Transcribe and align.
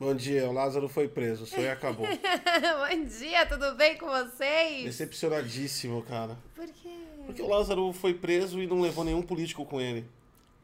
Bom 0.00 0.14
dia, 0.14 0.48
o 0.48 0.52
Lázaro 0.52 0.88
foi 0.88 1.06
preso, 1.08 1.44
o 1.44 1.46
sonho 1.46 1.70
acabou. 1.70 2.06
Bom 2.08 3.04
dia, 3.04 3.44
tudo 3.44 3.74
bem 3.74 3.98
com 3.98 4.06
vocês? 4.06 4.84
Decepcionadíssimo, 4.84 6.00
cara. 6.02 6.38
Por 6.56 6.64
quê? 6.68 6.88
Porque 7.26 7.42
o 7.42 7.46
Lázaro 7.46 7.92
foi 7.92 8.14
preso 8.14 8.62
e 8.62 8.66
não 8.66 8.80
levou 8.80 9.04
nenhum 9.04 9.20
político 9.20 9.62
com 9.66 9.78
ele. 9.78 10.06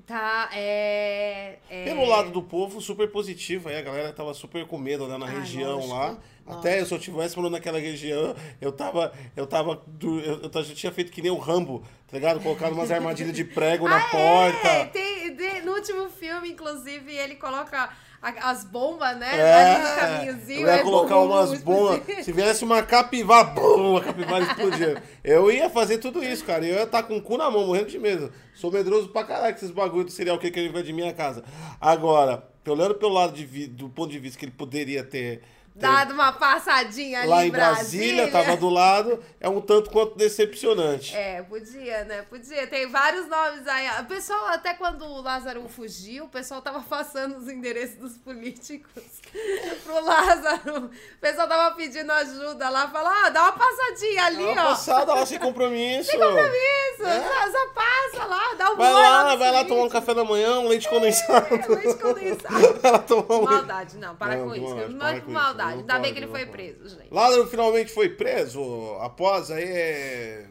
Tá, 0.07 0.49
é. 0.55 1.59
é... 1.69 1.85
Pelo 1.85 2.07
lado 2.07 2.31
do 2.31 2.41
povo, 2.41 2.81
super 2.81 3.11
positivo. 3.11 3.69
Aí 3.69 3.77
a 3.77 3.83
galera 3.83 4.13
tava 4.13 4.33
super 4.33 4.65
com 4.65 4.79
medo 4.79 5.05
lá 5.05 5.19
na 5.19 5.27
Ah, 5.27 5.31
região 5.31 5.75
lógico, 5.75 5.93
lá. 5.95 6.07
lógico. 6.07 6.23
Até 6.47 6.85
se 6.85 6.95
eu 6.95 6.99
tivesse 7.01 7.37
morando 7.37 7.55
naquela 7.55 7.81
região, 7.81 8.35
eu 8.61 8.71
tava. 8.71 9.13
Eu 9.35 9.49
tava. 9.49 9.83
Eu, 10.01 10.49
eu 10.53 10.65
já 10.65 10.75
tinha 10.77 10.93
feito 10.93 11.11
que 11.11 11.21
nem 11.21 11.33
o 11.33 11.39
Rambo, 11.39 11.83
tá 12.07 12.17
ligado? 12.17 12.41
Colocado 12.41 12.73
umas 12.73 12.89
armadilhas 12.93 13.35
de 13.35 13.45
prego 13.45 13.89
na 13.89 13.97
Ah, 13.97 14.09
porta. 14.09 14.69
É, 14.69 14.85
tem, 14.87 15.06
tem- 15.37 15.63
no 15.63 15.73
último 15.73 16.09
filme, 16.09 16.51
inclusive, 16.51 17.13
ele 17.15 17.37
coloca 17.37 17.91
a- 18.23 18.51
as 18.51 18.65
bombas, 18.65 19.17
né? 19.19 19.39
É, 19.39 19.53
ali 19.55 19.83
no 19.83 19.97
caminhozinho. 20.01 20.61
eu 20.63 20.67
ia 20.67 20.75
aí, 20.75 20.83
colocar 20.83 21.15
bum, 21.17 21.27
umas 21.27 21.63
bum, 21.63 21.75
bombas. 21.89 22.25
Se 22.25 22.33
viesse 22.33 22.65
uma 22.65 22.83
capivara, 22.83 23.45
bum, 23.45 23.97
a 23.97 24.01
capivara 24.03 24.45
explodia. 24.45 25.03
Eu 25.23 25.51
ia 25.53 25.69
fazer 25.71 25.99
tudo 25.99 26.25
isso, 26.25 26.45
cara. 26.45 26.65
Eu 26.67 26.77
ia 26.77 26.83
estar 26.85 27.03
com 27.03 27.17
o 27.17 27.23
cu 27.23 27.37
na 27.37 27.51
mão, 27.51 27.67
morrendo 27.67 27.89
de 27.91 27.99
medo. 27.99 28.33
Sou 28.55 28.71
medroso 28.73 29.09
pra 29.11 29.23
caralho 29.25 29.53
com 29.53 29.59
esses 29.59 29.71
bagulho 29.71 30.05
do 30.05 30.11
serial 30.11 30.39
que 30.39 30.47
ele 30.47 30.71
vai 30.71 30.83
de 30.83 30.93
minha 30.93 31.13
casa. 31.13 31.45
Agora, 31.81 32.43
olhando 32.67 32.95
pelo 32.95 33.13
lado 33.13 33.33
de 33.33 33.67
do 33.69 33.89
ponto 33.89 34.11
de 34.11 34.19
vista 34.19 34.39
que 34.39 34.45
ele 34.47 34.53
poderia 34.53 35.05
ter. 35.05 35.43
Dado 35.79 36.15
uma 36.15 36.33
passadinha 36.33 37.21
ali 37.21 37.29
lá 37.29 37.45
em 37.45 37.49
em 37.49 37.51
Brasília, 37.51 38.31
tava 38.31 38.57
do 38.57 38.71
lado, 38.71 39.23
é 39.39 39.47
um 39.47 39.61
tanto 39.61 39.91
quanto 39.91 40.17
decepcionante. 40.17 41.15
É, 41.15 41.43
podia, 41.43 42.03
né? 42.05 42.23
Podia. 42.23 42.67
Tem 42.67 42.87
vários 42.87 43.29
nomes 43.29 43.67
aí. 43.67 43.87
O 44.01 44.07
pessoal, 44.07 44.47
até 44.47 44.73
quando 44.73 45.05
o 45.05 45.21
Lázaro 45.21 45.69
fugiu, 45.69 46.25
o 46.25 46.29
pessoal 46.29 46.63
tava 46.63 46.81
passando 46.81 47.37
os 47.37 47.49
endereços 47.49 47.97
dos 47.97 48.17
políticos 48.17 49.03
pro 49.85 50.03
Lázaro. 50.03 50.87
O 50.87 51.21
pessoal 51.21 51.47
tava 51.47 51.75
pedindo 51.77 52.11
ajuda 52.11 52.71
lá, 52.71 52.89
falou, 52.89 53.13
ah, 53.25 53.29
dá 53.29 53.43
uma 53.43 53.53
passadinha 53.53 54.25
ali, 54.25 54.37
Dá 54.37 54.53
uma 54.53 54.63
ó. 54.63 54.69
passada 54.69 55.15
lá 55.15 55.27
sem 55.27 55.39
compromisso. 55.39 56.11
Isso, 56.11 57.03
só, 57.03 57.51
só 57.53 57.67
passa 57.75 58.25
lá, 58.27 58.55
dá 58.55 58.73
um 58.73 58.77
Vai 58.77 58.93
lá, 58.93 59.37
vai 59.37 59.53
lá 59.53 59.65
tomar 59.65 59.83
um 59.85 59.89
café 59.91 60.15
da 60.15 60.25
manhã, 60.25 60.59
um 60.59 60.69
leite 60.69 60.89
condensado. 60.89 61.55
É, 61.55 61.67
leite 61.67 62.01
condensado. 62.01 62.73
vai 62.81 62.93
lá 62.93 62.99
tomar 63.01 63.37
um. 63.37 63.43
Maldade, 63.43 63.99
não, 63.99 64.17
para 64.17 64.37
Não, 64.37 64.49
com 64.49 64.55
isso. 64.55 64.65
maldade, 64.65 64.97
para 64.97 65.17
é 65.17 65.21
com 65.21 65.27
com 65.27 65.33
não 65.73 65.81
Ainda 65.81 65.99
bem 65.99 66.13
que 66.13 66.19
ele 66.19 66.27
foi 66.29 66.41
pode. 66.47 66.53
preso, 66.53 66.89
gente. 66.97 67.13
Lázaro 67.13 67.47
finalmente 67.49 67.93
foi 67.93 68.09
preso 68.11 68.61
após 69.01 69.51
aí 69.51 69.65
é 69.65 70.47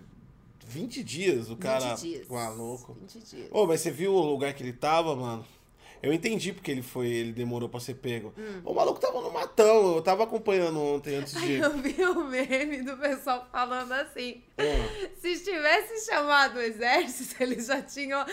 20 0.68 1.04
dias 1.04 1.50
o 1.50 1.56
cara 1.56 1.96
20 1.96 2.02
dias. 2.02 2.28
maluco. 2.28 2.94
20 3.00 3.20
dias. 3.26 3.48
Ô, 3.52 3.66
mas 3.66 3.82
você 3.82 3.92
viu 3.92 4.14
o 4.14 4.22
lugar 4.22 4.54
que 4.54 4.64
ele 4.64 4.74
tava, 4.74 5.16
mano? 5.16 5.46
Eu 6.02 6.14
entendi 6.14 6.54
porque 6.54 6.72
ele 6.72 6.82
foi, 6.82 7.08
ele 7.08 7.32
demorou 7.32 7.68
pra 7.68 7.80
ser 7.80 7.96
pego. 7.96 8.34
Hum. 8.38 8.62
O 8.64 8.74
maluco 8.74 9.00
tava 9.00 9.22
no 9.22 9.32
matão, 9.32 9.96
eu 9.96 10.02
tava 10.02 10.24
acompanhando 10.24 10.82
ontem 10.82 11.16
antes 11.16 11.34
de. 11.40 11.54
Eu 11.54 11.72
vi 11.78 12.04
o 12.04 12.24
meme 12.26 12.82
do 12.84 12.96
pessoal 12.98 13.48
falando 13.52 13.92
assim. 13.94 14.44
Ah. 14.58 15.12
Se 15.20 15.44
tivesse 15.44 16.06
chamado 16.06 16.58
o 16.58 16.62
exército, 16.62 17.42
eles 17.42 17.66
já 17.68 17.82
tinham 17.82 18.24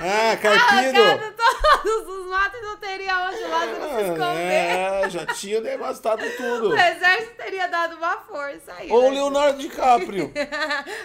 Ah, 0.00 0.36
Carpido! 0.40 1.00
todos 1.36 2.08
os 2.08 2.26
matos 2.28 2.58
e 2.58 2.62
não 2.62 2.76
teria 2.76 3.28
onde 3.28 3.42
o 3.42 3.48
Lázaro 3.48 3.88
se 3.96 4.02
esconder. 4.02 4.52
É, 4.52 5.10
já 5.10 5.26
tinha 5.26 5.60
devastado 5.60 6.22
tudo. 6.36 6.70
O 6.70 6.76
exército 6.76 7.34
teria 7.36 7.66
dado 7.68 7.96
uma 7.96 8.18
força 8.18 8.72
aí. 8.74 8.90
Ou 8.90 9.00
o 9.06 9.10
né? 9.10 9.10
Leonardo 9.10 9.58
DiCaprio. 9.58 10.32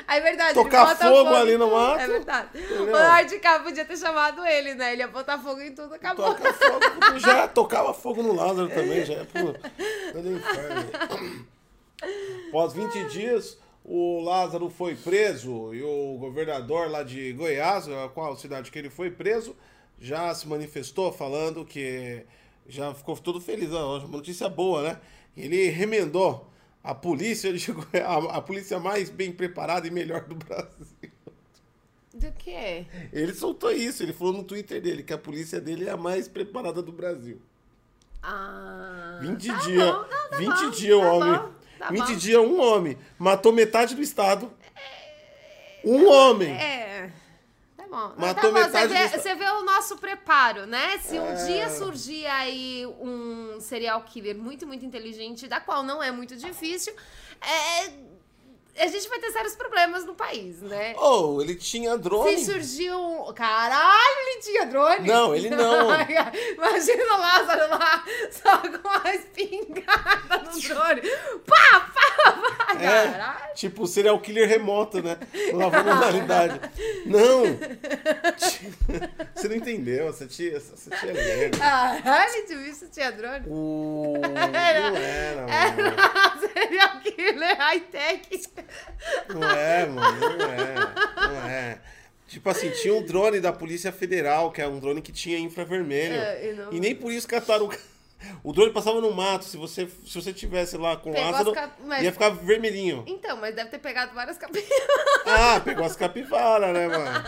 É 0.07 0.19
verdade. 0.19 0.53
Tocar 0.53 0.87
bota 0.87 1.07
fogo 1.07 1.33
ali 1.35 1.57
no 1.57 1.71
mato. 1.71 2.01
É 2.01 2.07
verdade. 2.07 2.49
Entendeu? 2.53 2.81
O 2.81 2.85
Leonardo 2.85 3.29
DiCaprio 3.29 3.63
podia 3.63 3.85
ter 3.85 3.97
chamado 3.97 4.45
ele, 4.45 4.70
né? 4.75 4.93
Ele 4.93 5.01
ia 5.01 5.07
botar 5.07 5.37
fogo 5.39 5.61
em 5.61 5.73
tudo, 5.73 5.93
acabou. 5.93 6.25
Toca 6.25 6.53
fogo, 6.53 7.19
já 7.19 7.47
tocava 7.47 7.93
fogo 7.93 8.23
no 8.23 8.33
Lázaro 8.33 8.69
também, 8.69 9.05
já 9.05 9.15
é 9.15 9.23
pro 9.23 9.49
inferno. 10.19 10.91
Após 12.49 12.73
20 12.73 13.05
dias, 13.09 13.57
o 13.83 14.21
Lázaro 14.21 14.69
foi 14.69 14.95
preso 14.95 15.73
e 15.73 15.81
o 15.83 16.17
governador 16.19 16.89
lá 16.89 17.03
de 17.03 17.33
Goiás, 17.33 17.87
a 17.87 18.09
qual 18.09 18.35
cidade 18.35 18.71
que 18.71 18.79
ele 18.79 18.89
foi 18.89 19.09
preso, 19.11 19.55
já 19.99 20.33
se 20.33 20.47
manifestou 20.47 21.11
falando 21.11 21.65
que 21.65 22.25
já 22.67 22.93
ficou 22.93 23.15
todo 23.17 23.39
feliz, 23.41 23.69
uma 23.69 23.99
notícia 24.07 24.49
boa, 24.49 24.83
né? 24.83 24.99
Ele 25.35 25.69
remendou 25.69 26.49
a 26.83 26.95
polícia 26.95 27.51
a, 28.05 28.37
a 28.37 28.41
polícia 28.41 28.79
mais 28.79 29.09
bem 29.09 29.31
preparada 29.31 29.87
e 29.87 29.91
melhor 29.91 30.25
do 30.25 30.35
Brasil. 30.35 31.11
Do 32.21 32.31
quê? 32.33 32.85
Ele 33.11 33.33
soltou 33.33 33.71
isso, 33.71 34.03
ele 34.03 34.13
falou 34.13 34.33
no 34.33 34.43
Twitter 34.43 34.79
dele 34.81 35.01
que 35.03 35.11
a 35.13 35.17
polícia 35.17 35.59
dele 35.59 35.87
é 35.87 35.91
a 35.91 35.97
mais 35.97 36.27
preparada 36.27 36.81
do 36.81 36.91
Brasil. 36.91 37.41
Ah. 38.21 39.17
20 39.21 39.47
tá 39.47 39.53
dias. 39.59 39.83
bom, 39.85 39.91
não, 39.93 40.05
tá 40.29 40.37
20 40.37 40.47
bom, 40.49 40.69
dias, 40.69 40.95
o 40.97 41.01
tá 41.01 41.11
homem. 41.13 41.33
bom, 41.39 41.51
tá 41.79 41.89
20 41.89 41.99
bom. 42.07 42.15
dias, 42.15 42.41
um 42.41 42.61
homem. 42.61 42.97
Matou 43.17 43.51
metade 43.51 43.95
do 43.95 44.01
estado. 44.01 44.51
Um 45.83 46.07
homem. 46.07 46.51
É. 46.51 47.11
Tá 47.75 47.83
bom. 47.89 48.13
Mas 48.15 48.35
Matou 48.35 48.35
tá 48.35 48.47
bom, 48.49 48.53
metade 48.53 48.71
você, 48.71 48.87
vê, 48.87 48.99
do 48.99 49.03
esta- 49.05 49.19
você 49.19 49.35
vê 49.35 49.45
o 49.49 49.63
nosso 49.63 49.97
preparo, 49.97 50.65
né? 50.67 50.99
Se 50.99 51.17
um 51.17 51.25
É. 51.25 51.45
dia 51.47 51.69
surgir 51.69 52.27
aí 52.27 52.85
um 52.99 53.59
serial 53.59 54.03
killer 54.03 54.37
muito, 54.37 54.67
muito 54.67 54.85
inteligente, 54.85 55.47
da 55.47 55.59
qual 55.59 55.81
não 55.81 56.03
é 56.03 56.11
muito 56.11 56.35
difícil, 56.37 56.93
é, 57.41 57.89
a 58.77 58.87
gente 58.87 59.07
vai 59.09 59.19
ter 59.19 59.31
sérios 59.31 59.55
problemas 59.55 60.05
no 60.05 60.13
país, 60.15 60.61
né? 60.61 60.95
Oh, 60.97 61.41
ele 61.41 61.55
tinha 61.55 61.97
drone. 61.97 62.37
Se 62.37 62.45
surgiu 62.45 62.97
um... 62.99 63.33
Caralho, 63.33 64.17
ele 64.27 64.41
tinha 64.41 64.65
drone? 64.65 65.07
Não, 65.07 65.35
ele 65.35 65.49
não. 65.51 65.89
Imagina 66.53 67.03
o 67.15 67.19
Lázaro 67.19 67.69
lá, 67.69 68.03
só 68.31 68.57
com 68.57 68.87
a 69.07 69.15
espingarda 69.15 70.37
no 70.37 70.61
drone. 70.61 71.01
Pá, 71.45 71.91
pá, 71.93 72.31
pá, 72.31 72.73
É, 72.81 73.11
caralho. 73.11 73.53
tipo 73.55 73.85
serial 73.85 74.19
killer 74.19 74.47
remoto, 74.47 75.01
né? 75.03 75.17
Lavando 75.53 75.89
a 75.91 75.99
realidade. 75.99 76.59
Não! 77.05 77.41
Você 79.35 79.47
não 79.47 79.55
entendeu, 79.55 80.11
você 80.11 80.27
tinha, 80.27 80.59
você 80.59 80.89
tinha 80.99 81.13
lerdo. 81.13 81.57
Caralho, 81.57 82.47
de 82.47 82.55
visto 82.55 82.87
tinha 82.89 83.11
drone? 83.11 83.45
O... 83.47 84.13
Não 84.21 84.55
era, 84.59 84.81
mano. 84.91 84.97
Era 85.49 86.39
serial 86.53 86.99
killer 87.01 87.57
high-tech. 87.57 88.41
Não 89.29 89.43
é, 89.49 89.85
mano, 89.85 90.19
não 90.37 90.45
é. 90.45 90.75
Não 91.27 91.49
é. 91.49 91.77
Tipo 92.27 92.49
assim, 92.49 92.69
tinha 92.69 92.93
um 92.93 93.03
drone 93.03 93.39
da 93.41 93.51
Polícia 93.51 93.91
Federal, 93.91 94.51
que 94.51 94.61
é 94.61 94.67
um 94.67 94.79
drone 94.79 95.01
que 95.01 95.11
tinha 95.11 95.37
infravermelho. 95.37 96.15
É, 96.15 96.49
e 96.49 96.53
não- 96.53 96.71
E 96.73 96.79
nem 96.79 96.95
por 96.95 97.11
isso 97.11 97.27
cataram 97.27 97.65
o. 97.67 97.91
O 98.43 98.53
drone 98.53 98.71
passava 98.71 99.01
no 99.01 99.11
mato. 99.11 99.45
Se 99.45 99.57
você, 99.57 99.87
se 100.05 100.13
você 100.13 100.31
tivesse 100.31 100.77
lá 100.77 100.95
com 100.95 101.11
Pegou 101.11 101.31
Lázaro, 101.31 101.53
cap- 101.53 101.73
mas- 101.83 102.03
ia 102.03 102.11
ficar 102.11 102.29
vermelhinho. 102.29 103.03
Então, 103.07 103.35
mas 103.37 103.55
deve 103.55 103.71
ter 103.71 103.79
pegado 103.79 104.13
várias 104.13 104.37
capivaras. 104.37 104.69
Ah, 105.25 105.59
pegou 105.59 105.83
as 105.83 105.95
capivaras, 105.95 106.71
né, 106.71 106.87
mano? 106.87 107.23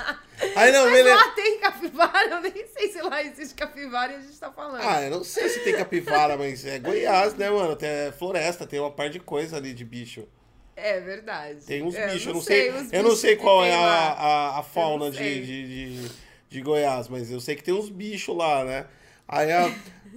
Aí 0.56 0.72
não, 0.72 0.84
Mas 0.86 0.94
beleza. 0.94 1.16
lá 1.16 1.30
tem 1.32 1.58
capivara, 1.60 2.30
eu 2.30 2.42
nem 2.42 2.68
sei 2.68 2.92
se 2.92 3.02
lá 3.02 3.24
existe 3.24 3.56
capivara 3.56 4.14
e 4.14 4.16
a 4.18 4.22
gente 4.22 4.38
tá 4.40 4.52
falando. 4.52 4.84
Ah, 4.84 5.02
eu 5.02 5.10
não 5.10 5.24
sei 5.24 5.50
se 5.50 5.62
tem 5.62 5.76
capivara, 5.76 6.38
mas 6.38 6.64
é 6.64 6.78
Goiás, 6.78 7.34
né, 7.36 7.50
mano? 7.50 7.76
Tem 7.76 7.90
é 7.90 8.12
floresta, 8.12 8.68
tem 8.68 8.80
uma 8.80 8.92
par 8.92 9.10
de 9.10 9.20
coisa 9.20 9.58
ali 9.58 9.74
de 9.74 9.84
bicho. 9.84 10.28
É 10.76 11.00
verdade. 11.00 11.64
Tem 11.66 11.84
uns 11.84 11.96
É, 11.96 12.08
bichos, 12.08 12.28
eu 12.28 12.34
não 12.34 12.42
sei. 12.42 12.72
os 12.72 12.94
eu 12.94 13.04
não 13.04 13.16
sei 13.16 13.36
qual 13.36 13.64
é 13.64 13.74
a, 13.74 13.80
a, 13.86 14.60
a 14.60 14.64
fauna 14.64 15.12
de, 15.12 15.18
sei. 15.18 15.42
de, 15.42 15.68
de, 16.08 16.12
de 16.50 16.62
Goiás, 16.62 17.08
mas 17.08 17.32
eu 17.32 17.40
sei 17.40 17.56
que 17.56 17.64
tem 17.64 17.74
uns 17.74 17.90
bichos 17.90 18.36
lá, 18.36 18.64
né? 18.66 18.86
Aí 19.28 19.52
a- 19.52 19.72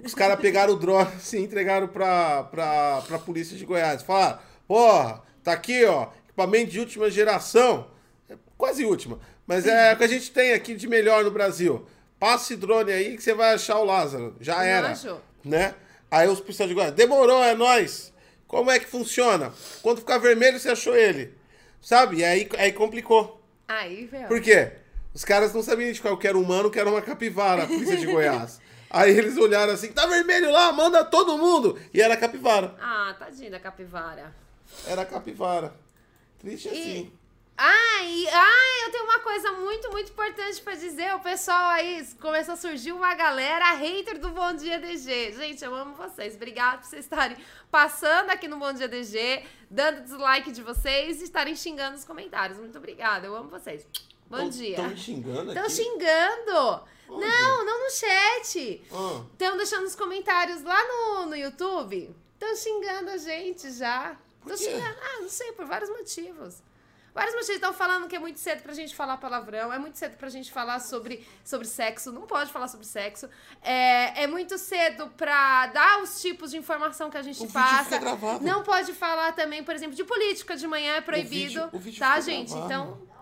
os 0.04 0.14
caras 0.14 0.38
pegaram 0.40 0.72
o 0.72 0.76
drone 0.76 1.08
assim, 1.16 1.40
e 1.40 1.44
entregaram 1.44 1.88
pra, 1.88 2.44
pra, 2.44 3.02
pra 3.06 3.18
polícia 3.18 3.56
de 3.56 3.64
Goiás. 3.64 4.02
Falaram, 4.02 4.38
porra, 4.66 5.22
tá 5.42 5.52
aqui, 5.52 5.84
ó, 5.84 6.08
equipamento 6.24 6.70
de 6.70 6.80
última 6.80 7.10
geração. 7.10 7.88
É 8.28 8.34
quase 8.56 8.84
última, 8.84 9.18
mas 9.46 9.66
é 9.66 9.92
o 9.92 9.96
que 9.96 10.04
a 10.04 10.08
gente 10.08 10.30
tem 10.30 10.52
aqui 10.52 10.74
de 10.74 10.88
melhor 10.88 11.22
no 11.22 11.30
Brasil. 11.30 11.86
Passa 12.18 12.44
esse 12.44 12.56
drone 12.56 12.90
aí 12.92 13.14
que 13.16 13.22
você 13.22 13.34
vai 13.34 13.52
achar 13.54 13.78
o 13.78 13.84
Lázaro. 13.84 14.34
Já 14.40 14.64
era. 14.64 14.94
Né? 15.44 15.74
Aí 16.10 16.26
os 16.28 16.40
policiais 16.40 16.68
de 16.68 16.74
Goiás, 16.74 16.92
demorou, 16.94 17.42
é 17.44 17.54
nóis. 17.54 18.12
Como 18.46 18.70
é 18.70 18.78
que 18.78 18.86
funciona? 18.86 19.52
Quando 19.82 19.98
ficar 19.98 20.18
vermelho, 20.18 20.58
você 20.58 20.68
achou 20.70 20.96
ele. 20.96 21.34
Sabe? 21.80 22.18
E 22.18 22.24
aí, 22.24 22.48
aí 22.58 22.72
complicou. 22.72 23.40
Aí, 23.68 24.06
velho. 24.06 24.28
Por 24.28 24.40
quê? 24.40 24.72
Os 25.12 25.24
caras 25.24 25.52
não 25.54 25.62
sabiam 25.62 25.86
identificar 25.86 26.12
o 26.12 26.18
que 26.18 26.28
era 26.28 26.38
humano, 26.38 26.68
o 26.68 26.70
que 26.70 26.78
era 26.78 26.88
uma 26.90 27.02
capivara, 27.02 27.64
a 27.64 27.66
polícia 27.66 27.96
de 27.96 28.06
Goiás. 28.06 28.60
Aí 28.88 29.18
eles 29.18 29.36
olharam 29.36 29.72
assim, 29.72 29.88
tá 29.88 30.06
vermelho 30.06 30.50
lá, 30.52 30.72
manda 30.72 31.04
todo 31.04 31.36
mundo. 31.36 31.78
E 31.92 32.00
era 32.00 32.16
capivara. 32.16 32.76
Ah, 32.80 33.14
tadinha 33.18 33.50
da 33.50 33.58
capivara. 33.58 34.32
Era 34.86 35.04
capivara. 35.04 35.74
Triste 36.38 36.68
E- 36.68 36.70
assim. 36.70 37.12
Ah, 37.58 38.02
e, 38.04 38.28
ah, 38.28 38.84
eu 38.84 38.92
tenho 38.92 39.04
uma 39.04 39.18
coisa 39.20 39.52
muito, 39.52 39.90
muito 39.90 40.10
importante 40.10 40.60
pra 40.60 40.74
dizer. 40.74 41.14
O 41.14 41.20
pessoal 41.20 41.70
aí 41.70 42.06
começou 42.20 42.52
a 42.54 42.56
surgir 42.56 42.92
uma 42.92 43.14
galera 43.14 43.72
hater 43.72 44.18
do 44.18 44.28
Bom 44.30 44.52
Dia 44.54 44.78
DG. 44.78 45.32
Gente, 45.32 45.64
eu 45.64 45.74
amo 45.74 45.94
vocês. 45.94 46.34
Obrigada 46.34 46.78
por 46.78 46.84
vocês 46.86 47.04
estarem 47.06 47.36
passando 47.70 48.28
aqui 48.30 48.46
no 48.46 48.58
Bom 48.58 48.72
Dia 48.74 48.86
DG, 48.88 49.42
dando 49.70 50.02
dislike 50.02 50.52
de 50.52 50.62
vocês 50.62 51.20
e 51.22 51.24
estarem 51.24 51.56
xingando 51.56 51.92
nos 51.96 52.04
comentários. 52.04 52.58
Muito 52.58 52.76
obrigada, 52.76 53.26
eu 53.26 53.34
amo 53.34 53.48
vocês. 53.48 53.86
Bom 54.28 54.36
Tão- 54.38 54.48
dia. 54.50 54.76
Tão 54.76 54.88
me 54.88 54.96
xingando 54.96 55.48
Estão 55.52 55.64
aqui? 55.64 55.72
xingando. 55.72 56.82
Onde? 57.08 57.24
Não, 57.26 57.64
não 57.64 57.84
no 57.84 57.90
chat. 57.90 58.82
Ah, 58.92 59.22
Estão 59.32 59.56
deixando 59.56 59.82
nos 59.84 59.94
comentários 59.94 60.62
lá 60.62 60.82
no, 60.88 61.26
no 61.26 61.36
YouTube. 61.36 62.14
Estão 62.34 62.54
xingando 62.54 63.10
a 63.12 63.16
gente 63.16 63.70
já. 63.72 64.14
Estão 64.42 64.56
xingando. 64.58 64.96
Ah, 65.00 65.22
não 65.22 65.28
sei, 65.30 65.52
por 65.52 65.64
vários 65.64 65.88
motivos. 65.88 66.56
Vários 67.16 67.34
motivos 67.34 67.54
estão 67.56 67.72
falando 67.72 68.06
que 68.06 68.14
é 68.14 68.18
muito 68.18 68.38
cedo 68.38 68.62
pra 68.62 68.74
gente 68.74 68.94
falar 68.94 69.16
palavrão, 69.16 69.72
é 69.72 69.78
muito 69.78 69.96
cedo 69.96 70.16
pra 70.18 70.28
gente 70.28 70.52
falar 70.52 70.78
sobre, 70.80 71.26
sobre 71.42 71.66
sexo, 71.66 72.12
não 72.12 72.22
pode 72.26 72.52
falar 72.52 72.68
sobre 72.68 72.86
sexo. 72.86 73.26
É, 73.62 74.24
é 74.24 74.26
muito 74.26 74.58
cedo 74.58 75.08
pra 75.16 75.66
dar 75.68 76.02
os 76.02 76.20
tipos 76.20 76.50
de 76.50 76.58
informação 76.58 77.08
que 77.08 77.16
a 77.16 77.22
gente 77.22 77.42
O 77.42 77.50
passa. 77.50 77.98
Não 78.44 78.62
pode 78.62 78.92
falar 78.92 79.32
também, 79.32 79.64
por 79.64 79.74
exemplo, 79.74 79.96
de 79.96 80.04
política 80.04 80.54
de 80.56 80.66
manhã 80.66 80.96
é 80.96 81.00
proibido. 81.00 81.30
vídeo- 81.30 81.70
o 81.72 81.78
vídeo 81.78 81.98
tá, 81.98 82.20
gente? 82.20 82.50
gravado. 82.52 82.66
Então, 82.66 83.15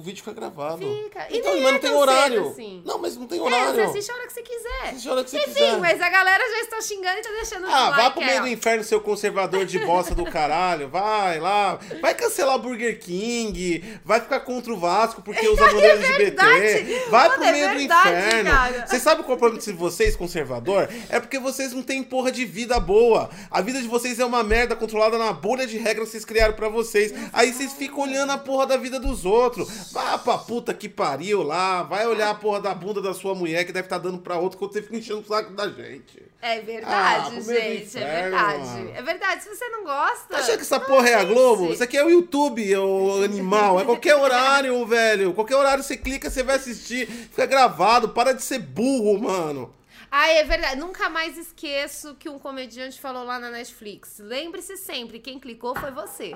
o 0.00 0.02
vídeo 0.02 0.18
fica 0.24 0.32
gravado. 0.32 0.78
Fica. 0.78 1.26
E 1.30 1.38
Então, 1.38 1.52
mas 1.52 1.60
é 1.60 1.72
não 1.72 1.78
tem 1.78 1.90
tão 1.90 1.98
horário. 2.00 2.48
assim. 2.48 2.82
Não, 2.86 2.98
mas 2.98 3.16
não 3.18 3.26
tem 3.26 3.38
é, 3.38 3.42
horário. 3.42 3.74
você 3.74 3.80
assiste 3.82 4.10
a 4.10 4.14
hora 4.14 4.26
que 4.26 4.32
você 4.32 4.42
quiser. 4.42 4.82
Assiste 4.88 5.08
a 5.08 5.12
hora 5.12 5.24
que 5.24 5.30
você 5.30 5.36
Enfim, 5.38 5.52
quiser. 5.52 5.78
mas 5.78 6.00
a 6.00 6.08
galera 6.08 6.42
já 6.50 6.60
está 6.60 6.80
xingando 6.80 7.18
e 7.18 7.22
tá 7.22 7.30
deixando 7.30 7.64
o 7.66 7.70
Ah, 7.70 7.90
vá 7.90 7.96
like 7.98 8.12
pro 8.14 8.20
aí, 8.22 8.26
meio 8.30 8.40
do 8.42 8.48
inferno, 8.48 8.82
seu 8.84 9.00
conservador 9.00 9.66
de 9.66 9.78
bosta 9.80 10.14
do 10.14 10.24
caralho. 10.24 10.88
Vai 10.88 11.38
lá. 11.38 11.78
Vai 12.00 12.14
cancelar 12.14 12.56
o 12.56 12.58
Burger 12.58 12.98
King. 12.98 13.84
Vai 14.04 14.20
ficar 14.20 14.40
contra 14.40 14.72
o 14.72 14.78
Vasco 14.78 15.20
porque 15.22 15.46
usa 15.48 15.66
bandeira 15.66 15.92
LGBT. 16.00 16.42
É 16.42 16.58
verdade. 16.60 17.10
Vai 17.10 17.28
Mano, 17.28 17.34
pro 17.40 17.48
é 17.48 17.52
meio 17.52 17.68
do 17.68 17.74
verdade, 17.78 18.08
inferno. 18.08 18.50
cara. 18.50 18.86
Você 18.86 18.98
sabe 19.00 19.22
qual 19.22 19.32
é 19.32 19.36
o 19.36 19.38
problema 19.38 19.62
de 19.62 19.72
vocês, 19.72 20.16
conservador? 20.16 20.88
É 21.10 21.20
porque 21.20 21.38
vocês 21.38 21.72
não 21.74 21.82
têm 21.82 22.02
porra 22.02 22.32
de 22.32 22.44
vida 22.46 22.80
boa. 22.80 23.28
A 23.50 23.60
vida 23.60 23.80
de 23.82 23.88
vocês 23.88 24.18
é 24.18 24.24
uma 24.24 24.42
merda 24.42 24.74
controlada 24.74 25.18
na 25.18 25.32
bolha 25.32 25.66
de 25.66 25.76
regras 25.76 26.06
que 26.08 26.12
vocês 26.12 26.24
criaram 26.24 26.54
pra 26.54 26.68
vocês. 26.68 27.12
Aí 27.32 27.52
vocês 27.52 27.72
ficam 27.74 28.00
olhando 28.00 28.30
a 28.32 28.38
porra 28.38 28.66
da 28.66 28.76
vida 28.76 28.98
dos 28.98 29.24
outros. 29.26 29.89
Vá 29.92 30.16
pra 30.18 30.38
puta 30.38 30.72
que 30.72 30.88
pariu 30.88 31.42
lá. 31.42 31.82
Vai 31.82 32.06
olhar 32.06 32.30
a 32.30 32.34
porra 32.34 32.60
da 32.60 32.72
bunda 32.74 33.00
da 33.02 33.12
sua 33.12 33.34
mulher 33.34 33.64
que 33.64 33.72
deve 33.72 33.86
estar 33.86 33.98
dando 33.98 34.18
pra 34.18 34.36
outro 34.38 34.58
quando 34.58 34.72
você 34.72 34.82
fica 34.82 34.96
enchendo 34.96 35.20
o 35.20 35.24
saco 35.24 35.52
da 35.52 35.68
gente. 35.68 36.22
É 36.42 36.58
Ah, 36.58 36.60
verdade, 36.62 37.34
do 37.36 37.42
gente. 37.42 37.82
inferno, 37.84 38.06
é 38.08 38.22
verdade. 38.22 38.58
mano. 38.58 38.90
É 38.94 39.02
verdade. 39.02 39.42
Se 39.42 39.48
você 39.54 39.68
não 39.68 39.84
gosta. 39.84 40.28
Tá 40.28 40.38
achando 40.38 40.56
que 40.56 40.62
essa 40.62 40.80
porra 40.80 41.08
é 41.08 41.14
a. 41.14 41.24
Globo? 41.24 41.72
Isso 41.72 41.82
aqui 41.82 41.96
é 41.98 42.04
o 42.04 42.08
YouTube, 42.08 42.76
ô 42.76 43.22
animal. 43.22 43.80
É 43.80 43.84
qualquer 43.84 44.16
horário, 44.16 44.86
velho. 44.86 45.34
Qualquer 45.34 45.56
horário 45.56 45.82
você 45.82 45.96
clica, 45.96 46.30
você 46.30 46.42
vai 46.42 46.56
assistir. 46.56 47.06
Fica 47.06 47.44
gravado. 47.46 48.08
Para 48.10 48.32
de 48.32 48.42
ser 48.42 48.58
burro, 48.60 49.18
mano. 49.20 49.74
Ah, 50.10 50.28
é 50.28 50.42
verdade. 50.44 50.76
Nunca 50.80 51.08
mais 51.08 51.38
esqueço 51.38 52.16
que 52.16 52.28
um 52.28 52.38
comediante 52.38 53.00
falou 53.00 53.22
lá 53.24 53.38
na 53.38 53.50
Netflix. 53.50 54.18
Lembre-se 54.18 54.76
sempre, 54.76 55.20
quem 55.20 55.38
clicou 55.38 55.74
foi 55.74 55.90
você. 55.92 56.32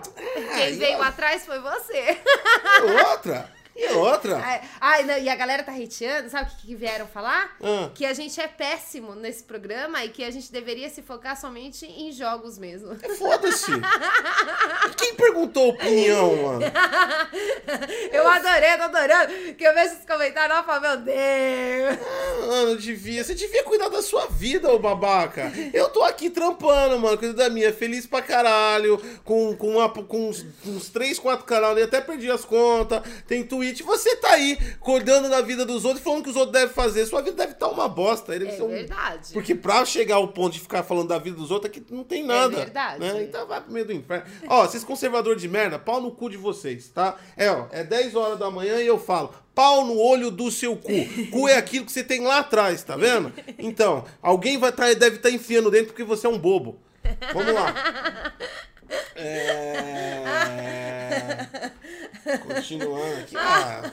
Quem 0.54 0.68
e 0.74 0.76
veio 0.76 0.98
eu- 0.98 1.02
atrás 1.02 1.44
foi 1.44 1.58
você. 1.60 2.18
E 2.78 3.02
outra. 3.10 3.52
E 3.76 3.92
outra. 3.92 4.36
Ai, 4.38 4.60
ai, 4.80 5.02
não, 5.02 5.18
e 5.18 5.28
a 5.28 5.34
galera 5.34 5.62
tá 5.62 5.72
hateando, 5.72 6.30
sabe 6.30 6.50
o 6.50 6.56
que, 6.56 6.66
que 6.68 6.74
vieram 6.74 7.06
falar? 7.06 7.56
Ah. 7.62 7.90
Que 7.94 8.06
a 8.06 8.12
gente 8.12 8.40
é 8.40 8.46
péssimo 8.46 9.14
nesse 9.14 9.42
programa 9.42 10.04
e 10.04 10.08
que 10.08 10.22
a 10.22 10.30
gente 10.30 10.52
deveria 10.52 10.88
se 10.88 11.02
focar 11.02 11.38
somente 11.38 11.84
em 11.86 12.12
jogos 12.12 12.58
mesmo. 12.58 12.96
É 13.02 13.08
Foda-se. 13.14 13.72
Quem 14.96 15.14
perguntou 15.14 15.70
opinião, 15.70 16.36
mano? 16.36 16.60
Eu 18.12 18.28
adorei, 18.28 18.76
tô 18.76 18.82
adorando. 18.84 19.54
Que 19.54 19.64
eu 19.64 19.74
vejo 19.74 19.94
esses 19.94 20.06
comentários 20.06 20.58
e 20.58 20.62
falo, 20.62 20.80
meu 20.80 20.96
Deus. 20.98 21.98
Mano, 22.46 22.76
devia. 22.76 23.24
Você 23.24 23.34
devia 23.34 23.62
cuidar 23.64 23.88
da 23.88 24.02
sua 24.02 24.26
vida, 24.26 24.70
ô 24.70 24.78
babaca. 24.78 25.52
Eu 25.72 25.88
tô 25.88 26.02
aqui 26.02 26.30
trampando, 26.30 26.98
mano, 26.98 27.18
cuidando 27.18 27.36
da 27.36 27.50
minha. 27.50 27.72
Feliz 27.72 28.06
pra 28.06 28.22
caralho. 28.22 29.00
Com, 29.24 29.56
com, 29.56 29.76
uma, 29.76 29.88
com 29.88 30.28
uns, 30.28 30.44
uns 30.66 30.88
3, 30.88 31.18
4 31.18 31.44
canais. 31.44 31.78
Eu 31.78 31.84
até 31.84 32.00
perdi 32.00 32.30
as 32.30 32.44
contas. 32.44 33.02
Tem 33.26 33.44
Twitch. 33.72 33.82
Você 33.82 34.16
tá 34.16 34.30
aí 34.32 34.58
cuidando 34.80 35.28
da 35.28 35.40
vida 35.40 35.64
dos 35.64 35.84
outros, 35.84 36.02
falando 36.02 36.22
que 36.24 36.30
os 36.30 36.36
outros 36.36 36.52
devem 36.52 36.74
fazer. 36.74 37.06
Sua 37.06 37.20
vida 37.22 37.36
deve 37.36 37.52
estar 37.52 37.68
uma 37.68 37.88
bosta. 37.88 38.32
Deve 38.32 38.46
É 38.50 38.62
um- 38.62 38.68
verdade. 38.68 39.32
Porque 39.32 39.54
pra 39.54 39.84
chegar 39.84 40.16
ao 40.16 40.28
ponto 40.28 40.52
de 40.54 40.60
ficar 40.60 40.82
falando 40.82 41.08
da 41.08 41.18
vida 41.18 41.36
dos 41.36 41.50
outros, 41.50 41.70
aqui 41.70 41.84
não 41.90 42.04
tem 42.04 42.22
nada. 42.24 42.56
verdade. 42.56 43.00
Né? 43.00 43.22
Então 43.24 43.46
vai 43.46 43.60
pro 43.60 43.72
meio 43.72 43.86
do 43.86 43.92
inferno. 43.92 44.24
Ó, 44.48 44.66
vocês 44.66 44.84
conservadores 44.84 45.40
de 45.40 45.48
merda, 45.48 45.78
pau 45.78 46.00
no 46.00 46.10
cu 46.10 46.28
de 46.30 46.36
vocês, 46.36 46.88
tá? 46.88 47.16
É, 47.36 47.50
ó, 47.50 47.66
é 47.70 47.82
10 47.84 48.14
horas 48.14 48.38
da 48.38 48.50
manhã 48.50 48.80
e 48.80 48.86
eu 48.86 48.98
falo, 48.98 49.32
pau 49.54 49.84
no 49.84 49.98
olho 49.98 50.30
do 50.30 50.50
seu 50.50 50.76
cu. 50.76 50.92
Cu 51.30 51.48
é 51.48 51.56
aquilo 51.56 51.84
que 51.86 51.92
você 51.92 52.04
tem 52.04 52.20
lá 52.22 52.38
atrás, 52.38 52.82
tá 52.82 52.96
vendo? 52.96 53.32
Então, 53.58 54.04
alguém 54.22 54.58
vai 54.58 54.72
tá, 54.72 54.92
deve 54.92 55.16
estar 55.16 55.30
enfiando 55.30 55.70
dentro 55.70 55.88
porque 55.88 56.04
você 56.04 56.26
é 56.26 56.30
um 56.30 56.38
bobo. 56.38 56.78
Vamos 57.32 57.54
lá. 57.54 58.32
É... 59.16 60.24
Continuando 62.46 63.20
aqui. 63.20 63.36
Ah, 63.36 63.90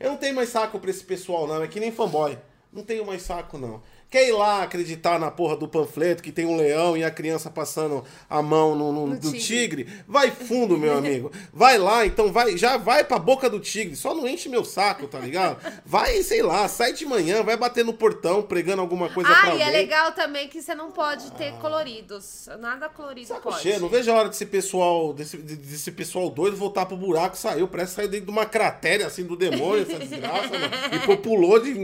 eu 0.00 0.10
não 0.10 0.16
tenho 0.16 0.34
mais 0.34 0.48
saco 0.48 0.78
pra 0.78 0.90
esse 0.90 1.04
pessoal, 1.04 1.46
não. 1.46 1.62
É 1.62 1.68
que 1.68 1.80
nem 1.80 1.92
fanboy. 1.92 2.38
Não 2.72 2.82
tenho 2.82 3.06
mais 3.06 3.22
saco, 3.22 3.58
não. 3.58 3.82
Quer 4.16 4.28
ir 4.28 4.32
lá 4.32 4.62
acreditar 4.62 5.18
na 5.20 5.30
porra 5.30 5.58
do 5.58 5.68
panfleto 5.68 6.22
que 6.22 6.32
tem 6.32 6.46
um 6.46 6.56
leão 6.56 6.96
e 6.96 7.04
a 7.04 7.10
criança 7.10 7.50
passando 7.50 8.02
a 8.30 8.40
mão 8.40 8.74
no, 8.74 8.90
no- 8.90 9.06
No 9.08 9.14
do 9.18 9.30
tigre. 9.30 9.40
tigre? 9.84 9.88
Vai 10.08 10.30
fundo, 10.30 10.78
meu 10.78 10.96
amigo. 10.96 11.30
Vai 11.52 11.76
lá, 11.76 12.06
então 12.06 12.32
vai, 12.32 12.56
já 12.56 12.78
vai 12.78 13.04
pra 13.04 13.18
boca 13.18 13.50
do 13.50 13.60
tigre. 13.60 13.94
Só 13.94 14.14
não 14.14 14.26
enche 14.26 14.48
meu 14.48 14.64
saco, 14.64 15.06
tá 15.06 15.18
ligado? 15.18 15.58
Vai, 15.84 16.22
sei 16.22 16.42
lá, 16.42 16.66
sai 16.66 16.94
de 16.94 17.04
manhã, 17.04 17.42
vai 17.42 17.58
bater 17.58 17.84
no 17.84 17.92
portão 17.92 18.40
pregando 18.40 18.80
alguma 18.80 19.10
coisa 19.10 19.28
pra 19.28 19.38
Ah, 19.38 19.54
e 19.54 19.60
é 19.60 19.64
alguém. 19.66 19.70
legal 19.82 20.12
também 20.12 20.48
que 20.48 20.62
você 20.62 20.74
não 20.74 20.90
pode 20.90 21.30
ter 21.32 21.52
coloridos. 21.60 22.48
Nada 22.58 22.88
colorido 22.88 23.28
Saco 23.28 23.50
pode. 23.50 23.60
cheio, 23.60 23.78
não 23.80 23.90
vejo 23.90 24.10
a 24.10 24.14
hora 24.14 24.28
desse 24.30 24.46
pessoal, 24.46 25.12
desse, 25.12 25.36
de- 25.36 25.56
desse 25.56 25.92
pessoal 25.92 26.30
doido 26.30 26.56
voltar 26.56 26.86
pro 26.86 26.96
buraco, 26.96 27.36
saiu, 27.36 27.68
parece 27.68 27.90
que 27.90 27.96
saiu 27.96 28.08
dentro 28.08 28.24
de 28.24 28.32
uma 28.32 28.46
cratera 28.46 29.06
assim 29.06 29.24
do 29.24 29.36
demônio, 29.36 29.82
essa 29.82 29.98
desgraça, 29.98 30.48
mano. 30.48 30.70
E 30.94 30.98
populou 31.06 31.60
de, 31.62 31.74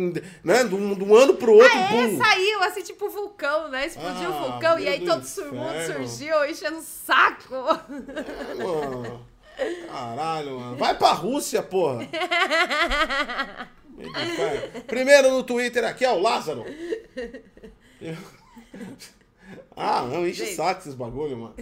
né, 0.43 0.65
de, 0.65 0.75
um, 0.75 0.95
de 0.95 1.05
um 1.05 1.15
ano 1.15 1.35
pro 1.35 1.53
outro, 1.53 1.71
Ah, 1.79 1.83
é, 1.83 1.89
bum. 2.09 2.22
Saiu 2.23 2.63
assim, 2.63 2.83
tipo 2.83 3.09
vulcão, 3.09 3.69
né? 3.69 3.87
Explodiu 3.87 4.31
o 4.31 4.35
Ah, 4.35 4.39
vulcão 4.51 4.79
e 4.79 4.89
aí 4.89 4.99
do 5.01 5.07
todo 5.07 5.23
o 5.51 5.55
mundo 5.55 5.71
inferno. 5.75 6.09
surgiu 6.09 6.45
enchendo 6.47 6.79
o 6.79 6.83
saco. 6.83 7.55
É, 7.55 8.55
mano. 8.65 9.27
Caralho, 9.87 10.59
mano. 10.61 10.77
Vai 10.77 10.97
pra 10.97 11.13
Rússia, 11.13 11.63
porra. 11.63 12.03
Inferno. 13.99 14.83
Primeiro 14.87 15.31
no 15.31 15.43
Twitter 15.45 15.85
aqui, 15.85 16.05
ó, 16.07 16.15
o 16.15 16.21
Lázaro. 16.23 16.65
Ah, 19.77 20.03
não, 20.03 20.27
enche 20.27 20.45
Gente. 20.45 20.57
saco 20.57 20.81
esses 20.81 20.95
bagulho, 20.95 21.37
mano. 21.37 21.55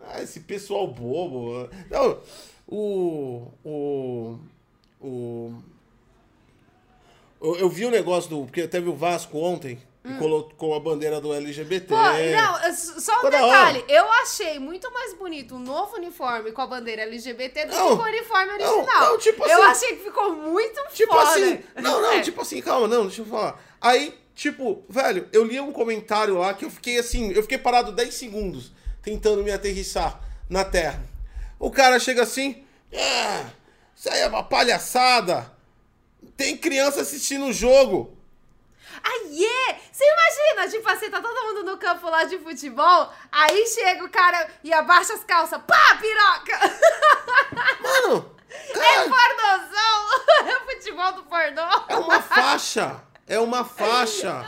Ah, 0.00 0.22
esse 0.22 0.40
pessoal 0.40 0.86
bobo. 0.86 1.68
Não, 1.90 2.20
o. 2.68 3.48
O. 3.64 4.38
O. 5.00 5.54
Eu, 7.40 7.56
eu 7.56 7.68
vi 7.68 7.84
o 7.86 7.90
negócio 7.90 8.30
do. 8.30 8.44
Porque 8.44 8.66
teve 8.68 8.88
o 8.88 8.94
Vasco 8.96 9.38
ontem 9.38 9.78
e 10.04 10.18
colocou 10.18 10.74
a 10.74 10.80
bandeira 10.80 11.18
do 11.20 11.32
LGBT. 11.32 11.94
Hum. 11.94 11.96
Pô, 11.96 12.02
não, 12.36 12.74
só 12.74 13.20
um 13.20 13.30
detalhe. 13.30 13.84
Eu 13.88 14.04
achei 14.12 14.58
muito 14.58 14.92
mais 14.92 15.14
bonito 15.14 15.56
o 15.56 15.58
novo 15.58 15.96
uniforme 15.96 16.52
com 16.52 16.60
a 16.60 16.66
bandeira 16.66 17.02
LGBT 17.02 17.64
do 17.66 17.74
Não, 17.74 17.96
que 17.96 18.02
o 18.02 18.06
uniforme 18.06 18.58
não, 18.58 18.78
original. 18.78 19.00
não, 19.10 19.18
tipo 19.18 19.46
eu 19.46 19.62
assim- 19.62 19.86
achei 19.86 19.96
que 19.96 20.04
ficou 20.04 20.32
muito 20.36 20.78
Tipo 20.92 21.12
foda. 21.14 21.30
assim, 21.30 21.60
não, 21.76 22.02
não, 22.02 22.12
É. 22.18 22.20
tipo 22.20 22.42
assim, 22.42 22.60
calma, 22.60 22.86
não, 22.86 23.06
deixa 23.06 23.22
eu 23.22 23.26
falar. 23.26 23.58
Aí, 23.80 24.14
tipo, 24.34 24.84
velho, 24.88 25.26
eu 25.32 25.42
li 25.44 25.58
um 25.58 25.72
comentário 25.72 26.36
lá 26.38 26.52
que 26.52 26.64
eu 26.66 26.70
fiquei 26.70 26.98
assim, 26.98 27.32
eu 27.32 27.40
fiquei 27.42 27.56
parado 27.58 27.90
10 27.90 28.12
segundos 28.12 28.72
tentando 29.02 29.42
me 29.42 29.50
aterrissar 29.52 30.20
na 30.50 30.64
terra. 30.64 31.02
O 31.58 31.70
cara 31.70 31.98
chega 31.98 32.22
assim, 32.22 32.62
é, 32.92 33.46
isso 33.96 34.10
aí 34.10 34.20
é 34.20 34.26
uma 34.26 34.42
palhaçada. 34.42 35.50
Tem 36.36 36.56
criança 36.56 37.00
assistindo 37.00 37.46
o 37.46 37.52
jogo. 37.52 38.13
Ai, 39.04 39.44
é! 39.44 39.76
Você 39.92 40.04
imagina, 40.04 40.68
tipo 40.68 40.88
assim, 40.88 41.10
tá 41.10 41.20
todo 41.20 41.42
mundo 41.46 41.62
no 41.64 41.76
campo 41.76 42.08
lá 42.08 42.24
de 42.24 42.38
futebol, 42.38 43.12
aí 43.30 43.66
chega 43.66 44.04
o 44.04 44.08
cara 44.08 44.48
e 44.62 44.72
abaixa 44.72 45.14
as 45.14 45.24
calças, 45.24 45.60
pá, 45.66 45.98
piroca! 46.00 46.80
Mano, 47.80 48.34
É 48.70 48.72
cara, 48.72 49.08
pornozão! 49.08 50.04
É 50.46 50.74
futebol 50.74 51.12
do 51.12 51.22
pornô! 51.24 51.84
é 51.88 51.96
uma 51.96 52.20
faixa. 52.22 53.02
É 53.26 53.38
uma 53.38 53.64
faixa. 53.64 54.44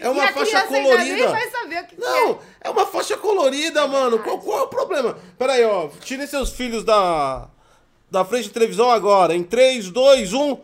É 0.00 0.08
uma 0.08 0.28
faixa 0.28 0.62
colorida. 0.62 1.28
vai 1.28 1.50
saber 1.50 1.82
o 1.82 1.86
que, 1.86 1.96
que 1.96 2.04
é. 2.04 2.06
Não, 2.06 2.38
é 2.60 2.70
uma 2.70 2.86
faixa 2.86 3.16
colorida, 3.16 3.86
mano. 3.88 4.20
Qual, 4.20 4.38
qual 4.38 4.60
é 4.60 4.62
o 4.62 4.68
problema? 4.68 5.18
Pera 5.36 5.54
aí, 5.54 5.64
ó. 5.64 5.88
Tirem 6.00 6.26
seus 6.26 6.52
filhos 6.52 6.84
da, 6.84 7.48
da 8.08 8.24
frente 8.24 8.48
da 8.48 8.54
televisão 8.54 8.90
agora. 8.90 9.34
Em 9.34 9.40
um. 9.40 9.44
3, 9.44 9.90
2, 9.90 10.32
1. 10.32 10.60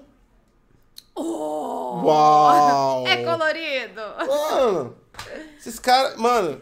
Uau! 2.06 3.06
É 3.06 3.16
colorido! 3.24 4.00
Mano, 4.26 4.96
esses 5.58 5.78
caras. 5.78 6.16
Mano, 6.16 6.60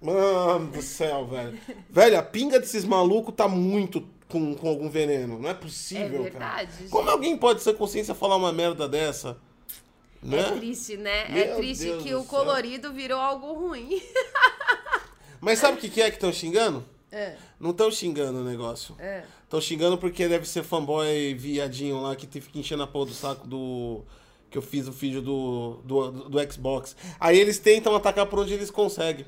mano 0.00 0.66
do 0.72 0.82
céu, 0.82 1.26
velho. 1.26 1.58
Velho, 1.88 2.18
a 2.18 2.22
pinga 2.22 2.58
desses 2.60 2.84
malucos 2.84 3.34
tá 3.34 3.46
muito 3.48 4.06
com, 4.28 4.54
com 4.54 4.68
algum 4.68 4.88
veneno. 4.88 5.38
Não 5.38 5.48
é 5.50 5.54
possível, 5.54 6.26
É 6.26 6.30
cara. 6.30 6.56
verdade, 6.62 6.88
Como 6.90 7.08
alguém 7.10 7.36
pode 7.36 7.62
ser 7.62 7.74
consciência 7.74 8.14
falar 8.14 8.36
uma 8.36 8.52
merda 8.52 8.88
dessa? 8.88 9.36
Né? 10.22 10.38
É 10.38 10.50
triste, 10.58 10.96
né? 10.98 11.24
é 11.30 11.46
Meu 11.46 11.56
triste 11.56 11.84
Deus 11.86 12.02
que 12.02 12.14
o 12.14 12.18
céu. 12.20 12.26
colorido 12.28 12.92
virou 12.92 13.18
algo 13.18 13.52
ruim. 13.54 14.02
Mas 15.40 15.58
sabe 15.58 15.78
o 15.78 15.80
que 15.80 16.02
é 16.02 16.10
que 16.10 16.16
estão 16.16 16.32
xingando? 16.32 16.84
É, 17.12 17.34
Não 17.58 17.70
estão 17.70 17.90
xingando 17.90 18.38
o 18.40 18.44
negócio. 18.44 18.94
é. 18.98 19.24
Estão 19.44 19.60
xingando 19.60 19.98
porque 19.98 20.28
deve 20.28 20.46
ser 20.46 20.62
fanboy 20.62 21.34
viadinho 21.34 22.00
lá 22.02 22.14
que 22.14 22.24
fica 22.40 22.56
enchendo 22.56 22.84
a 22.84 22.86
porra 22.86 23.06
do 23.06 23.14
saco 23.14 23.48
do. 23.48 24.04
Que 24.50 24.58
eu 24.58 24.62
fiz 24.62 24.88
o 24.88 24.92
vídeo 24.92 25.22
do, 25.22 25.80
do, 25.84 26.10
do 26.28 26.52
Xbox. 26.52 26.96
Aí 27.20 27.38
eles 27.38 27.58
tentam 27.58 27.94
atacar 27.94 28.26
por 28.26 28.40
onde 28.40 28.52
eles 28.52 28.70
conseguem. 28.70 29.24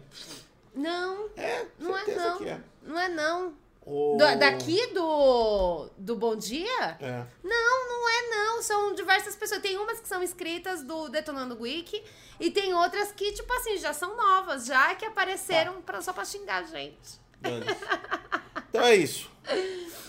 Não, 0.74 1.28
É, 1.36 1.64
não 1.78 1.96
é 1.96 2.06
não. 2.14 2.42
é. 2.44 2.60
Não 2.82 2.98
é 2.98 3.08
não. 3.08 3.52
O- 3.84 4.16
daqui 4.38 4.88
do, 4.94 5.88
do 5.98 6.16
Bom 6.16 6.34
Dia? 6.36 6.96
É. 7.00 7.24
Não, 7.42 7.88
não 7.88 8.08
é 8.08 8.28
não. 8.30 8.62
São 8.62 8.94
diversas 8.94 9.34
pessoas. 9.36 9.60
Tem 9.60 9.76
umas 9.78 10.00
que 10.00 10.08
são 10.08 10.22
inscritas 10.22 10.82
do 10.82 11.08
Detonando 11.08 11.56
Wiki 11.60 12.02
e 12.40 12.50
tem 12.50 12.72
outras 12.74 13.12
que, 13.12 13.32
tipo 13.32 13.52
assim, 13.54 13.76
já 13.78 13.92
são 13.92 14.16
novas, 14.16 14.66
já 14.66 14.94
que 14.94 15.04
apareceram 15.04 15.74
Tá. 15.74 15.80
pra, 15.82 16.00
só 16.02 16.12
pra 16.12 16.24
xingar 16.24 16.58
a 16.58 16.62
gente. 16.64 17.20
Então 18.70 18.82
é 18.84 18.94
isso. 18.96 19.28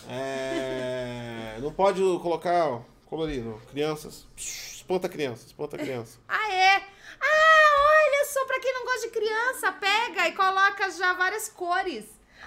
É, 0.07 1.57
Não 1.59 1.71
pode 1.71 1.99
colocar 2.21 2.81
colorido. 3.07 3.59
Crianças. 3.71 4.25
Psh, 4.35 4.72
Espanta 4.83 5.07
criança, 5.07 5.47
espanta 5.47 5.77
criança. 5.77 6.19
Ah, 6.27 6.51
é? 6.51 6.83
Ah, 7.21 8.09
olha 8.11 8.25
só, 8.25 8.43
pra 8.45 8.59
quem 8.59 8.73
não 8.73 8.83
gosta 8.83 9.07
de 9.07 9.13
criança, 9.13 9.71
pega 9.71 10.27
e 10.27 10.33
coloca 10.33 10.91
já 10.91 11.13
várias 11.13 11.47
cores. 11.47 12.03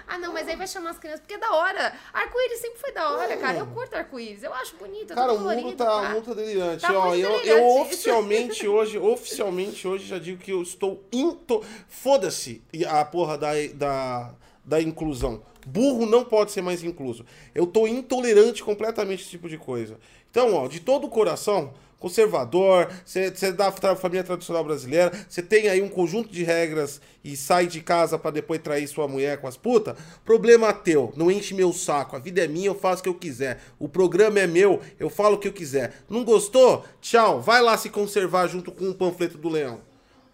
Ah, 0.07 0.19
não, 0.19 0.31
mas 0.31 0.47
aí 0.47 0.55
vai 0.55 0.67
chamar 0.67 0.91
as 0.91 0.99
crianças, 0.99 1.21
porque 1.21 1.33
é 1.33 1.39
da 1.39 1.51
hora. 1.51 1.93
Arco-íris 2.13 2.59
sempre 2.59 2.79
foi 2.79 2.91
da 2.91 3.09
hora, 3.09 3.35
cara. 3.37 3.57
Eu 3.57 3.65
curto 3.65 3.95
arco-íris, 3.95 4.43
eu 4.43 4.53
acho 4.53 4.75
bonito, 4.75 5.13
é 5.13 5.15
Cara, 5.15 5.33
o 5.33 5.39
mundo 5.39 5.75
tá, 5.75 5.97
o 5.97 6.09
mundo 6.11 6.25
tá 6.25 6.33
delirante. 6.35 6.81
Tá 6.81 6.93
Ó, 6.93 7.07
muito 7.07 7.25
eu, 7.25 7.31
delirante 7.39 7.49
eu 7.49 7.81
oficialmente 7.81 8.67
hoje, 8.69 8.99
oficialmente 8.99 9.87
hoje 9.87 10.05
já 10.05 10.19
digo 10.19 10.39
que 10.39 10.51
eu 10.51 10.61
estou 10.61 11.03
into... 11.11 11.63
Foda-se 11.89 12.61
a 12.87 13.03
porra 13.03 13.35
da, 13.35 13.53
da, 13.73 14.35
da 14.63 14.79
inclusão. 14.79 15.41
Burro 15.65 16.05
não 16.05 16.23
pode 16.23 16.51
ser 16.51 16.61
mais 16.61 16.83
incluso. 16.83 17.25
Eu 17.55 17.65
tô 17.65 17.87
intolerante 17.87 18.63
completamente 18.63 19.21
a 19.21 19.21
esse 19.23 19.31
tipo 19.31 19.49
de 19.49 19.57
coisa. 19.57 19.99
Então, 20.29 20.53
ó, 20.53 20.67
de 20.67 20.79
todo 20.79 21.07
o 21.07 21.09
coração, 21.09 21.73
conservador, 21.99 22.89
você 23.03 23.33
é 23.41 23.51
da 23.51 23.71
família 23.95 24.23
tradicional 24.23 24.63
brasileira, 24.63 25.11
você 25.27 25.41
tem 25.41 25.67
aí 25.67 25.81
um 25.81 25.89
conjunto 25.89 26.31
de 26.31 26.43
regras 26.43 27.01
e 27.23 27.35
sai 27.35 27.67
de 27.67 27.81
casa 27.81 28.17
pra 28.17 28.31
depois 28.31 28.61
trair 28.61 28.87
sua 28.87 29.07
mulher 29.07 29.41
com 29.41 29.47
as 29.47 29.57
putas, 29.57 29.97
problema 30.23 30.71
teu, 30.71 31.11
não 31.15 31.31
enche 31.31 31.53
meu 31.53 31.73
saco. 31.73 32.15
A 32.15 32.19
vida 32.19 32.43
é 32.43 32.47
minha, 32.47 32.67
eu 32.67 32.75
faço 32.75 33.01
o 33.01 33.03
que 33.03 33.09
eu 33.09 33.15
quiser. 33.15 33.59
O 33.79 33.89
programa 33.89 34.39
é 34.39 34.47
meu, 34.47 34.79
eu 34.99 35.09
falo 35.09 35.35
o 35.35 35.39
que 35.39 35.47
eu 35.47 35.53
quiser. 35.53 35.93
Não 36.09 36.23
gostou? 36.23 36.85
Tchau, 37.01 37.41
vai 37.41 37.61
lá 37.61 37.77
se 37.77 37.89
conservar 37.89 38.47
junto 38.47 38.71
com 38.71 38.89
o 38.89 38.95
panfleto 38.95 39.37
do 39.37 39.49
leão. 39.49 39.81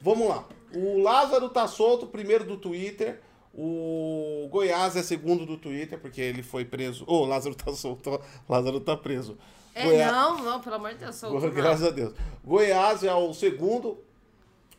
Vamos 0.01 0.27
lá. 0.27 0.47
O 0.75 1.01
Lázaro 1.01 1.49
tá 1.49 1.67
solto, 1.67 2.07
primeiro 2.07 2.43
do 2.43 2.57
Twitter. 2.57 3.21
O 3.53 4.47
Goiás 4.51 4.95
é 4.95 5.03
segundo 5.03 5.45
do 5.45 5.57
Twitter, 5.57 5.99
porque 5.99 6.19
ele 6.19 6.41
foi 6.41 6.65
preso. 6.65 7.05
Ô, 7.07 7.21
o 7.21 7.25
Lázaro 7.25 7.55
tá 7.55 7.71
solto. 7.71 8.19
Lázaro 8.49 8.79
tá 8.79 8.97
preso. 8.97 9.37
É, 9.75 10.05
não, 10.11 10.37
não, 10.43 10.61
pelo 10.61 10.75
amor 10.75 10.91
de 10.91 10.99
Deus, 10.99 11.15
sou 11.15 11.39
Graças 11.51 11.87
a 11.87 11.89
Deus. 11.89 12.13
Goiás 12.43 13.03
é 13.03 13.13
o 13.13 13.33
segundo. 13.33 13.97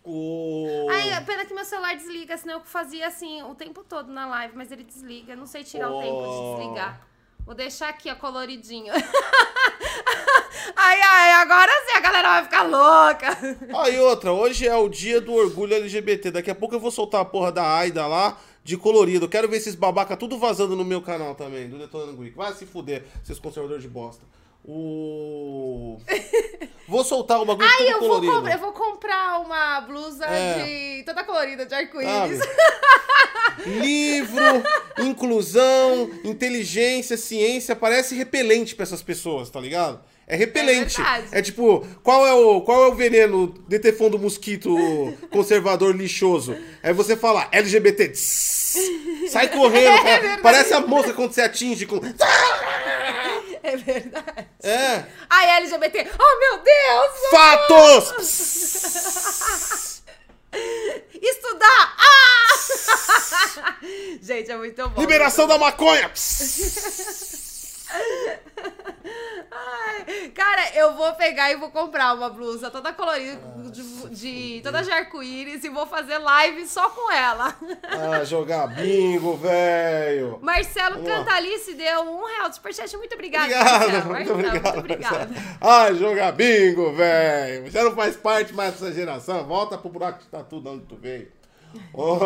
O. 0.05 0.87
Ai, 0.91 1.25
pena 1.25 1.47
que 1.47 1.55
meu 1.55 1.65
celular 1.65 1.97
desliga, 1.97 2.37
senão 2.37 2.55
eu 2.55 2.61
fazia 2.61 3.09
assim 3.09 3.43
o 3.43 3.55
tempo 3.55 3.83
todo 3.83 4.13
na 4.13 4.27
live, 4.27 4.55
mas 4.55 4.71
ele 4.71 4.85
desliga. 4.85 5.35
Não 5.35 5.47
sei 5.47 5.65
tirar 5.65 5.91
o 5.91 6.01
tempo 6.01 6.21
de 6.21 6.29
Oh. 6.29 6.57
desligar. 6.57 7.07
Vou 7.47 7.55
deixar 7.55 7.89
aqui, 7.89 8.11
ó, 8.11 8.15
coloridinho. 8.15 8.93
ai, 10.77 11.01
ai, 11.01 11.33
agora 11.33 11.71
sim 11.87 11.97
a 11.97 12.01
galera 12.01 12.29
vai 12.29 12.45
ficar 12.45 12.63
louca. 12.63 13.39
E 13.93 13.99
outra, 14.01 14.33
hoje 14.33 14.67
é 14.67 14.77
o 14.77 14.89
dia 14.89 15.21
do 15.21 15.33
orgulho 15.33 15.75
LGBT. 15.75 16.31
Daqui 16.31 16.51
a 16.51 16.55
pouco 16.55 16.75
eu 16.75 16.81
vou 16.81 16.91
soltar 16.91 17.21
a 17.21 17.25
porra 17.25 17.53
da 17.53 17.77
Aida 17.77 18.07
lá 18.07 18.39
de 18.63 18.77
colorido. 18.77 19.29
Quero 19.29 19.49
ver 19.49 19.59
esses 19.59 19.75
babaca 19.75 20.17
tudo 20.17 20.39
vazando 20.39 20.75
no 20.75 20.85
meu 20.85 21.03
canal 21.03 21.35
também, 21.35 21.69
do 21.69 21.79
Detonando 21.79 22.17
Geek. 22.23 22.37
Vai 22.37 22.53
se 22.55 22.65
fuder, 22.65 23.05
seus 23.23 23.39
conservadores 23.39 23.83
de 23.83 23.89
bosta. 23.89 24.25
O. 24.67 25.99
Vou 26.89 27.03
soltar 27.03 27.41
o 27.41 27.47
bagulho 27.47 27.67
Ai, 27.67 27.93
eu 27.93 27.99
vou, 28.01 28.23
eu 28.47 28.59
vou 28.59 28.73
comprar 28.73 29.41
uma 29.41 29.81
blusa 29.81 30.27
É. 30.27 30.63
de 30.99 31.03
toda 31.05 31.25
colorida 31.25 31.65
de 31.65 31.75
arco-íris. 31.75 32.41
Livro, 33.67 34.63
inclusão, 35.01 36.11
inteligência, 36.23 37.17
ciência, 37.17 37.75
parece 37.75 38.15
repelente 38.15 38.75
pra 38.75 38.83
essas 38.83 39.03
pessoas, 39.03 39.49
tá 39.49 39.59
ligado? 39.59 40.01
É 40.27 40.37
repelente. 40.37 41.01
É. 41.33 41.39
É, 41.39 41.43
tipo, 41.43 41.87
qual 42.03 42.27
é 42.27 42.33
o 42.35 42.61
qual 42.61 42.85
é 42.85 42.89
o 42.89 42.95
veneno 42.95 43.49
detefon 43.69 44.11
do 44.11 44.19
mosquito 44.19 44.75
conservador 45.31 45.95
lixoso? 45.97 46.57
Aí 46.83 46.93
você 46.93 47.17
fala 47.17 47.49
LGBT, 47.53 48.09
tss, 48.11 48.79
sai 49.31 49.49
correndo, 49.49 50.01
verdade. 50.05 50.43
parece 50.43 50.73
a 50.75 50.81
mosca 50.81 51.13
quando 51.15 51.33
você 51.33 51.43
atinge 51.43 51.87
com 51.87 51.97
É 53.65 53.77
verdade. 53.79 54.47
É, 54.63 55.05
Ai, 55.31 55.57
LGBT. 55.57 56.07
Oh, 56.19 56.39
meu 56.39 56.59
Deus! 56.59 57.11
fatos. 57.31 58.13
Estudar! 61.15 61.97
Ah! 61.99 63.77
Gente, 64.23 64.51
é 64.51 64.57
muito 64.57 64.89
bom. 64.91 65.01
Liberação 65.01 65.47
da 65.47 65.57
maconha. 65.57 66.13
Cara, 70.35 70.75
eu 70.77 70.95
vou 70.95 71.13
pegar 71.15 71.51
e 71.53 71.57
vou 71.57 71.71
comprar 71.71 72.15
uma 72.15 72.29
blusa 72.29 72.71
toda 72.71 72.93
colorida, 72.93 73.41
de, 73.71 73.83
de- 74.11 74.61
toda 74.63 74.83
de 74.83 74.91
arco-íris 74.91 75.65
e 75.65 75.69
vou 75.69 75.87
fazer 75.87 76.19
live 76.19 76.67
só 76.67 76.89
com 76.91 77.11
ela. 77.11 77.57
Ah, 77.85 78.25
jogar 78.25 78.67
bingo, 78.69 79.37
velho. 79.37 80.39
Marcelo 80.43 80.97
Vamos. 80.97 81.09
Cantalice 81.11 81.75
deu 81.75 82.01
um 82.03 82.25
real 82.25 82.49
de 82.49 82.57
superchat. 82.57 82.97
Muito 82.97 83.15
obrigada, 83.15 83.45
Obrigado, 83.47 84.09
Marcelo. 84.09 84.39
muito 84.39 84.79
obrigado. 84.79 85.31
Marcelo. 85.31 85.57
Ai, 85.61 85.95
jogar 85.95 86.33
bingo, 86.33 86.93
velho. 86.93 87.71
Você 87.71 87.83
não 87.83 87.95
faz 87.95 88.17
parte 88.17 88.53
mais 88.53 88.73
dessa 88.73 88.93
geração. 88.93 89.45
Volta 89.45 89.79
pro 89.79 89.91
buraco 89.91 90.21
de 90.21 90.27
tatu 90.29 90.61
de 90.61 90.69
onde 90.69 90.85
tu 90.87 90.97
veio. 90.97 91.31
O, 91.93 92.19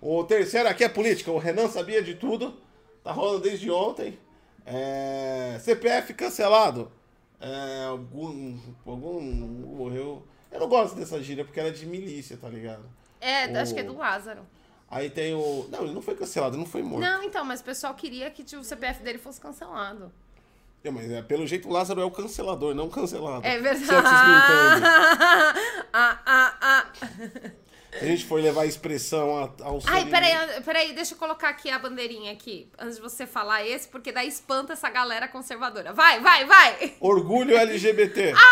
o 0.20 0.24
terceiro 0.24 0.68
aqui 0.68 0.84
é 0.84 0.88
política. 0.88 1.30
O 1.30 1.38
Renan 1.38 1.68
sabia 1.68 2.02
de 2.02 2.14
tudo. 2.14 2.54
Tá 3.02 3.12
rolando 3.12 3.40
desde 3.40 3.70
ontem. 3.70 4.18
É, 4.66 5.58
CPF 5.60 6.14
cancelado. 6.14 6.90
É, 7.40 7.84
algum, 7.86 8.58
algum 8.86 9.20
morreu. 9.22 10.26
Eu 10.52 10.60
não 10.60 10.68
gosto 10.68 10.94
dessa 10.96 11.22
gíria 11.22 11.44
porque 11.44 11.58
ela 11.58 11.68
é 11.70 11.72
de 11.72 11.86
milícia, 11.86 12.36
tá 12.36 12.48
ligado? 12.48 12.84
É, 13.20 13.46
O- 13.46 13.58
acho 13.58 13.72
que 13.74 13.80
é 13.80 13.84
do 13.84 13.96
Lázaro. 13.96 14.42
Aí 14.90 15.08
tem 15.08 15.34
o. 15.34 15.68
Não, 15.70 15.84
ele 15.84 15.92
não 15.94 16.02
foi 16.02 16.14
cancelado, 16.16 16.56
não 16.58 16.66
foi 16.66 16.82
morto. 16.82 17.00
Não, 17.02 17.22
então, 17.22 17.44
mas 17.44 17.60
o 17.60 17.64
pessoal 17.64 17.94
queria 17.94 18.28
que 18.30 18.42
tipo, 18.42 18.60
o 18.60 18.64
CPF 18.64 19.02
dele 19.02 19.18
fosse 19.18 19.40
cancelado. 19.40 20.12
É, 20.82 20.90
mas 20.90 21.10
é, 21.10 21.22
pelo 21.22 21.46
jeito 21.46 21.68
o 21.68 21.72
Lázaro 21.72 22.00
é 22.00 22.04
o 22.04 22.10
cancelador, 22.10 22.74
não 22.74 22.86
o 22.86 22.90
cancelado. 22.90 23.46
É 23.46 23.58
verdade. 23.60 23.88
ah, 25.92 26.18
ah, 26.26 26.56
ah. 26.60 26.86
A 27.92 28.04
gente 28.04 28.24
for 28.24 28.40
levar 28.40 28.62
a 28.62 28.66
expressão 28.66 29.36
a- 29.36 29.50
ao 29.64 29.80
Ai, 29.86 30.06
peraí, 30.06 30.62
peraí, 30.64 30.92
deixa 30.92 31.14
eu 31.14 31.18
colocar 31.18 31.48
aqui 31.48 31.68
a 31.70 31.78
bandeirinha 31.78 32.30
aqui, 32.32 32.70
antes 32.78 32.96
de 32.96 33.02
você 33.02 33.26
falar 33.26 33.66
esse, 33.66 33.88
porque 33.88 34.12
daí 34.12 34.28
espanta 34.28 34.74
essa 34.74 34.88
galera 34.88 35.26
conservadora. 35.26 35.92
Vai, 35.92 36.20
vai, 36.20 36.44
vai! 36.44 36.94
Orgulho 37.00 37.56
LGBT. 37.56 38.32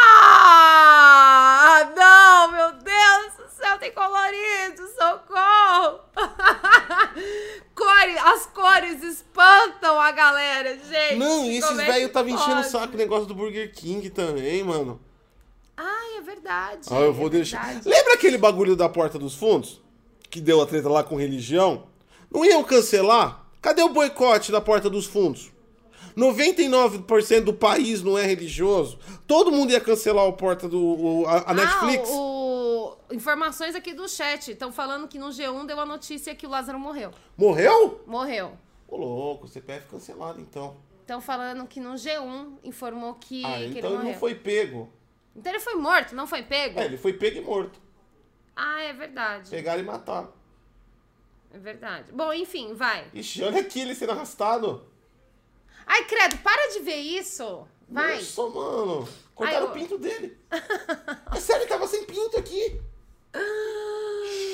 Ah, 1.70 1.92
não, 1.96 2.52
meu 2.52 2.72
Deus 2.82 3.34
do 3.36 3.48
céu, 3.54 3.78
tem 3.78 3.92
colorido, 3.92 4.86
socorro! 4.88 6.00
Cores, 7.74 8.16
as 8.16 8.46
cores 8.46 9.02
espantam 9.02 10.00
a 10.00 10.10
galera, 10.10 10.76
gente. 10.78 11.16
não, 11.16 11.44
e 11.44 11.58
esses 11.58 11.78
é 11.78 11.84
velhos 11.84 12.12
tava 12.12 12.30
enchendo 12.30 12.60
o 12.60 12.64
saco 12.64 12.94
o 12.94 12.96
negócio 12.96 13.26
do 13.26 13.34
Burger 13.34 13.72
King 13.72 14.10
também, 14.10 14.64
mano. 14.64 15.00
Ai, 15.80 16.16
é 16.18 16.20
verdade. 16.20 16.88
Ah, 16.90 17.00
eu 17.00 17.12
vou 17.12 17.28
é 17.28 17.30
deixar. 17.30 17.64
verdade. 17.64 17.88
Lembra 17.88 18.14
aquele 18.14 18.36
bagulho 18.36 18.74
da 18.74 18.88
porta 18.88 19.18
dos 19.18 19.34
fundos? 19.34 19.80
Que 20.28 20.40
deu 20.40 20.60
a 20.60 20.66
treta 20.66 20.88
lá 20.88 21.04
com 21.04 21.14
religião? 21.16 21.84
Não 22.30 22.44
iam 22.44 22.62
cancelar? 22.64 23.46
Cadê 23.62 23.82
o 23.82 23.88
boicote 23.88 24.50
da 24.52 24.60
porta 24.60 24.90
dos 24.90 25.06
fundos? 25.06 25.50
99% 26.16 27.44
do 27.44 27.54
país 27.54 28.02
não 28.02 28.18
é 28.18 28.26
religioso. 28.26 28.98
Todo 29.26 29.52
mundo 29.52 29.70
ia 29.72 29.80
cancelar 29.80 30.26
o 30.26 30.32
porta 30.32 30.68
do 30.68 30.80
o- 30.82 31.26
a, 31.26 31.50
a 31.50 31.54
Netflix. 31.54 32.08
Ah, 32.10 32.12
o, 32.12 32.96
o- 33.10 33.14
informações 33.14 33.74
aqui 33.74 33.94
do 33.94 34.08
chat. 34.08 34.50
Estão 34.50 34.72
falando 34.72 35.06
que 35.08 35.18
no 35.18 35.28
G1 35.28 35.64
deu 35.66 35.78
a 35.80 35.86
notícia 35.86 36.34
que 36.34 36.46
o 36.46 36.50
Lázaro 36.50 36.78
morreu. 36.78 37.10
Morreu? 37.36 38.00
Morreu. 38.06 38.52
Ô 38.88 38.96
louco, 38.96 39.46
CPF 39.48 39.86
cancelado 39.88 40.40
então. 40.40 40.76
Estão 41.02 41.20
falando 41.20 41.66
que 41.66 41.80
no 41.80 41.94
G1 41.94 42.58
informou 42.64 43.14
que, 43.14 43.44
Ah, 43.44 43.48
que 43.58 43.64
então 43.64 43.68
ele 43.68 43.78
ele 43.78 43.88
morreu. 43.88 44.04
não 44.12 44.14
foi 44.18 44.34
pego. 44.34 44.88
Então 45.38 45.52
ele 45.52 45.60
foi 45.60 45.74
morto, 45.76 46.14
não 46.14 46.26
foi 46.26 46.42
pego? 46.42 46.78
É, 46.80 46.84
ele 46.84 46.98
foi 46.98 47.12
pego 47.12 47.38
e 47.38 47.40
morto. 47.40 47.80
Ah, 48.56 48.80
é 48.82 48.92
verdade. 48.92 49.50
Pegaram 49.50 49.80
e 49.80 49.84
mataram. 49.84 50.32
É 51.52 51.58
verdade. 51.58 52.10
Bom, 52.12 52.32
enfim, 52.32 52.74
vai. 52.74 53.08
Ixi, 53.14 53.42
olha 53.44 53.60
aqui 53.60 53.80
ele 53.80 53.94
sendo 53.94 54.12
arrastado. 54.12 54.86
Ai, 55.86 56.04
credo, 56.04 56.38
para 56.38 56.72
de 56.72 56.80
ver 56.80 56.96
isso. 56.96 57.66
Vai. 57.88 58.16
Nossa, 58.16 58.42
mano. 58.48 59.08
Cortaram 59.34 59.60
Ai, 59.60 59.64
eu- 59.64 59.70
o 59.70 59.72
pinto 59.72 59.96
dele. 59.98 60.36
É 61.34 61.40
sério, 61.40 61.62
ele 61.62 61.68
tava 61.70 61.86
sem 61.86 62.04
pinto 62.04 62.36
aqui. 62.38 62.80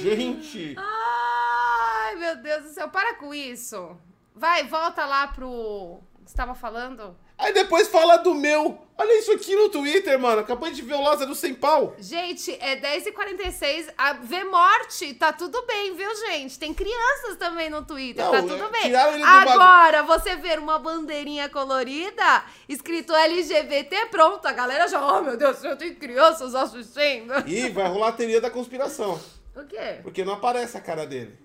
Gente. 0.00 0.74
Ai, 0.78 2.16
meu 2.16 2.36
Deus 2.42 2.64
do 2.64 2.68
céu, 2.70 2.88
para 2.90 3.14
com 3.14 3.32
isso. 3.32 3.96
Vai, 4.34 4.64
volta 4.64 5.06
lá 5.06 5.28
pro. 5.28 6.00
Você 6.24 6.36
tava 6.36 6.54
falando? 6.54 7.16
Aí 7.36 7.52
depois 7.52 7.88
fala 7.88 8.16
do 8.18 8.34
meu. 8.34 8.78
Olha 8.96 9.18
isso 9.18 9.32
aqui 9.32 9.56
no 9.56 9.68
Twitter, 9.68 10.16
mano. 10.20 10.40
Acabei 10.40 10.70
de 10.70 10.80
ver 10.80 10.94
o 10.94 11.02
Lázaro 11.02 11.34
sem 11.34 11.52
pau. 11.52 11.96
Gente, 11.98 12.56
é 12.60 12.76
10h46. 12.76 13.92
A 13.98 14.12
ver 14.12 14.44
morte, 14.44 15.12
tá 15.14 15.32
tudo 15.32 15.60
bem, 15.66 15.94
viu, 15.96 16.14
gente? 16.14 16.56
Tem 16.56 16.72
crianças 16.72 17.36
também 17.36 17.68
no 17.68 17.84
Twitter, 17.84 18.24
Não, 18.24 18.30
tá 18.30 18.38
é, 18.38 18.42
tudo 18.42 18.68
bem. 18.70 18.88
do 18.90 18.92
bagulho. 18.96 19.24
Agora, 19.26 20.02
você 20.04 20.36
ver 20.36 20.60
uma 20.60 20.78
bandeirinha 20.78 21.48
colorida, 21.48 22.44
escrito 22.68 23.12
LGBT, 23.12 24.06
pronto. 24.06 24.46
A 24.46 24.52
galera 24.52 24.86
já, 24.86 25.04
oh 25.04 25.20
meu 25.22 25.36
Deus, 25.36 25.62
eu 25.64 25.76
tenho 25.76 25.96
crianças 25.96 26.54
assistindo. 26.54 27.32
Ih, 27.48 27.70
vai 27.70 27.88
rolar 27.88 28.08
a 28.08 28.12
teoria 28.12 28.40
da 28.40 28.50
conspiração. 28.50 29.20
O 29.56 29.64
quê? 29.66 30.00
Porque 30.02 30.24
não 30.24 30.32
aparece 30.32 30.76
a 30.76 30.80
cara 30.80 31.06
dele. 31.06 31.38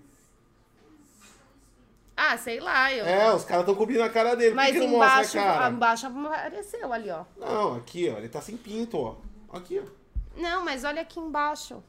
Ah, 2.22 2.36
sei 2.36 2.60
lá, 2.60 2.92
eu. 2.92 3.06
É, 3.06 3.34
os 3.34 3.46
caras 3.46 3.62
estão 3.62 3.74
cobrindo 3.74 4.02
a 4.02 4.10
cara 4.10 4.36
dele. 4.36 4.50
Por 4.50 4.56
Mas 4.56 4.72
que, 4.72 4.78
não 4.78 4.94
embaixo, 4.94 5.16
mostra 5.16 5.40
a 5.40 5.54
cara? 5.54 5.70
embaixo 5.70 6.06
apareceu 6.06 6.92
ali, 6.92 7.10
ó. 7.10 7.24
Não, 7.38 7.76
aqui, 7.76 8.10
ó. 8.10 8.18
Ele 8.18 8.28
tá 8.28 8.42
sem 8.42 8.58
pinto, 8.58 8.98
ó. 8.98 9.16
Aqui, 9.56 9.80
ó. 9.82 10.38
Não, 10.38 10.62
mas 10.62 10.84
olha 10.84 11.00
aqui 11.00 11.18
embaixo. 11.18 11.82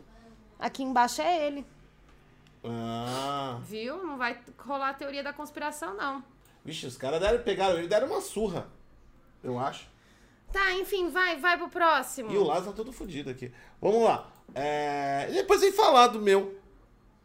Aqui 0.57 0.83
embaixo 0.83 1.21
é 1.21 1.47
ele. 1.47 1.67
Ah. 2.63 3.59
Viu? 3.63 4.01
Não 4.05 4.17
vai 4.17 4.39
rolar 4.57 4.91
a 4.91 4.93
teoria 4.93 5.21
da 5.21 5.33
conspiração, 5.33 5.97
não. 5.97 6.23
Vixe, 6.63 6.87
os 6.87 6.95
caras 6.95 7.19
deram, 7.19 7.43
pegaram 7.43 7.75
ele 7.75 7.87
e 7.87 7.89
deram 7.89 8.07
uma 8.07 8.21
surra. 8.21 8.69
Eu 9.43 9.59
acho. 9.59 9.85
Tá, 10.49 10.71
enfim, 10.75 11.09
vai, 11.09 11.35
vai 11.41 11.57
pro 11.57 11.67
próximo. 11.67 12.31
E 12.31 12.37
o 12.37 12.43
Lázaro 12.45 12.71
tá 12.71 12.77
todo 12.77 12.93
fodido 12.93 13.29
aqui. 13.29 13.51
Vamos 13.81 14.01
lá. 14.05 14.29
É... 14.55 15.27
e 15.29 15.33
Depois 15.33 15.59
vem 15.59 15.73
falar 15.73 16.07
do 16.07 16.21
meu. 16.21 16.57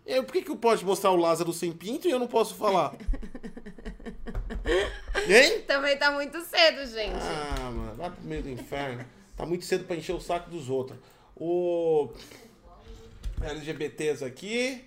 Eu, 0.07 0.23
por 0.23 0.33
que, 0.33 0.43
que 0.43 0.57
pode 0.57 0.85
mostrar 0.85 1.11
o 1.11 1.17
Lázaro 1.17 1.53
sem 1.53 1.73
pinto 1.73 2.07
e 2.07 2.11
eu 2.11 2.19
não 2.19 2.29
posso 2.29 2.55
falar? 2.55 2.95
hein? 5.29 5.63
Também 5.67 5.99
tá 5.99 6.13
muito 6.13 6.41
cedo, 6.43 6.87
gente. 6.87 7.19
Ah, 7.21 7.71
mano, 7.71 7.95
vai 7.95 8.11
pro 8.11 8.25
meio 8.25 8.43
do 8.43 8.49
inferno. 8.49 9.05
Tá 9.37 9.45
muito 9.45 9.65
cedo 9.65 9.85
pra 9.85 9.97
encher 9.97 10.15
o 10.15 10.21
saco 10.21 10.49
dos 10.49 10.71
outros. 10.71 10.99
O. 11.35 12.11
LGBTs 13.43 14.25
aqui. 14.25 14.85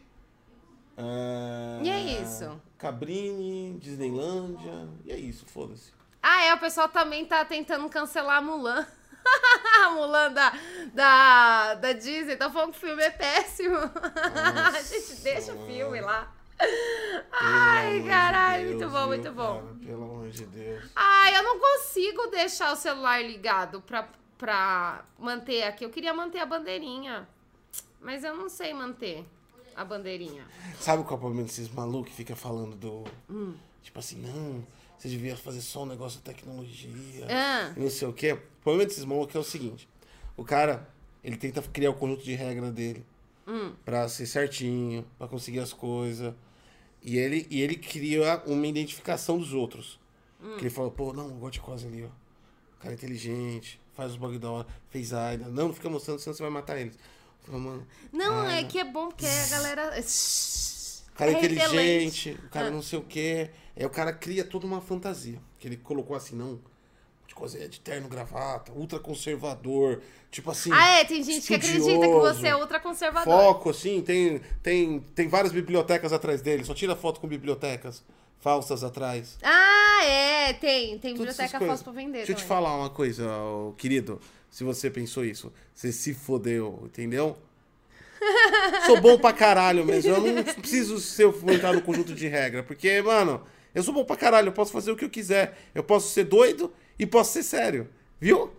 É... 0.97 1.83
E 1.83 1.89
é 1.89 2.21
isso. 2.21 2.59
Cabrini, 2.77 3.77
Disneylândia. 3.77 4.87
E 5.05 5.11
é 5.11 5.17
isso, 5.17 5.45
foda-se. 5.45 5.91
Ah, 6.23 6.45
é, 6.45 6.53
o 6.53 6.59
pessoal 6.59 6.89
também 6.89 7.25
tá 7.25 7.45
tentando 7.45 7.87
cancelar 7.89 8.37
a 8.37 8.41
Mulan. 8.41 8.87
A 9.83 9.89
Mulan 9.91 10.33
da, 10.33 10.53
da, 10.93 11.73
da 11.75 11.93
Disney. 11.93 12.35
Tá 12.35 12.49
falando 12.49 12.71
que 12.71 12.77
o 12.77 12.87
filme 12.87 13.03
é 13.03 13.09
péssimo. 13.09 13.77
a 13.77 14.81
gente 14.81 15.15
deixa 15.21 15.53
o 15.53 15.65
filme 15.65 16.01
lá. 16.01 16.33
Ai, 17.31 18.01
de 18.01 18.07
caralho, 18.07 18.77
Deus, 18.77 18.81
muito 18.81 18.91
bom, 18.91 18.99
viu, 18.99 19.07
muito 19.07 19.31
bom. 19.31 19.61
cara? 19.61 19.75
Pelo 19.85 20.03
amor 20.03 20.29
de 20.29 20.45
Deus. 20.45 20.91
Ai, 20.95 21.37
eu 21.37 21.43
não 21.43 21.57
consigo 21.59 22.27
deixar 22.27 22.73
o 22.73 22.75
celular 22.75 23.23
ligado 23.23 23.81
pra, 23.81 24.09
pra 24.37 25.05
manter 25.17 25.63
aqui. 25.63 25.85
Eu 25.85 25.89
queria 25.89 26.13
manter 26.13 26.39
a 26.39 26.45
bandeirinha. 26.45 27.27
Mas 28.01 28.23
eu 28.23 28.35
não 28.35 28.49
sei 28.49 28.73
manter 28.73 29.25
a 29.75 29.83
bandeirinha. 29.83 30.45
Sabe 30.79 31.03
qual 31.03 31.13
é 31.13 31.15
o 31.15 31.19
problema 31.19 31.43
desses 31.43 31.69
malucos 31.69 32.09
que 32.09 32.15
fica 32.15 32.35
falando 32.35 32.75
do. 32.75 33.05
Hum. 33.29 33.55
Tipo 33.81 33.99
assim, 33.99 34.21
não, 34.21 34.65
você 34.99 35.07
devia 35.09 35.35
fazer 35.37 35.61
só 35.61 35.83
um 35.83 35.85
negócio 35.87 36.17
de 36.19 36.25
tecnologia. 36.25 37.25
Ah. 37.29 37.73
Não 37.77 37.89
sei 37.89 38.07
o 38.07 38.13
quê. 38.13 38.33
O 38.33 38.41
problema 38.61 38.85
desses 38.85 39.05
malucos 39.05 39.33
é 39.35 39.39
o 39.39 39.43
seguinte: 39.43 39.87
o 40.35 40.43
cara, 40.43 40.87
ele 41.23 41.37
tenta 41.37 41.61
criar 41.61 41.89
o 41.91 41.93
conjunto 41.95 42.23
de 42.23 42.33
regra 42.35 42.69
dele 42.71 43.05
Hum. 43.47 43.73
pra 43.83 44.07
ser 44.07 44.27
certinho, 44.27 45.03
pra 45.17 45.27
conseguir 45.27 45.59
as 45.59 45.73
coisas. 45.73 46.33
E 47.01 47.17
ele, 47.17 47.47
e 47.49 47.61
ele 47.61 47.75
cria 47.77 48.43
uma 48.45 48.67
identificação 48.67 49.39
dos 49.39 49.53
outros. 49.53 49.97
Hum. 50.43 50.55
Que 50.57 50.63
ele 50.63 50.69
fala, 50.69 50.91
pô, 50.91 51.13
não, 51.13 51.29
eu 51.29 51.35
gosto 51.35 51.53
de 51.53 51.59
quase 51.61 51.87
ali, 51.87 52.03
ó. 52.03 52.07
O 52.07 52.81
cara 52.81 52.93
é 52.93 52.95
inteligente, 52.95 53.79
faz 53.95 54.11
os 54.11 54.17
bagulho 54.17 54.39
da 54.39 54.51
hora, 54.51 54.67
fez 54.89 55.13
AIDA. 55.13 55.45
Não, 55.45 55.69
não 55.69 55.73
fica 55.73 55.89
mostrando, 55.89 56.19
senão 56.19 56.33
você 56.35 56.43
vai 56.43 56.51
matar 56.51 56.77
eles. 56.77 56.97
Fala, 57.41 57.57
mano, 57.57 57.87
Não, 58.11 58.41
Ah, 58.41 58.57
é 58.57 58.63
que 58.65 58.77
é 58.77 58.83
bom 58.85 59.07
porque 59.09 59.25
a 59.25 59.47
galera. 59.47 59.95
o 61.19 61.25
cara 61.27 61.31
é 61.31 61.33
repelente. 61.35 61.59
inteligente, 62.29 62.39
o 62.45 62.49
cara 62.49 62.67
Ah. 62.67 62.71
não 62.71 62.81
sei 62.81 62.97
o 62.99 63.01
quê. 63.03 63.49
Aí 63.75 63.85
o 63.85 63.89
cara 63.89 64.13
cria 64.13 64.43
toda 64.43 64.65
uma 64.65 64.79
fantasia. 64.79 65.39
Que 65.59 65.67
ele 65.67 65.77
colocou 65.77 66.15
assim, 66.15 66.35
não. 66.35 66.59
De 67.27 67.35
coisa 67.35 67.67
de 67.67 67.79
terno, 67.79 68.07
gravata, 68.07 68.71
ultra 68.71 68.99
conservador. 68.99 70.01
Tipo 70.31 70.51
assim. 70.51 70.71
Ah, 70.71 70.99
é, 70.99 71.05
tem 71.05 71.23
gente 71.23 71.45
que 71.45 71.53
acredita 71.55 72.07
que 72.07 72.13
você 72.13 72.47
é 72.47 72.55
ultraconservador. 72.55 73.33
Foco, 73.33 73.69
assim, 73.71 74.01
tem, 74.01 74.41
tem, 74.63 74.99
tem 75.13 75.27
várias 75.27 75.51
bibliotecas 75.51 76.13
atrás 76.13 76.41
dele. 76.41 76.63
Só 76.63 76.73
tira 76.73 76.95
foto 76.95 77.19
com 77.19 77.27
bibliotecas 77.27 78.03
falsas 78.39 78.83
atrás. 78.83 79.37
Ah, 79.43 80.03
é, 80.05 80.53
tem. 80.53 80.97
Tem 80.99 81.15
Todas 81.15 81.35
biblioteca 81.35 81.59
falsa 81.59 81.83
pra 81.83 81.93
vender. 81.93 82.19
Deixa 82.19 82.31
eu 82.31 82.35
te 82.35 82.43
falar 82.43 82.75
uma 82.77 82.89
coisa, 82.89 83.27
querido. 83.77 84.19
Se 84.49 84.63
você 84.63 84.89
pensou 84.89 85.23
isso, 85.25 85.51
você 85.75 85.91
se 85.91 86.13
fodeu, 86.13 86.81
entendeu? 86.85 87.37
Sou 88.85 88.99
bom 88.99 89.17
pra 89.17 89.33
caralho 89.33 89.85
mesmo. 89.85 90.11
Eu 90.11 90.21
não 90.21 90.43
preciso 90.43 90.99
ser 90.99 91.27
entrar 91.53 91.73
no 91.73 91.81
conjunto 91.81 92.13
de 92.13 92.27
regra. 92.27 92.63
Porque, 92.63 93.01
mano, 93.01 93.43
eu 93.73 93.83
sou 93.83 93.93
bom 93.93 94.03
pra 94.03 94.15
caralho. 94.15 94.49
Eu 94.49 94.53
posso 94.53 94.71
fazer 94.71 94.91
o 94.91 94.95
que 94.95 95.05
eu 95.05 95.09
quiser. 95.09 95.57
Eu 95.73 95.83
posso 95.83 96.09
ser 96.09 96.25
doido 96.25 96.73
e 96.97 97.05
posso 97.05 97.33
ser 97.33 97.43
sério. 97.43 97.89
Viu? 98.19 98.51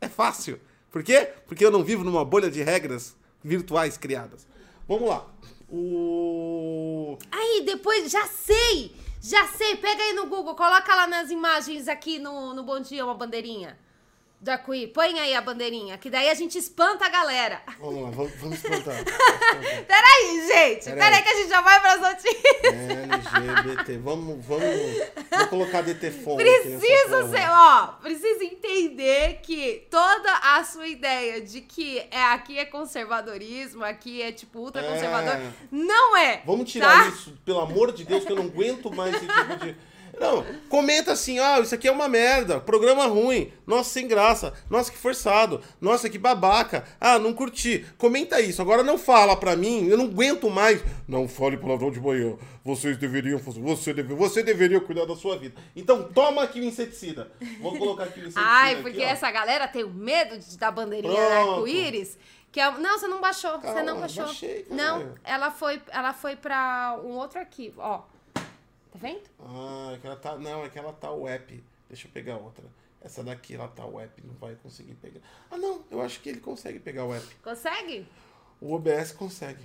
É 0.00 0.08
fácil. 0.08 0.60
Por 0.90 1.02
quê? 1.02 1.30
Porque 1.46 1.64
eu 1.64 1.70
não 1.70 1.84
vivo 1.84 2.04
numa 2.04 2.24
bolha 2.24 2.50
de 2.50 2.62
regras 2.62 3.14
virtuais 3.42 3.96
criadas. 3.96 4.46
Vamos 4.88 5.08
lá. 5.08 5.26
O. 5.70 7.18
Aí, 7.30 7.62
depois, 7.64 8.10
já 8.10 8.26
sei! 8.26 8.94
Já 9.20 9.48
sei! 9.48 9.76
Pega 9.76 10.02
aí 10.02 10.12
no 10.12 10.26
Google, 10.26 10.54
coloca 10.54 10.94
lá 10.94 11.06
nas 11.06 11.30
imagens 11.30 11.88
aqui 11.88 12.18
no, 12.18 12.54
no 12.54 12.62
Bom 12.62 12.80
Dia 12.80 13.04
uma 13.04 13.14
bandeirinha. 13.14 13.76
Do 14.46 14.50
arco-íris. 14.52 14.92
Põe 14.92 15.18
aí 15.18 15.34
a 15.34 15.40
bandeirinha, 15.40 15.98
que 15.98 16.08
daí 16.08 16.30
a 16.30 16.34
gente 16.34 16.56
espanta 16.56 17.04
a 17.04 17.08
galera. 17.08 17.60
Vamos 17.80 18.00
lá, 18.04 18.10
vamos, 18.10 18.32
vamos 18.36 18.56
espantar. 18.58 18.94
Peraí, 19.04 20.46
gente! 20.46 20.84
Peraí. 20.84 21.00
Peraí, 21.00 21.22
que 21.24 21.28
a 21.28 21.36
gente 21.36 21.48
já 21.48 21.60
vai 21.60 21.80
pras 21.80 22.00
notícias. 22.00 22.44
LGBT. 22.62 23.98
Vamos, 23.98 24.46
vamos. 24.46 24.62
Vou 25.36 25.46
colocar 25.48 25.82
DT 25.82 26.12
fone. 26.12 26.44
Precisa 26.44 27.28
ser, 27.28 27.50
ó, 27.50 27.86
precisa 28.00 28.44
entender 28.44 29.40
que 29.42 29.84
toda 29.90 30.32
a 30.32 30.62
sua 30.62 30.86
ideia 30.86 31.40
de 31.40 31.60
que 31.62 31.98
é, 32.08 32.22
aqui 32.32 32.56
é 32.56 32.64
conservadorismo, 32.64 33.84
aqui 33.84 34.22
é 34.22 34.30
tipo 34.30 34.60
ultraconservador, 34.60 35.34
É. 35.34 35.52
não 35.72 36.16
é. 36.16 36.42
Vamos 36.46 36.70
tirar 36.70 37.02
tá? 37.02 37.08
isso, 37.08 37.36
pelo 37.44 37.58
amor 37.58 37.92
de 37.92 38.04
Deus, 38.04 38.24
que 38.24 38.30
eu 38.30 38.36
não 38.36 38.44
aguento 38.44 38.94
mais 38.94 39.12
esse 39.16 39.26
tipo 39.26 39.56
de. 39.64 39.76
Não, 40.18 40.44
comenta 40.68 41.12
assim, 41.12 41.38
ah, 41.38 41.60
isso 41.60 41.74
aqui 41.74 41.86
é 41.86 41.92
uma 41.92 42.08
merda, 42.08 42.58
programa 42.58 43.06
ruim, 43.06 43.52
nossa, 43.66 43.90
sem 43.90 44.08
graça, 44.08 44.54
nossa, 44.70 44.90
que 44.90 44.96
forçado, 44.96 45.60
nossa, 45.80 46.08
que 46.08 46.18
babaca, 46.18 46.84
ah, 47.00 47.18
não 47.18 47.34
curti. 47.34 47.84
Comenta 47.98 48.40
isso, 48.40 48.62
agora 48.62 48.82
não 48.82 48.96
fala 48.96 49.36
pra 49.36 49.54
mim, 49.54 49.86
eu 49.88 49.98
não 49.98 50.06
aguento 50.06 50.48
mais. 50.48 50.82
Não 51.06 51.28
fale 51.28 51.56
palavrão 51.56 51.90
de 51.90 52.00
manhã, 52.00 52.34
vocês 52.64 52.96
deveriam 52.96 53.38
fazer, 53.38 53.60
você, 53.60 53.92
deve, 53.92 54.14
você 54.14 54.42
deveria 54.42 54.80
cuidar 54.80 55.04
da 55.04 55.14
sua 55.14 55.36
vida. 55.36 55.54
Então 55.74 56.02
toma 56.02 56.42
aqui 56.42 56.60
o 56.60 56.64
inseticida. 56.64 57.30
Vou 57.60 57.76
colocar 57.76 58.04
aqui 58.04 58.20
o 58.20 58.22
inseticida. 58.22 58.44
Ai, 58.44 58.76
porque 58.76 59.02
aqui, 59.02 59.04
essa 59.04 59.30
galera 59.30 59.68
tem 59.68 59.84
o 59.84 59.90
medo 59.90 60.38
de 60.38 60.56
dar 60.56 60.70
bandeirinha 60.70 61.20
arco-íris. 61.20 62.18
Que 62.50 62.60
é... 62.60 62.70
Não, 62.78 62.98
você 62.98 63.06
não 63.06 63.20
baixou. 63.20 63.52
você 63.52 63.66
Calma, 63.66 63.82
não 63.82 64.00
baixou. 64.00 64.24
baixei, 64.24 64.66
não, 64.70 65.12
ela 65.22 65.50
foi, 65.50 65.80
ela 65.90 66.12
foi 66.12 66.36
pra 66.36 66.98
um 67.04 67.10
outro 67.10 67.38
arquivo, 67.38 67.82
ó. 67.82 68.02
Tá 68.96 69.08
vendo? 69.08 69.20
Ah, 69.40 69.92
é 69.94 69.98
que 69.98 70.06
ela 70.06 70.16
tá. 70.16 70.36
Não, 70.38 70.64
é 70.64 70.68
que 70.70 70.78
ela 70.78 70.92
tá 70.92 71.10
o 71.10 71.28
app. 71.28 71.62
Deixa 71.88 72.08
eu 72.08 72.12
pegar 72.12 72.36
outra. 72.38 72.64
Essa 73.02 73.22
daqui, 73.22 73.54
ela 73.54 73.68
tá 73.68 73.84
o 73.84 74.00
app, 74.00 74.22
não 74.26 74.34
vai 74.34 74.54
conseguir 74.56 74.94
pegar. 74.94 75.20
Ah, 75.50 75.58
não, 75.58 75.84
eu 75.90 76.00
acho 76.00 76.18
que 76.20 76.28
ele 76.30 76.40
consegue 76.40 76.78
pegar 76.80 77.04
o 77.04 77.14
app. 77.14 77.26
Consegue? 77.42 78.08
O 78.60 78.74
OBS 78.74 79.12
consegue. 79.12 79.62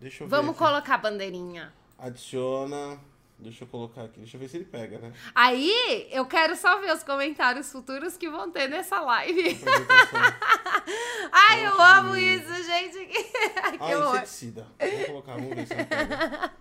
Deixa 0.00 0.24
eu 0.24 0.28
ver. 0.28 0.36
Vamos 0.36 0.56
colocar 0.56 0.94
a 0.94 0.98
bandeirinha. 0.98 1.72
Adiciona. 1.98 2.98
Deixa 3.38 3.64
eu 3.64 3.68
colocar 3.68 4.04
aqui. 4.04 4.20
Deixa 4.20 4.36
eu 4.36 4.40
ver 4.40 4.48
se 4.48 4.56
ele 4.56 4.64
pega, 4.64 4.98
né? 4.98 5.12
Aí, 5.34 6.08
eu 6.10 6.24
quero 6.24 6.56
só 6.56 6.80
ver 6.80 6.92
os 6.94 7.02
comentários 7.02 7.70
futuros 7.70 8.16
que 8.16 8.30
vão 8.30 8.50
ter 8.50 8.68
nessa 8.68 9.00
live. 9.00 9.60
Ai, 11.30 11.66
eu 11.66 11.80
amo 11.80 12.16
isso, 12.16 12.54
gente. 12.64 13.04
que 13.06 13.78
Ah, 13.80 13.98
horror. 13.98 14.16
inseticida. 14.16 14.66
Vou 14.80 15.06
colocar, 15.06 15.34
vamos 15.34 15.54
ver 15.54 15.66
se 15.66 15.74
ele 15.74 15.84
pega. 15.84 16.53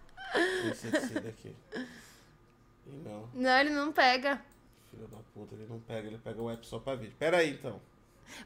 Inseticida 0.72 1.30
aqui. 1.30 1.56
E 1.76 2.92
não, 3.04 3.30
Não, 3.34 3.60
ele 3.60 3.70
não 3.70 3.92
pega. 3.92 4.42
filho 4.92 5.08
da 5.08 5.18
puta, 5.34 5.56
ele 5.56 5.66
não 5.70 5.80
pega, 5.80 6.08
ele 6.08 6.18
pega 6.18 6.42
o 6.42 6.50
app 6.50 6.66
só 6.66 6.80
pra 6.80 6.96
vídeo. 6.96 7.16
Pera 7.18 7.38
aí, 7.38 7.52
então. 7.52 7.80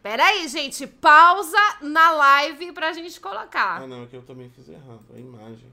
Pera 0.01 0.23
aí, 0.25 0.47
gente. 0.47 0.85
Pausa 0.87 1.57
na 1.81 2.11
live 2.11 2.71
pra 2.71 2.91
gente 2.93 3.19
colocar. 3.19 3.81
Ah, 3.81 3.87
não, 3.87 4.03
é 4.03 4.07
que 4.07 4.15
eu 4.15 4.21
também 4.23 4.49
fiz 4.49 4.67
errado. 4.69 5.03
A 5.13 5.19
imagem. 5.19 5.71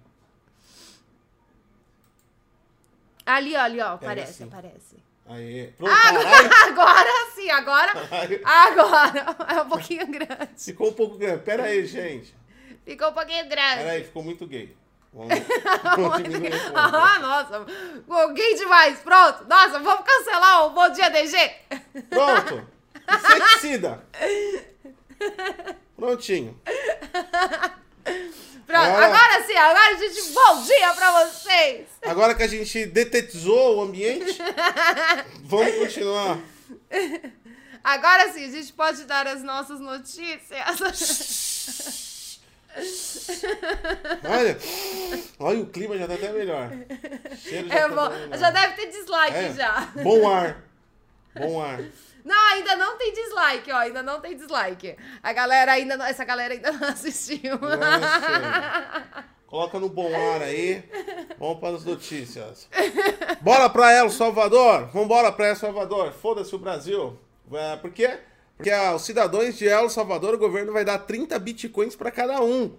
Ali, 3.27 3.55
ó, 3.57 3.61
ali, 3.61 3.81
ó. 3.81 3.97
Pega 3.97 4.13
Aparece, 4.13 4.31
assim. 4.31 4.45
aparece. 4.45 4.97
Aê. 5.27 5.73
Pronto, 5.79 5.91
caralho. 5.91 6.51
Agora 6.69 7.11
sim, 7.35 7.51
agora. 7.51 7.93
Agora. 8.45 9.55
É 9.57 9.63
um 9.63 9.69
pouquinho 9.69 10.07
grande. 10.07 10.51
Ficou 10.59 10.91
um 10.91 10.93
pouco 10.93 11.17
grande. 11.17 11.43
Pera 11.43 11.65
aí, 11.65 11.87
gente. 11.87 12.35
Ficou 12.85 13.09
um 13.09 13.13
pouquinho 13.15 13.49
grande. 13.49 13.77
Pera 13.79 13.93
aí, 13.93 14.05
ficou 14.05 14.23
muito 14.23 14.47
gay. 14.47 14.77
Vamos, 15.15 15.29
vamos 15.97 16.23
diminuir 16.25 16.51
pouco. 16.61 16.77
Ah, 16.79 17.19
nossa, 17.21 17.65
alguém 18.09 18.57
demais. 18.57 18.99
Pronto. 18.99 19.45
Nossa, 19.49 19.79
vamos 19.79 20.05
cancelar 20.05 20.67
o 20.67 20.71
Bom 20.71 20.89
Dia 20.91 21.09
DG. 21.09 21.37
Pronto. 22.11 22.69
Inseticida. 23.09 24.05
Prontinho. 25.97 26.59
Pronto, 28.67 28.87
Agora- 28.87 29.07
agora 29.07 29.45
sim, 29.47 29.55
agora 29.57 29.95
a 29.95 29.95
gente. 29.95 30.23
Bom 30.33 30.63
dia 30.63 30.93
pra 30.95 31.25
vocês. 31.27 31.87
Agora 32.05 32.35
que 32.35 32.43
a 32.43 32.49
gente 32.49 32.87
detetizou 32.87 33.77
o 33.77 33.83
ambiente, 33.83 34.39
vamos 35.45 35.75
continuar. 35.77 36.39
Agora 37.85 38.33
sim, 38.33 38.45
a 38.47 38.51
gente 38.51 38.73
pode 38.73 39.05
dar 39.05 39.27
as 39.29 39.43
nossas 39.43 39.79
notícias. 39.81 40.51
Olha, 44.29 44.59
olha 45.39 45.61
o 45.61 45.67
clima 45.67 45.97
já 45.97 46.07
tá 46.09 46.15
até 46.15 46.33
melhor. 46.33 46.71
Cheiro 47.37 47.69
já 47.69 47.75
É 47.75 47.81
tá 47.83 47.89
bom. 47.89 48.11
melhor. 48.11 48.39
Já 48.39 48.51
deve 48.51 48.75
ter 48.75 48.87
dislike 48.91 49.37
É. 49.37 49.53
já. 49.53 49.93
Bom 50.03 50.29
ar. 50.29 50.65
Bom 51.39 51.61
ar. 51.63 51.81
Não, 52.25 52.53
ainda 52.53 52.75
não 52.77 52.97
tem 52.97 53.13
dislike, 53.13 53.71
ó. 53.71 53.77
Ainda 53.77 54.03
não 54.03 54.21
tem 54.21 54.37
dislike. 54.37 54.97
A 55.23 55.33
galera 55.33 55.73
ainda 55.73 55.97
não. 55.97 56.07
Essa 56.07 56.25
galera 56.25 56.55
ainda 56.55 56.73
não 56.73 56.89
assistiu. 56.89 57.59
Nossa. 57.59 59.25
Coloca 59.47 59.79
no 59.79 59.89
bom 59.89 60.13
ar 60.33 60.43
aí. 60.43 60.83
Vamos 61.39 61.61
para 61.61 61.77
as 61.77 61.85
notícias. 61.85 62.69
Bora 63.41 63.69
pra 63.71 63.93
El 63.93 64.11
Salvador. 64.11 64.87
Vambora 64.93 65.31
pra 65.31 65.49
El 65.49 65.57
Salvador. 65.57 66.13
Foda-se 66.13 66.53
o 66.55 66.59
Brasil. 66.59 67.19
É, 67.53 67.77
por 67.77 67.93
quê? 67.93 68.19
Porque 68.57 68.71
ah, 68.71 68.95
os 68.95 69.03
cidadãos 69.03 69.57
de 69.57 69.67
El 69.67 69.91
Salvador, 69.91 70.35
o 70.35 70.39
governo 70.39 70.73
vai 70.73 70.85
dar 70.85 70.99
30 70.99 71.39
bitcoins 71.39 71.97
para 71.97 72.11
cada 72.11 72.43
um. 72.43 72.75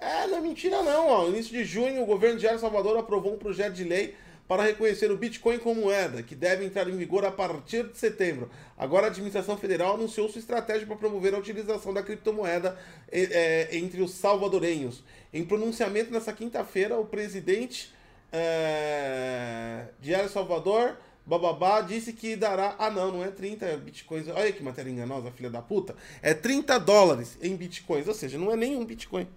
É, 0.00 0.26
não 0.26 0.38
é 0.38 0.40
mentira 0.40 0.82
não. 0.82 1.08
Ó. 1.08 1.22
No 1.24 1.28
início 1.28 1.52
de 1.52 1.64
junho, 1.64 2.02
o 2.02 2.06
governo 2.06 2.38
de 2.38 2.46
El 2.46 2.58
Salvador 2.58 2.96
aprovou 2.98 3.34
um 3.34 3.38
projeto 3.38 3.74
de 3.74 3.84
lei 3.84 4.16
para 4.50 4.64
reconhecer 4.64 5.08
o 5.12 5.16
Bitcoin 5.16 5.58
como 5.58 5.82
moeda, 5.82 6.24
que 6.24 6.34
deve 6.34 6.64
entrar 6.64 6.88
em 6.88 6.96
vigor 6.96 7.24
a 7.24 7.30
partir 7.30 7.84
de 7.84 7.96
setembro. 7.96 8.50
Agora, 8.76 9.06
a 9.06 9.08
administração 9.08 9.56
federal 9.56 9.94
anunciou 9.94 10.28
sua 10.28 10.40
estratégia 10.40 10.88
para 10.88 10.96
promover 10.96 11.32
a 11.34 11.38
utilização 11.38 11.94
da 11.94 12.02
criptomoeda 12.02 12.76
eh, 13.12 13.68
entre 13.70 14.02
os 14.02 14.10
salvadorenhos. 14.10 15.04
Em 15.32 15.44
pronunciamento 15.44 16.10
nessa 16.10 16.32
quinta-feira, 16.32 16.98
o 16.98 17.06
presidente 17.06 17.94
eh, 18.32 19.84
de 20.00 20.12
El 20.12 20.28
Salvador, 20.28 20.96
Bababá, 21.30 21.80
disse 21.80 22.12
que 22.12 22.34
dará. 22.34 22.74
Ah, 22.76 22.90
não, 22.90 23.12
não 23.12 23.24
é 23.24 23.28
30 23.30 23.76
bitcoins. 23.76 24.26
Olha 24.26 24.50
que 24.52 24.64
matéria 24.64 24.90
enganosa, 24.90 25.30
filha 25.30 25.48
da 25.48 25.62
puta. 25.62 25.94
É 26.20 26.34
30 26.34 26.76
dólares 26.80 27.38
em 27.40 27.54
bitcoins, 27.54 28.08
ou 28.08 28.14
seja, 28.14 28.36
não 28.36 28.50
é 28.50 28.56
nenhum 28.56 28.84
bitcoin. 28.84 29.28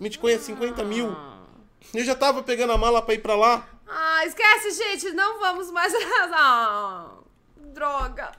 Bitcoin 0.00 0.32
é 0.32 0.38
50 0.38 0.84
mil. 0.84 1.12
Eu 1.92 2.04
já 2.04 2.14
tava 2.14 2.40
pegando 2.44 2.72
a 2.72 2.78
mala 2.78 3.02
pra 3.02 3.14
ir 3.14 3.18
pra 3.18 3.34
lá. 3.34 3.68
Ah, 3.88 4.24
esquece, 4.26 4.70
gente. 4.70 5.10
Não 5.10 5.40
vamos 5.40 5.72
mais. 5.72 5.92
Ah, 6.32 7.10
droga. 7.56 8.30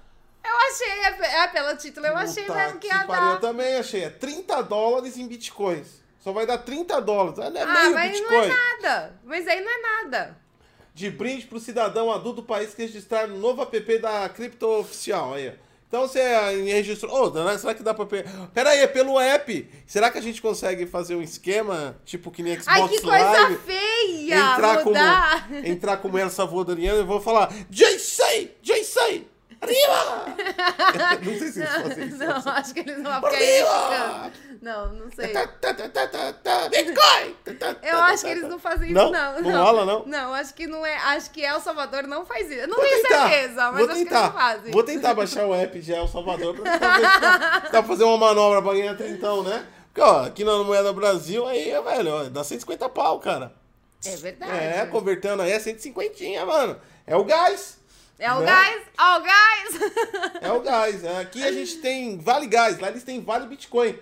Eu 0.41 0.55
achei, 0.71 0.87
é, 1.27 1.41
é 1.43 1.47
pelo 1.49 1.75
título, 1.75 2.05
eu 2.07 2.15
achei 2.15 2.43
Puta 2.45 2.57
mesmo 2.57 2.79
que 2.79 2.87
ia 2.87 3.03
pariu, 3.05 3.25
Eu 3.27 3.33
dar. 3.33 3.39
também 3.41 3.75
achei. 3.75 4.05
É 4.05 4.09
30 4.09 4.61
dólares 4.63 5.17
em 5.17 5.27
bitcoins. 5.27 6.01
Só 6.21 6.31
vai 6.31 6.45
dar 6.45 6.59
30 6.59 7.01
dólares. 7.01 7.37
É 7.39 7.61
Ah, 7.61 7.89
mas 7.89 8.11
bitcoin. 8.11 8.37
não 8.37 8.43
é 8.43 8.47
nada. 8.47 9.19
Mas 9.25 9.47
aí 9.47 9.59
não 9.61 9.69
é 9.71 9.81
nada. 9.81 10.37
De 10.93 11.09
brinde 11.09 11.45
pro 11.45 11.59
cidadão 11.59 12.11
adulto 12.11 12.41
do 12.41 12.43
país 12.47 12.73
que 12.73 12.81
registrar 12.81 13.27
no 13.27 13.37
novo 13.37 13.61
app 13.61 13.97
da 13.99 14.27
Cripto 14.29 14.67
Oficial. 14.67 15.33
Aí. 15.35 15.53
Então 15.87 16.01
você 16.07 16.21
registrou. 16.65 17.11
Ô, 17.11 17.29
né, 17.31 17.57
será 17.57 17.73
que 17.73 17.81
dá 17.81 17.93
pra. 17.93 18.05
pe- 18.05 18.23
Pera 18.53 18.69
aí, 18.71 18.79
é 18.81 18.87
pelo 18.87 19.19
app. 19.19 19.67
Será 19.87 20.11
que 20.11 20.17
a 20.17 20.21
gente 20.21 20.39
consegue 20.41 20.85
fazer 20.85 21.15
um 21.15 21.21
esquema, 21.21 21.97
tipo 22.05 22.29
que 22.29 22.43
nem 22.43 22.53
Xbox 22.53 22.67
Ai, 22.67 22.87
que 22.89 23.01
coisa 23.01 23.23
Live? 23.31 23.57
feia! 23.65 24.35
entrar 24.35 24.83
mudar. 24.85 25.47
como 25.49 25.65
entrar 25.67 25.97
como 25.97 26.17
El 26.19 26.29
Salvadoriano, 26.29 26.99
eu 26.99 27.05
vou 27.07 27.19
falar 27.19 27.51
JC, 27.71 28.51
JC, 28.61 29.23
arriba! 29.61 30.25
não 31.23 31.37
sei 31.37 31.47
se 31.51 31.59
eles 31.59 31.71
fazem 31.71 32.07
isso. 32.07 32.17
Não, 32.17 32.53
acho 32.53 32.73
que 32.73 32.79
eles 32.79 32.97
não 32.97 33.11
vão 33.11 33.31
ficar 33.31 33.43
aí. 33.43 34.31
Não, 34.61 34.93
não 34.93 35.11
sei. 35.11 35.27
Tá, 35.29 35.47
tá, 35.47 35.73
tá, 35.73 35.89
tá, 35.89 36.07
tá, 36.07 36.33
tá, 36.33 36.69
Bitcoin! 36.69 37.35
Tá, 37.45 37.53
tá, 37.73 37.87
Eu 37.87 37.97
tá, 37.97 38.05
acho 38.05 38.23
tá, 38.23 38.27
que 38.27 38.31
eles 38.33 38.43
tá. 38.43 38.49
não 38.49 38.59
fazem 38.59 38.91
Não? 38.91 39.03
isso, 39.03 39.11
não. 39.13 39.41
Não 39.41 39.63
rola, 39.63 39.85
não? 39.85 40.05
Não, 40.05 40.33
acho 40.33 40.53
que 40.53 40.67
não 40.67 40.85
é. 40.85 40.95
Acho 40.97 41.31
que 41.31 41.43
El 41.43 41.59
Salvador 41.59 42.03
não 42.07 42.25
faz 42.25 42.49
isso. 42.49 42.59
Eu 42.59 42.67
não 42.67 42.75
Vou 42.77 42.85
tenho 42.85 43.01
tentar, 43.01 43.29
certeza, 43.29 43.71
mas 43.71 43.73
vou 43.73 43.73
acho 43.79 43.87
que 43.87 43.91
eles 43.91 44.03
tentar. 44.09 44.23
não 44.23 44.31
fazem. 44.33 44.71
Vou 44.71 44.83
tentar 44.83 45.13
baixar 45.13 45.45
o 45.45 45.53
app 45.55 45.79
de 45.79 45.93
El 45.93 46.07
Salvador 46.07 46.55
pra 46.55 46.71
tentar 46.71 46.97
ver 46.97 47.01
dá, 47.21 47.61
pra 47.69 47.83
fazer 47.83 48.03
uma 48.03 48.17
manobra 48.17 48.61
pra 48.61 48.73
ganhar 48.73 48.95
trintão, 48.97 49.43
né? 49.43 49.65
Porque, 49.87 50.01
ó, 50.01 50.25
aqui 50.25 50.43
na 50.43 50.57
moeda 50.63 50.93
Brasil, 50.93 51.47
aí, 51.47 51.71
velho, 51.81 52.13
ó, 52.13 52.23
dá 52.25 52.43
150 52.43 52.87
pau, 52.89 53.19
cara. 53.19 53.53
É 54.05 54.15
verdade. 54.15 54.51
É, 54.51 54.85
convertendo 54.85 55.41
aí 55.41 55.51
é 55.51 55.59
150, 55.59 56.45
mano. 56.45 56.79
É 57.05 57.15
o 57.15 57.23
gás. 57.23 57.78
É 58.19 58.33
o 58.33 58.41
né? 58.41 58.45
gás, 58.45 58.83
ó 58.99 59.17
o 59.17 59.21
gás. 59.23 60.41
É 60.41 60.51
o 60.51 60.61
gás. 60.61 61.03
é. 61.03 61.19
Aqui 61.19 61.41
a 61.43 61.51
gente 61.51 61.77
tem 61.77 62.17
Vale 62.19 62.47
Gás, 62.47 62.77
lá 62.79 62.89
eles 62.89 63.03
têm 63.03 63.21
Vale 63.23 63.47
Bitcoin. 63.47 63.97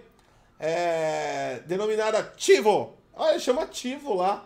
É, 0.59 1.61
denominada 1.67 2.33
Tivo. 2.35 2.97
Olha, 3.13 3.39
chama 3.39 3.67
Tivo 3.67 4.15
lá. 4.15 4.43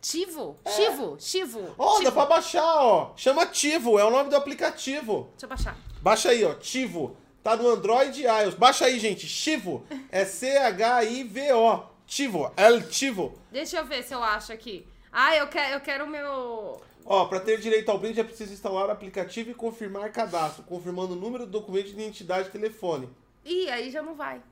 Tivo, 0.00 0.56
Chivo, 0.68 1.16
Chivo. 1.18 1.58
É. 1.60 1.72
Ó, 1.76 1.94
dá 1.94 1.98
Chivo. 1.98 2.12
pra 2.12 2.26
baixar, 2.26 2.64
ó. 2.64 3.12
Chama 3.16 3.44
Tivo, 3.46 3.98
é 3.98 4.04
o 4.04 4.10
nome 4.10 4.30
do 4.30 4.36
aplicativo. 4.36 5.28
Deixa 5.32 5.46
eu 5.46 5.48
baixar. 5.48 5.76
Baixa 6.00 6.30
aí, 6.30 6.44
ó, 6.44 6.54
Tivo. 6.54 7.16
Tá 7.42 7.56
no 7.56 7.68
Android 7.68 8.20
e 8.22 8.26
iOS. 8.26 8.54
Baixa 8.54 8.84
aí, 8.84 8.98
gente. 8.98 9.26
Chivo. 9.26 9.84
É 10.12 10.24
C-H-I-V-O. 10.24 11.82
Tivo. 12.06 12.52
El 12.56 12.82
Tivo. 12.88 13.36
Deixa 13.50 13.78
eu 13.78 13.84
ver 13.84 14.02
se 14.04 14.14
eu 14.14 14.22
acho 14.22 14.52
aqui. 14.52 14.86
Ah, 15.10 15.34
eu 15.36 15.48
quero, 15.48 15.74
eu 15.74 15.80
quero 15.80 16.04
o 16.04 16.08
meu. 16.08 16.80
Ó, 17.04 17.24
para 17.26 17.40
ter 17.40 17.58
direito 17.58 17.90
ao 17.90 17.98
brinde 17.98 18.20
é 18.20 18.24
preciso 18.24 18.52
instalar 18.52 18.88
o 18.88 18.90
aplicativo 18.90 19.50
e 19.50 19.54
confirmar 19.54 20.12
cadastro, 20.12 20.62
confirmando 20.64 21.14
o 21.14 21.16
número 21.16 21.46
do 21.46 21.52
documento 21.52 21.86
de 21.86 21.92
identidade 21.92 22.48
e 22.48 22.52
telefone. 22.52 23.08
Ih, 23.44 23.70
aí 23.70 23.90
já 23.90 24.02
não 24.02 24.14
vai. 24.14 24.42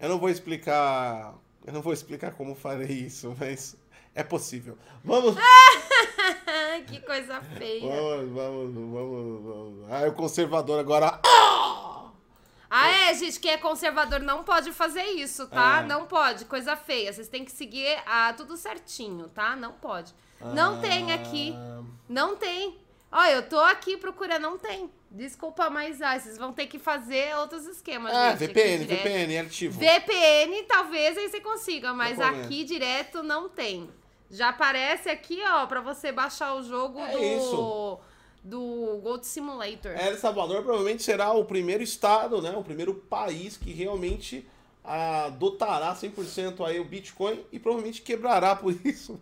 Eu 0.00 0.08
não 0.08 0.18
vou 0.18 0.30
explicar. 0.30 1.34
Eu 1.66 1.72
não 1.72 1.82
vou 1.82 1.92
explicar 1.92 2.32
como 2.32 2.54
farei 2.54 2.86
isso, 2.86 3.34
mas 3.38 3.76
é 4.14 4.22
possível. 4.22 4.78
Vamos. 5.04 5.36
que 6.86 7.00
coisa 7.00 7.40
feia. 7.40 7.80
Vamos, 7.80 8.32
vamos, 8.32 8.74
vamos, 8.74 9.42
vamos. 9.44 9.90
Ah, 9.90 10.00
é 10.00 10.08
o 10.08 10.14
conservador 10.14 10.78
agora. 10.78 11.20
Ah, 11.24 11.77
é, 12.70 13.14
gente, 13.14 13.40
quem 13.40 13.52
é 13.52 13.56
conservador 13.56 14.20
não 14.20 14.44
pode 14.44 14.72
fazer 14.72 15.02
isso, 15.04 15.46
tá? 15.48 15.80
É. 15.80 15.86
Não 15.86 16.06
pode, 16.06 16.44
coisa 16.44 16.76
feia. 16.76 17.12
Vocês 17.12 17.28
têm 17.28 17.44
que 17.44 17.50
seguir 17.52 17.98
ah, 18.06 18.32
tudo 18.36 18.56
certinho, 18.56 19.28
tá? 19.28 19.56
Não 19.56 19.72
pode. 19.72 20.12
Não 20.54 20.80
tem 20.80 21.12
aqui. 21.12 21.54
Ah, 21.56 21.82
Não 22.08 22.36
tem. 22.36 22.78
Ó, 23.10 23.24
eu 23.24 23.48
tô 23.48 23.58
aqui 23.60 23.96
procurando, 23.96 24.42
não 24.42 24.58
tem. 24.58 24.90
Desculpa, 25.10 25.70
mas 25.70 26.02
ah, 26.02 26.18
vocês 26.18 26.36
vão 26.36 26.52
ter 26.52 26.66
que 26.66 26.78
fazer 26.78 27.34
outros 27.38 27.64
esquemas, 27.66 28.14
Ah, 28.14 28.36
gente. 28.36 28.48
VPN. 28.52 28.84
VPN, 28.84 29.38
ativo. 29.38 29.78
VPN, 29.80 30.62
talvez 30.64 31.16
aí 31.16 31.28
você 31.30 31.40
consiga, 31.40 31.94
mas 31.94 32.20
aqui 32.20 32.64
direto 32.64 33.22
não 33.22 33.48
tem. 33.48 33.88
Já 34.30 34.50
aparece 34.50 35.08
aqui, 35.08 35.40
ó, 35.46 35.64
pra 35.66 35.80
você 35.80 36.12
baixar 36.12 36.54
o 36.54 36.62
jogo 36.62 37.00
É 37.00 37.12
do. 37.12 37.18
isso. 37.24 37.98
Do 38.42 39.00
Gold 39.02 39.26
Simulator. 39.26 39.92
El 39.92 40.16
Salvador 40.16 40.62
provavelmente 40.62 41.02
será 41.02 41.32
o 41.32 41.44
primeiro 41.44 41.82
estado, 41.82 42.40
né? 42.40 42.50
O 42.56 42.62
primeiro 42.62 42.94
país 42.94 43.56
que 43.56 43.72
realmente 43.72 44.46
adotará 44.88 45.94
100% 45.94 46.64
aí 46.66 46.80
o 46.80 46.84
Bitcoin 46.84 47.38
e 47.52 47.58
provavelmente 47.58 48.00
quebrará 48.00 48.56
por 48.56 48.74
isso. 48.84 49.20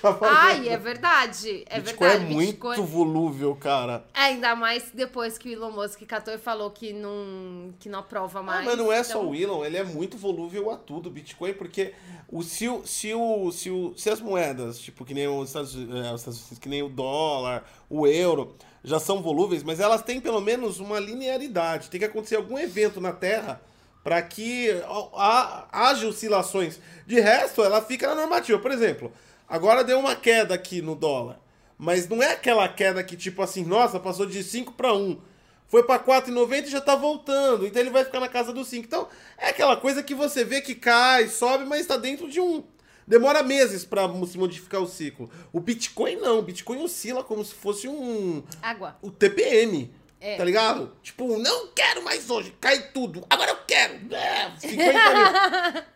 Tá. 0.00 0.16
Ai, 0.22 0.68
é 0.68 0.76
verdade. 0.76 1.64
É 1.68 1.80
Bitcoin 1.80 2.08
verdade. 2.08 2.30
é 2.30 2.34
muito 2.34 2.84
volúvel, 2.84 3.54
cara. 3.56 4.04
Ainda 4.14 4.54
mais 4.54 4.90
depois 4.94 5.36
que 5.36 5.48
o 5.48 5.52
Elon 5.52 5.72
Musk 5.72 6.02
catou 6.06 6.32
e 6.32 6.38
falou 6.38 6.70
que 6.70 6.92
não, 6.92 7.74
que 7.80 7.88
não 7.88 7.98
aprova 7.98 8.42
mais. 8.42 8.60
Ah, 8.60 8.70
mas 8.70 8.78
não 8.78 8.92
é 8.92 9.02
só 9.02 9.18
então- 9.18 9.30
o 9.30 9.34
Elon, 9.34 9.64
ele 9.64 9.76
é 9.76 9.84
muito 9.84 10.16
volúvel 10.16 10.70
a 10.70 10.76
tudo, 10.76 11.08
o 11.08 11.10
Bitcoin, 11.12 11.54
porque 11.54 11.92
o, 12.28 12.42
se, 12.42 12.68
o, 12.68 12.86
se, 12.86 13.12
o, 13.12 13.50
se, 13.50 13.70
o, 13.70 13.92
se 13.96 14.08
as 14.08 14.20
moedas, 14.20 14.78
tipo, 14.78 15.04
que 15.04 15.14
nem 15.14 15.24
eh, 15.24 15.28
os 15.28 15.48
Estados 15.48 15.74
Unidos, 15.74 16.58
que 16.60 16.68
nem 16.68 16.82
o 16.82 16.88
dólar, 16.88 17.64
o 17.90 18.06
euro, 18.06 18.54
já 18.84 19.00
são 19.00 19.20
volúveis, 19.20 19.62
mas 19.62 19.80
elas 19.80 20.02
têm 20.02 20.20
pelo 20.20 20.40
menos 20.40 20.78
uma 20.80 20.98
linearidade. 21.00 21.90
Tem 21.90 21.98
que 22.00 22.06
acontecer 22.06 22.36
algum 22.36 22.58
evento 22.58 23.00
na 23.00 23.12
Terra 23.12 23.60
para 24.02 24.20
que 24.22 24.70
ha- 25.14 25.68
haja 25.70 26.06
oscilações. 26.08 26.78
De 27.06 27.20
resto, 27.20 27.62
ela 27.62 27.80
fica 27.82 28.06
na 28.08 28.14
normativa. 28.14 28.58
Por 28.58 28.70
exemplo, 28.70 29.12
agora 29.48 29.84
deu 29.84 29.98
uma 29.98 30.14
queda 30.16 30.54
aqui 30.54 30.80
no 30.82 30.94
dólar. 30.94 31.40
Mas 31.78 32.08
não 32.08 32.22
é 32.22 32.32
aquela 32.32 32.68
queda 32.68 33.02
que, 33.02 33.16
tipo 33.16 33.42
assim, 33.42 33.64
nossa, 33.64 33.98
passou 33.98 34.24
de 34.26 34.42
5 34.44 34.72
para 34.72 34.92
1. 34.94 35.20
Foi 35.66 35.82
para 35.82 35.98
4,90 35.98 36.66
e 36.66 36.70
já 36.70 36.80
tá 36.80 36.94
voltando. 36.94 37.66
Então 37.66 37.80
ele 37.80 37.90
vai 37.90 38.04
ficar 38.04 38.20
na 38.20 38.28
casa 38.28 38.52
dos 38.52 38.68
5. 38.68 38.84
Então 38.86 39.08
é 39.38 39.48
aquela 39.48 39.76
coisa 39.76 40.02
que 40.02 40.14
você 40.14 40.44
vê 40.44 40.60
que 40.60 40.74
cai, 40.74 41.28
sobe, 41.28 41.64
mas 41.64 41.80
está 41.80 41.96
dentro 41.96 42.28
de 42.28 42.40
um. 42.40 42.62
Demora 43.06 43.42
meses 43.42 43.84
para 43.84 44.02
se 44.26 44.38
modificar 44.38 44.80
o 44.80 44.86
ciclo. 44.86 45.28
O 45.52 45.58
Bitcoin 45.60 46.16
não. 46.16 46.38
O 46.38 46.42
Bitcoin 46.42 46.82
oscila 46.82 47.24
como 47.24 47.44
se 47.44 47.54
fosse 47.54 47.88
um. 47.88 48.42
Água. 48.62 48.96
O 49.02 49.10
TPM. 49.10 49.92
É. 50.22 50.36
Tá 50.36 50.44
ligado? 50.44 50.92
Tipo, 51.02 51.36
não 51.36 51.66
quero 51.74 52.04
mais 52.04 52.30
hoje. 52.30 52.54
Cai 52.60 52.90
tudo. 52.94 53.26
Agora 53.28 53.50
eu 53.50 53.56
quero. 53.66 53.94
É, 54.14 54.52
50 54.56 54.92
mil. 54.92 55.82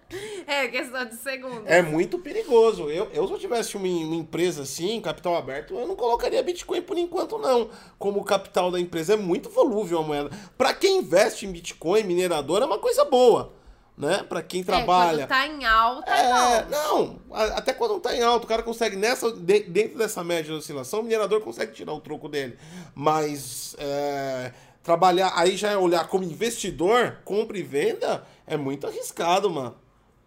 É, 0.47 0.69
questão 0.69 1.05
de 1.05 1.17
segundos. 1.17 1.65
É 1.67 1.83
muito 1.83 2.21
perigoso. 2.21 2.89
Eu, 2.89 3.11
eu 3.13 3.27
se 3.27 3.33
eu 3.33 3.39
tivesse 3.41 3.77
uma, 3.77 3.89
uma 3.89 4.15
empresa 4.15 4.63
assim, 4.63 5.01
capital 5.01 5.35
aberto, 5.35 5.75
eu 5.75 5.85
não 5.85 5.97
colocaria 5.97 6.41
Bitcoin 6.45 6.81
por 6.81 6.97
enquanto, 6.97 7.37
não. 7.39 7.69
Como 7.99 8.21
o 8.21 8.25
capital 8.25 8.71
da 8.71 8.79
empresa 8.79 9.15
é 9.15 9.17
muito 9.17 9.51
volúvel 9.51 9.99
a 9.99 10.03
moeda. 10.05 10.31
Para 10.57 10.73
quem 10.73 10.99
investe 10.99 11.45
em 11.45 11.51
Bitcoin, 11.51 12.05
minerador, 12.05 12.63
é 12.63 12.67
uma 12.67 12.79
coisa 12.79 13.05
boa. 13.05 13.56
Né? 13.97 14.23
Para 14.25 14.43
quem 14.43 14.63
trabalha. 14.63 15.23
É, 15.23 15.27
quando 15.27 15.29
tá 15.29 15.47
em 15.47 15.65
alta, 15.65 16.11
É, 16.11 16.67
não. 16.67 17.19
não, 17.31 17.35
até 17.35 17.73
quando 17.73 17.99
tá 17.99 18.15
em 18.15 18.21
alto, 18.23 18.45
o 18.45 18.47
cara 18.47 18.63
consegue, 18.63 18.95
nessa, 18.95 19.33
de- 19.33 19.61
dentro 19.63 19.97
dessa 19.97 20.23
média 20.23 20.45
de 20.45 20.59
oscilação, 20.59 21.01
o 21.01 21.03
minerador 21.03 21.41
consegue 21.41 21.73
tirar 21.73 21.95
o 21.95 22.01
troco 22.01 22.29
dele. 22.29 22.59
Mas 22.95 23.75
é, 23.79 24.53
trabalhar, 24.83 25.33
aí 25.35 25.57
já 25.57 25.71
é 25.71 25.77
olhar 25.79 26.09
como 26.09 26.25
investidor, 26.25 27.19
compra 27.25 27.57
e 27.59 27.63
venda, 27.63 28.27
é 28.47 28.57
muito 28.57 28.87
arriscado, 28.87 29.49
mano. 29.49 29.75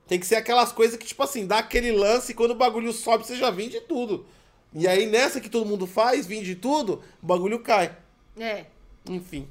Tem 0.08 0.20
que 0.20 0.26
ser 0.26 0.38
aquelas 0.38 0.72
coisas 0.72 0.98
que, 0.98 1.06
tipo 1.06 1.22
assim, 1.22 1.46
dá 1.46 1.60
aquele 1.60 1.92
lance 1.92 2.32
e 2.32 2.36
quando 2.36 2.52
o 2.52 2.56
bagulho 2.56 2.92
sobe, 2.92 3.24
você 3.28 3.36
já 3.36 3.52
vende 3.52 3.80
tudo. 3.82 4.26
E 4.74 4.88
aí, 4.88 5.06
nessa 5.06 5.40
que 5.40 5.50
todo 5.50 5.66
mundo 5.68 5.86
faz, 5.86 6.26
vende 6.26 6.56
tudo, 6.56 7.04
o 7.22 7.26
bagulho 7.28 7.60
cai. 7.60 7.96
É. 8.40 8.66
Enfim. 9.08 9.48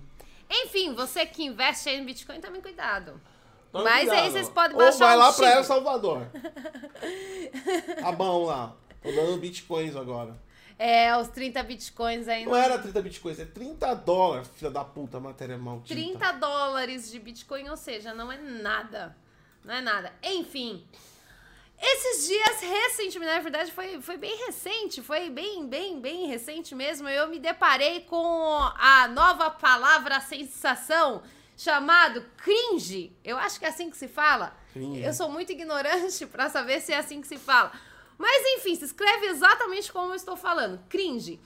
Enfim, 0.51 0.93
você 0.95 1.25
que 1.27 1.45
investe 1.45 1.89
aí 1.89 2.01
em 2.01 2.05
Bitcoin, 2.05 2.41
tome 2.41 2.61
cuidado. 2.61 3.21
Tome 3.73 3.85
Mas 3.85 4.09
aí 4.09 4.09
cuidado. 4.09 4.33
vocês 4.33 4.49
podem 4.49 4.77
Ou 4.77 4.83
baixar 4.83 4.99
vai 4.99 5.17
um 5.17 5.19
lá 5.19 5.33
pra 5.33 5.47
chip. 5.47 5.57
El 5.59 5.65
Salvador. 5.65 6.27
tá 8.01 8.13
bom 8.13 8.45
lá. 8.45 8.75
Tô 9.03 9.13
dando 9.13 9.37
bitcoins 9.39 9.95
agora. 9.95 10.35
É, 10.79 11.17
os 11.17 11.27
30 11.29 11.61
Bitcoins 11.65 12.29
aí. 12.29 12.47
Não 12.47 12.55
era 12.55 12.79
30 12.79 13.03
bitcoins, 13.03 13.41
é 13.41 13.45
30 13.45 13.95
dólares, 13.95 14.49
filha 14.55 14.71
da 14.71 14.85
puta, 14.85 15.19
matéria 15.19 15.59
maldita. 15.59 15.93
30 15.93 16.33
dólares 16.35 17.11
de 17.11 17.19
Bitcoin, 17.19 17.69
ou 17.69 17.77
seja, 17.77 18.15
não 18.15 18.31
é 18.31 18.39
nada. 18.39 19.17
Não 19.65 19.75
é 19.75 19.81
nada. 19.81 20.13
Enfim. 20.23 20.87
Esses 21.81 22.29
dias, 22.29 22.61
recentemente, 22.61 23.33
na 23.33 23.41
verdade, 23.41 23.73
foi, 23.73 24.01
foi 24.01 24.17
bem 24.17 24.37
recente, 24.47 25.03
foi 25.03 25.29
bem, 25.31 25.67
bem, 25.67 26.01
bem 26.01 26.27
recente 26.27 26.77
mesmo. 26.77 27.09
Eu 27.09 27.29
me 27.29 27.41
deparei 27.41 28.01
com 28.03 28.61
a 28.77 29.09
nova 29.09 29.51
palavra 29.51 30.21
sensação 30.21 31.23
chamado 31.59 32.25
cringe. 32.37 33.13
Eu 33.25 33.37
acho 33.37 33.59
que 33.59 33.67
é 33.67 33.69
assim 33.69 33.91
que 33.91 33.97
se 33.97 34.07
fala. 34.07 34.57
Cringe. 34.73 35.03
Eu 35.03 35.13
sou 35.13 35.29
muito 35.29 35.51
ignorante 35.51 36.25
pra 36.31 36.49
saber 36.49 36.81
se 36.81 36.93
é 36.93 36.99
assim 36.99 37.21
que 37.21 37.27
se 37.27 37.37
fala. 37.37 37.73
Mas 38.17 38.43
enfim, 38.57 38.77
se 38.77 38.85
escreve 38.85 39.27
exatamente 39.27 39.93
como 39.93 40.13
eu 40.13 40.15
estou 40.15 40.37
falando, 40.37 40.81
cringe. 40.89 41.41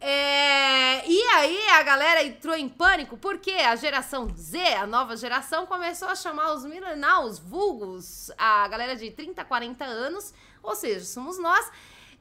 É, 0.00 1.08
e 1.08 1.22
aí 1.34 1.68
a 1.68 1.82
galera 1.82 2.24
entrou 2.24 2.54
em 2.54 2.68
pânico 2.68 3.16
porque 3.16 3.52
a 3.52 3.74
geração 3.76 4.28
Z, 4.36 4.58
a 4.74 4.86
nova 4.86 5.16
geração, 5.16 5.66
começou 5.66 6.08
a 6.08 6.16
chamar 6.16 6.52
os 6.52 6.64
millennials, 6.64 7.38
vulgos, 7.38 8.30
a 8.36 8.66
galera 8.68 8.96
de 8.96 9.10
30, 9.10 9.44
40 9.44 9.84
anos, 9.84 10.34
ou 10.62 10.74
seja, 10.74 11.04
somos 11.04 11.38
nós, 11.38 11.70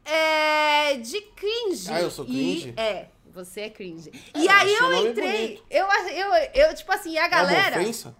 é, 0.06 0.98
de 0.98 1.19
cringe. 1.22 1.91
Ah, 1.91 2.02
eu 2.02 2.12
sou 2.12 2.26
cringe? 2.26 2.69
E, 2.69 2.80
é, 2.80 3.10
você 3.34 3.62
é 3.62 3.69
cringe. 3.69 4.12
É, 4.34 4.39
e 4.39 4.48
aí 4.48 4.74
eu 4.76 5.08
entrei, 5.10 5.62
eu, 5.69 5.86
eu, 5.86 6.34
eu, 6.54 6.76
tipo 6.76 6.91
assim, 6.91 7.17
a 7.17 7.22
É 7.24 7.28
uma 7.28 7.30
galera... 7.30 7.80
ofensa? 7.82 8.15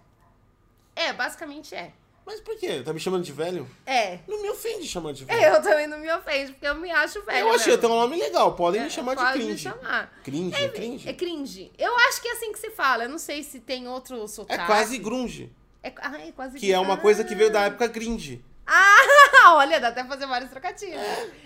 É, 0.96 1.12
basicamente 1.12 1.74
é. 1.74 1.92
Mas 2.26 2.40
por 2.40 2.56
quê? 2.56 2.82
Tá 2.82 2.90
me 2.92 2.98
chamando 2.98 3.22
de 3.22 3.32
velho? 3.32 3.68
É. 3.84 4.20
Não 4.26 4.40
me 4.40 4.48
ofende 4.48 4.86
chamar 4.86 5.12
de 5.12 5.26
velho. 5.26 5.38
Eu 5.42 5.60
também 5.62 5.86
não 5.86 5.98
me 5.98 6.10
ofendo, 6.10 6.52
porque 6.52 6.66
eu 6.66 6.74
me 6.74 6.90
acho 6.90 7.22
velha. 7.22 7.40
eu 7.40 7.52
achei 7.52 7.74
até 7.74 7.86
um 7.86 7.90
nome 7.90 8.16
legal, 8.16 8.54
podem 8.54 8.80
me 8.82 8.88
chamar 8.90 9.14
de 9.14 9.20
Pode 9.22 9.38
me 9.40 9.44
cringe. 9.44 9.62
chamar. 9.62 10.10
Cringe, 10.24 10.54
É, 10.56 10.68
cringe. 10.70 11.08
é 11.08 11.12
cringe. 11.12 11.70
Eu 11.76 11.94
acho 11.98 12.22
que 12.22 12.28
é 12.28 12.32
assim 12.32 12.50
que 12.50 12.58
se 12.58 12.70
fala. 12.70 13.04
Eu 13.04 13.10
não 13.10 13.18
sei 13.18 13.42
se 13.42 13.60
tem 13.60 13.86
outro 13.88 14.24
É 14.24 14.26
sotaque. 14.26 14.64
quase 14.66 14.96
grunge, 14.96 15.52
É, 15.82 15.92
ah, 15.98 16.18
é 16.18 16.32
quase 16.32 16.58
que 16.58 16.72
é 16.72 16.78
uma 16.78 16.96
coisa 16.96 17.22
que 17.24 17.34
veio 17.34 17.50
da 17.52 17.60
época 17.66 17.86
gringe. 17.88 18.42
Ah, 18.66 19.54
olha, 19.56 19.78
dá 19.80 19.88
até 19.88 20.04
fazer 20.04 20.26
vários 20.26 20.50
trocadilhos. 20.50 21.00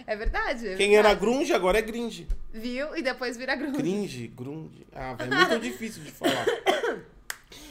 É, 0.06 0.16
verdade. 0.16 0.68
é 0.68 0.76
Quem 0.76 0.96
era 0.96 1.08
verdade. 1.08 1.20
grunge 1.20 1.52
agora 1.52 1.78
é 1.78 1.82
gringe. 1.82 2.28
Viu? 2.52 2.96
E 2.96 3.02
depois 3.02 3.36
vira 3.36 3.54
grunge. 3.56 3.76
Cringe, 3.76 4.28
grunge. 4.28 4.86
Ah, 4.94 5.16
é 5.18 5.26
muito 5.26 5.58
difícil 5.60 6.02
de 6.02 6.10
falar. 6.12 6.46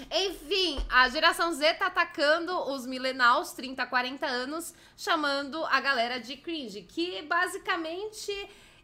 Enfim, 0.10 0.79
a 0.89 1.10
geração 1.10 1.51
Z 1.53 1.73
tá 1.75 1.88
atacando 1.88 2.51
os 2.71 2.86
millennials, 2.86 3.51
30, 3.51 3.86
40 3.86 4.25
anos, 4.25 4.73
chamando 4.95 5.63
a 5.65 5.79
galera 5.81 6.19
de 6.19 6.38
cringe, 6.38 6.81
que 6.83 7.21
basicamente 7.23 8.31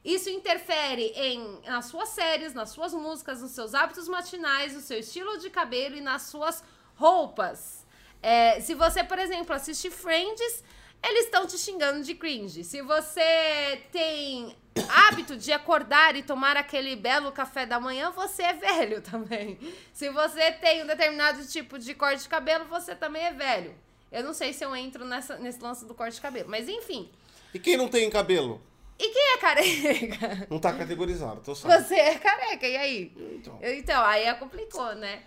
isso 0.03 0.29
interfere 0.29 1.13
em 1.15 1.61
nas 1.65 1.85
suas 1.85 2.09
séries, 2.09 2.53
nas 2.53 2.71
suas 2.71 2.93
músicas, 2.93 3.41
nos 3.41 3.51
seus 3.51 3.73
hábitos 3.73 4.07
matinais, 4.09 4.73
no 4.73 4.81
seu 4.81 4.99
estilo 4.99 5.37
de 5.37 5.49
cabelo 5.49 5.95
e 5.95 6.01
nas 6.01 6.23
suas 6.23 6.61
roupas. 6.95 7.82
É, 8.23 8.61
se 8.61 8.73
você, 8.73 9.03
por 9.03 9.19
exemplo, 9.19 9.53
assiste 9.53 9.91
Friends, 9.91 10.63
eles 11.05 11.25
estão 11.25 11.45
te 11.45 11.57
xingando 11.57 12.01
de 12.01 12.15
cringe. 12.15 12.63
Se 12.63 12.81
você 12.81 13.81
tem 13.91 14.55
hábito 14.89 15.35
de 15.35 15.51
acordar 15.51 16.15
e 16.15 16.23
tomar 16.23 16.55
aquele 16.55 16.95
belo 16.95 17.33
café 17.33 17.65
da 17.65 17.81
manhã, 17.81 18.09
você 18.11 18.43
é 18.43 18.53
velho 18.53 19.01
também. 19.03 19.59
Se 19.93 20.09
você 20.09 20.53
tem 20.53 20.81
um 20.83 20.87
determinado 20.87 21.45
tipo 21.45 21.77
de 21.77 21.93
corte 21.93 22.23
de 22.23 22.29
cabelo, 22.29 22.63
você 22.65 22.95
também 22.95 23.23
é 23.23 23.33
velho. 23.33 23.75
Eu 24.09 24.23
não 24.23 24.33
sei 24.33 24.53
se 24.53 24.63
eu 24.63 24.73
entro 24.73 25.03
nessa, 25.03 25.35
nesse 25.37 25.59
lance 25.59 25.85
do 25.85 25.93
corte 25.93 26.15
de 26.15 26.21
cabelo, 26.21 26.49
mas 26.49 26.69
enfim. 26.69 27.11
E 27.53 27.59
quem 27.59 27.75
não 27.75 27.89
tem 27.89 28.09
cabelo? 28.09 28.61
E 28.97 29.09
quem 29.09 29.33
é 29.33 29.37
careca? 29.37 30.47
Não 30.49 30.59
tá 30.59 30.71
categorizado, 30.71 31.41
tô 31.41 31.53
sabendo. 31.53 31.83
Você 31.83 31.95
é 31.95 32.17
careca, 32.17 32.65
e 32.65 32.77
aí? 32.77 33.11
Então. 33.33 33.59
Então, 33.61 34.05
aí 34.05 34.23
é 34.23 34.33
complicou, 34.33 34.95
né? 34.95 35.23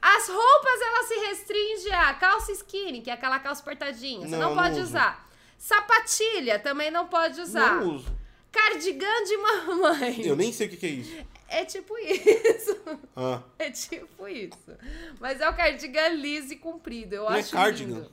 As 0.00 0.28
roupas, 0.28 0.80
ela 0.80 1.02
se 1.04 1.14
restringe 1.26 1.90
a 1.90 2.14
calça 2.14 2.52
skinny, 2.52 3.00
que 3.02 3.10
é 3.10 3.14
aquela 3.14 3.38
calça 3.38 3.62
apertadinha. 3.62 4.20
Você 4.26 4.28
Não, 4.36 4.38
não, 4.38 4.54
não 4.54 4.56
pode 4.62 4.74
uso. 4.74 4.82
usar. 4.84 5.28
Sapatilha, 5.58 6.58
também 6.58 6.90
não 6.90 7.06
pode 7.08 7.40
usar. 7.40 7.76
Não 7.80 7.94
uso. 7.96 8.16
Cardigan 8.50 9.24
de 9.24 9.36
mamãe. 9.36 10.20
Eu 10.26 10.36
nem 10.36 10.52
sei 10.52 10.66
o 10.66 10.70
que, 10.70 10.76
que 10.76 10.86
é 10.86 10.90
isso. 10.90 11.16
É 11.48 11.64
tipo 11.64 11.96
isso. 11.98 12.78
Ah, 13.16 13.42
É 13.58 13.70
tipo 13.70 14.28
isso. 14.28 14.76
Mas 15.20 15.40
é 15.40 15.48
o 15.48 15.54
cardigan 15.54 16.08
liso 16.10 16.52
e 16.52 16.56
comprido. 16.56 17.14
Eu 17.16 17.24
Não 17.24 17.34
é 17.34 17.40
acho 17.40 17.52
cardigan? 17.52 17.94
lindo. 17.96 18.12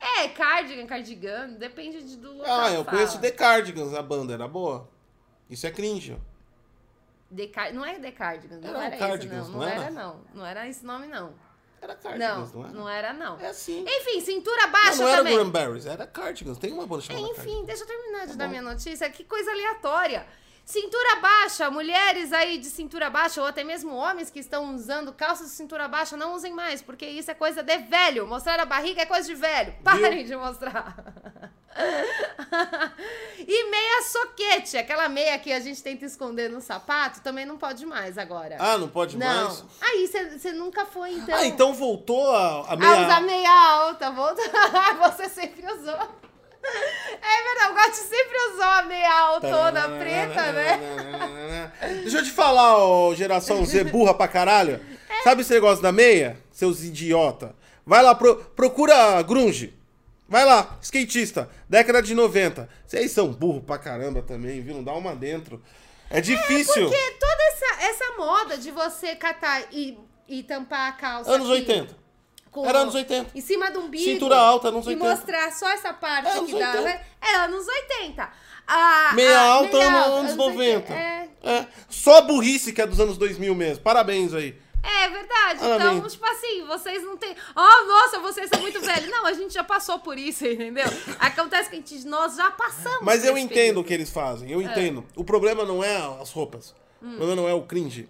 É, 0.00 0.28
cardigan, 0.28 0.86
cardigan, 0.86 1.48
depende 1.58 2.02
de, 2.02 2.16
do 2.16 2.32
local. 2.38 2.60
ah 2.60 2.72
eu 2.72 2.84
que 2.84 2.90
conheço 2.90 3.12
fala. 3.18 3.22
The 3.22 3.30
Cardigans, 3.32 3.94
a 3.94 4.02
banda, 4.02 4.32
era 4.32 4.48
boa. 4.48 4.88
Isso 5.48 5.66
é 5.66 5.70
cringe. 5.70 6.16
Car- 7.48 7.72
Não 7.72 7.84
é 7.84 7.98
The 7.98 8.10
Cardigans, 8.12 8.60
não 8.60 8.70
Era 8.76 8.84
era, 8.86 8.96
Cardigans, 8.96 9.42
isso, 9.48 9.52
não. 9.52 9.58
não 9.60 9.66
Não 9.66 9.72
era? 9.72 9.82
era, 9.82 9.90
não. 9.90 10.20
Não 10.34 10.46
era 10.46 10.68
esse 10.68 10.84
nome, 10.84 11.06
não. 11.06 11.32
Era 11.82 11.94
Não, 11.94 12.00
Cardigans, 12.02 12.52
não, 12.52 12.64
era? 12.64 12.72
não 12.74 12.88
era, 12.88 13.12
não. 13.14 13.40
É 13.40 13.46
assim. 13.48 13.84
Enfim, 13.88 14.20
cintura 14.20 14.64
Não, 14.66 14.72
baixa 14.72 14.96
não 15.02 15.08
era 15.08 15.16
também. 15.18 15.34
Granberries, 15.34 15.86
era 15.86 16.06
Cardigans. 16.06 16.58
Tem 16.58 16.72
uma 16.72 16.86
banda 16.86 17.02
chamada. 17.02 17.26
Enfim, 17.28 17.64
deixa 17.64 17.84
eu 17.84 17.86
terminar 17.86 18.26
de 18.26 18.32
Tá 18.32 18.38
dar 18.38 18.44
bom. 18.44 18.50
minha 18.50 18.62
notícia. 18.62 19.08
Que 19.08 19.24
coisa 19.24 19.50
aleatória. 19.50 20.26
Cintura 20.62 21.16
baixa, 21.16 21.70
mulheres 21.70 22.32
aí 22.32 22.58
de 22.58 22.66
cintura 22.66 23.08
baixa, 23.10 23.40
ou 23.40 23.46
até 23.46 23.64
mesmo 23.64 23.92
homens 23.94 24.30
que 24.30 24.38
estão 24.38 24.74
usando 24.74 25.12
calças 25.12 25.48
de 25.48 25.52
cintura 25.54 25.88
baixa, 25.88 26.16
não 26.16 26.34
usem 26.34 26.52
mais, 26.52 26.80
porque 26.82 27.06
isso 27.06 27.30
é 27.30 27.34
coisa 27.34 27.62
de 27.62 27.76
velho. 27.78 28.26
Mostrar 28.26 28.60
a 28.60 28.64
barriga 28.66 29.00
é 29.02 29.06
coisa 29.06 29.26
de 29.26 29.34
velho. 29.34 29.74
Parem 29.82 30.24
de 30.24 30.36
mostrar. 30.36 30.94
e 33.46 33.70
meia 33.70 34.02
soquete, 34.02 34.76
aquela 34.76 35.08
meia 35.08 35.38
que 35.38 35.52
a 35.52 35.60
gente 35.60 35.82
tenta 35.82 36.04
esconder 36.04 36.50
no 36.50 36.60
sapato, 36.60 37.20
também 37.20 37.46
não 37.46 37.56
pode 37.56 37.86
mais 37.86 38.18
agora. 38.18 38.56
Ah, 38.58 38.76
não 38.76 38.88
pode 38.88 39.16
não. 39.16 39.44
mais? 39.44 39.64
Aí 39.80 40.08
você 40.08 40.52
nunca 40.52 40.84
foi, 40.84 41.12
então. 41.12 41.34
Ah, 41.34 41.46
então 41.46 41.72
voltou 41.72 42.30
a, 42.34 42.72
a 42.72 42.76
meia... 42.76 43.06
usar 43.06 43.20
meia 43.20 43.50
alta, 43.50 44.10
volta. 44.10 44.42
Você 45.00 45.28
sempre 45.28 45.64
usou. 45.72 45.98
É 46.62 47.42
verdade, 47.42 47.70
o 47.70 47.74
Gotti 47.74 47.96
sempre 47.96 48.36
usou 48.52 48.64
a 48.64 48.82
meia 48.82 49.20
altona 49.20 49.88
preta, 49.98 50.52
né? 50.52 51.72
Deixa 52.02 52.18
eu 52.18 52.24
te 52.24 52.30
falar, 52.30 52.84
ô 52.84 53.14
geração 53.14 53.64
Z 53.64 53.84
burra 53.84 54.12
pra 54.12 54.28
caralho. 54.28 54.80
Sabe 55.24 55.40
esse 55.40 55.52
negócio 55.52 55.82
da 55.82 55.90
meia? 55.90 56.38
Seus 56.52 56.82
idiota. 56.82 57.54
Vai 57.84 58.02
lá, 58.02 58.14
pro- 58.14 58.36
procura 58.54 59.20
grunge. 59.22 59.74
Vai 60.30 60.44
lá, 60.44 60.78
skatista, 60.80 61.50
década 61.68 62.00
de 62.00 62.14
90. 62.14 62.68
Vocês 62.86 63.10
são 63.10 63.32
burro 63.32 63.60
pra 63.60 63.76
caramba 63.78 64.22
também, 64.22 64.62
viu? 64.62 64.74
Não 64.76 64.84
dá 64.84 64.92
uma 64.94 65.14
dentro. 65.14 65.60
É 66.08 66.20
difícil. 66.20 66.88
Porque 66.88 67.10
toda 67.18 67.42
essa, 67.52 67.84
essa 67.86 68.16
moda 68.16 68.56
de 68.56 68.70
você 68.70 69.16
catar 69.16 69.64
e, 69.72 69.98
e 70.28 70.42
tampar 70.44 70.88
a 70.88 70.92
calça. 70.92 71.30
Anos 71.32 71.50
aqui 71.50 71.58
80. 71.60 71.96
com- 72.50 72.64
Era 72.64 72.78
anos 72.78 72.94
80. 72.94 73.30
Em 73.36 73.40
cima 73.40 73.70
do 73.72 73.80
umbigo. 73.80 74.04
Cintura 74.04 74.36
alta, 74.36 74.68
anos 74.68 74.86
E 74.86 74.90
80. 74.90 75.04
mostrar 75.10 75.52
só 75.52 75.68
essa 75.68 75.92
parte 75.92 76.26
É, 76.28 76.30
aqui 76.30 76.38
anos 76.38 76.50
da. 76.52 76.72
80. 76.80 77.00
É 77.20 77.34
anos 77.36 77.66
80. 77.66 78.30
A, 78.68 79.12
Meia 79.14 79.36
a- 79.40 79.42
alta, 79.46 79.76
meia 79.78 79.88
ano- 79.88 79.96
alta, 79.98 80.16
anos 80.20 80.30
80. 80.38 80.48
90. 80.52 80.92
É, 80.94 81.28
É. 81.42 81.66
Só 81.88 82.18
a 82.18 82.20
burrice 82.22 82.72
que 82.72 82.80
é 82.80 82.86
dos 82.86 83.00
anos 83.00 83.16
2000 83.18 83.54
mesmo. 83.54 83.82
Parabéns 83.82 84.32
aí. 84.32 84.56
É 84.82 85.08
verdade. 85.08 85.60
Parabéns. 85.60 85.98
Então, 85.98 86.08
tipo 86.08 86.24
assim, 86.26 86.64
vocês 86.66 87.02
não 87.02 87.16
têm. 87.16 87.34
Oh, 87.54 87.86
nossa, 87.86 88.18
vocês 88.20 88.48
são 88.48 88.60
muito 88.60 88.80
velhos. 88.80 89.10
Não, 89.10 89.26
a 89.26 89.32
gente 89.32 89.52
já 89.52 89.64
passou 89.64 89.98
por 89.98 90.16
isso, 90.18 90.46
entendeu? 90.48 90.86
Acontece 91.18 91.68
que 91.68 91.76
a 91.76 91.78
gente, 91.78 92.06
nós 92.06 92.36
já 92.36 92.50
passamos. 92.50 93.02
Mas 93.02 93.24
eu 93.24 93.36
entendo 93.36 93.54
período. 93.54 93.80
o 93.80 93.84
que 93.84 93.94
eles 93.94 94.10
fazem, 94.10 94.50
eu 94.50 94.62
entendo. 94.62 95.04
O 95.14 95.24
problema 95.24 95.64
não 95.64 95.82
é 95.82 95.96
as 96.20 96.30
roupas. 96.30 96.74
Hum. 97.02 97.14
O 97.14 97.16
problema 97.16 97.36
não 97.42 97.48
é 97.48 97.54
o 97.54 97.62
cringe. 97.62 98.08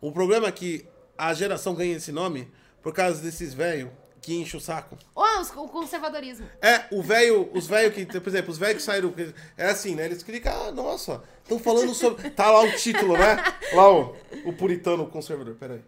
O 0.00 0.12
problema 0.12 0.48
é 0.48 0.52
que 0.52 0.86
a 1.16 1.32
geração 1.32 1.74
ganha 1.74 1.96
esse 1.96 2.12
nome 2.12 2.50
por 2.82 2.92
causa 2.92 3.22
desses 3.22 3.54
velhos 3.54 3.90
que 4.26 4.34
enche 4.34 4.56
o 4.56 4.60
saco. 4.60 4.98
Ou 5.14 5.40
os- 5.40 5.50
o 5.50 5.68
conservadorismo. 5.68 6.48
É, 6.60 6.84
o 6.90 7.00
velho, 7.00 7.48
os 7.54 7.68
velhos 7.68 7.94
que, 7.94 8.04
por 8.04 8.28
exemplo, 8.28 8.50
os 8.50 8.58
velhos 8.58 8.78
que 8.78 8.82
saíram. 8.82 9.14
É 9.56 9.66
assim, 9.70 9.94
né? 9.94 10.04
Eles 10.06 10.20
clicam, 10.24 10.52
ah, 10.66 10.72
nossa, 10.72 11.22
estão 11.44 11.60
falando 11.60 11.94
sobre. 11.94 12.28
Tá 12.30 12.50
lá 12.50 12.62
o 12.64 12.72
título, 12.72 13.16
né? 13.16 13.36
Lá 13.72 13.88
o, 13.88 14.16
o 14.44 14.52
puritano 14.52 15.06
conservador, 15.06 15.54
peraí. 15.54 15.80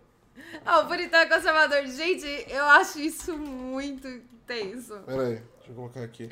Ah, 0.65 0.79
o 0.81 0.87
puritano 0.87 1.29
conservador. 1.29 1.85
Gente, 1.89 2.27
eu 2.49 2.65
acho 2.67 3.01
isso 3.01 3.37
muito 3.37 4.09
tenso. 4.47 4.95
Peraí, 5.05 5.43
deixa 5.57 5.71
eu 5.71 5.75
colocar 5.75 6.03
aqui. 6.05 6.29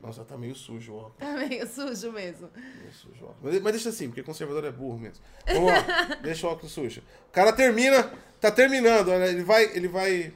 Nossa, 0.00 0.24
tá 0.24 0.38
meio 0.38 0.54
sujo, 0.54 0.94
ó. 0.94 1.10
Tá 1.18 1.32
meio 1.32 1.66
sujo 1.66 2.12
mesmo. 2.12 2.48
Meio 2.54 2.92
sujo, 2.92 3.24
ó. 3.24 3.32
Mas, 3.42 3.60
mas 3.60 3.72
deixa 3.72 3.88
assim, 3.88 4.06
porque 4.06 4.22
conservador 4.22 4.64
é 4.64 4.70
burro 4.70 4.98
mesmo. 5.00 5.22
Vamos 5.48 5.66
lá, 5.72 6.14
deixa 6.22 6.46
o 6.46 6.50
óculos 6.50 6.70
sujo. 6.70 7.02
O 7.28 7.32
cara 7.32 7.52
termina, 7.52 8.08
tá 8.40 8.52
terminando, 8.52 9.10
ele 9.10 9.42
vai, 9.42 9.64
ele 9.76 9.88
vai. 9.88 10.32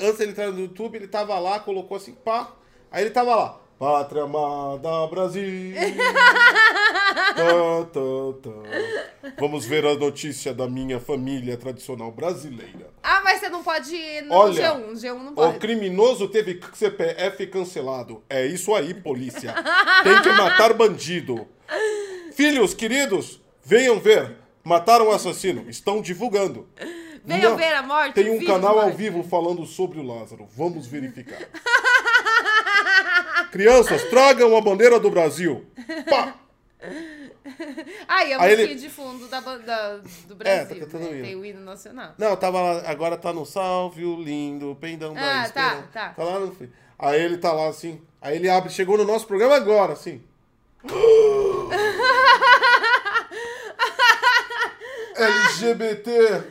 Antes 0.00 0.20
ele 0.20 0.30
entrar 0.32 0.50
no 0.50 0.60
YouTube, 0.60 0.96
ele 0.96 1.08
tava 1.08 1.38
lá, 1.38 1.60
colocou 1.60 1.96
assim, 1.96 2.12
pá. 2.12 2.52
Aí 2.90 3.02
ele 3.02 3.10
tava 3.10 3.34
lá. 3.34 3.60
Pátria 3.78 4.24
amada 4.24 5.06
Brasil. 5.08 5.74
Tá, 7.08 7.84
tá, 7.92 8.00
tá. 8.42 9.30
Vamos 9.38 9.64
ver 9.64 9.84
a 9.86 9.94
notícia 9.94 10.52
da 10.52 10.68
minha 10.68 10.98
família 11.00 11.56
tradicional 11.56 12.10
brasileira. 12.10 12.90
Ah, 13.02 13.20
mas 13.22 13.40
você 13.40 13.48
não 13.48 13.62
pode 13.62 13.94
ir 13.94 14.22
no 14.22 14.34
Olha, 14.34 14.74
G1. 14.74 14.92
G1 14.92 15.14
não 15.14 15.32
O 15.32 15.34
pode. 15.34 15.58
criminoso 15.58 16.28
teve 16.28 16.60
CPF 16.74 17.46
cancelado. 17.46 18.22
É 18.28 18.44
isso 18.46 18.74
aí, 18.74 18.92
polícia. 18.94 19.54
Tem 20.02 20.20
que 20.22 20.28
matar 20.32 20.74
bandido. 20.74 21.46
Filhos 22.32 22.74
queridos, 22.74 23.40
venham 23.64 23.98
ver. 23.98 24.36
Mataram 24.64 25.08
o 25.08 25.12
assassino. 25.12 25.68
Estão 25.68 26.02
divulgando. 26.02 26.68
Ver 27.56 27.74
a 27.74 27.82
morte. 27.82 28.14
Tem 28.14 28.30
um 28.30 28.44
canal 28.44 28.78
ao 28.80 28.90
vivo 28.92 29.22
falando 29.22 29.64
sobre 29.66 29.98
o 29.98 30.02
Lázaro. 30.02 30.46
Vamos 30.56 30.86
verificar. 30.86 31.38
Crianças, 33.52 34.02
tragam 34.04 34.56
a 34.56 34.60
bandeira 34.60 34.98
do 35.00 35.10
Brasil. 35.10 35.64
Pá! 36.08 36.34
Aí, 38.06 38.32
é 38.32 38.38
o 38.38 38.40
Aí 38.40 38.52
ele- 38.52 38.74
de 38.74 38.88
fundo 38.90 39.26
da, 39.28 39.40
da- 39.40 39.96
do 40.26 40.34
Brasil. 40.36 40.68
tá 40.68 40.74
cantando 40.86 41.08
o 41.08 41.12
né? 41.12 41.22
Tem 41.22 41.34
o 41.36 41.44
hino 41.44 41.60
nacional. 41.60 42.12
Não, 42.18 42.36
tava 42.36 42.60
lá, 42.60 42.82
agora 42.90 43.16
tá 43.16 43.32
no 43.32 43.44
salve 43.46 44.04
o 44.04 44.20
lindo, 44.20 44.76
pendão 44.80 45.14
da 45.14 45.44
Ah, 45.44 45.48
tá, 45.50 45.82
tá. 45.92 46.08
Tá 46.10 46.24
lá 46.24 46.38
no 46.40 46.52
fim. 46.54 46.70
Aí 46.98 47.20
ele 47.20 47.38
tá 47.38 47.52
lá 47.52 47.68
assim, 47.68 48.00
aí 48.20 48.36
ele 48.36 48.48
abre, 48.50 48.70
chegou 48.70 48.96
no 48.98 49.04
nosso 49.04 49.26
programa 49.26 49.56
agora, 49.56 49.92
assim. 49.94 50.22
LGBT. 55.16 56.42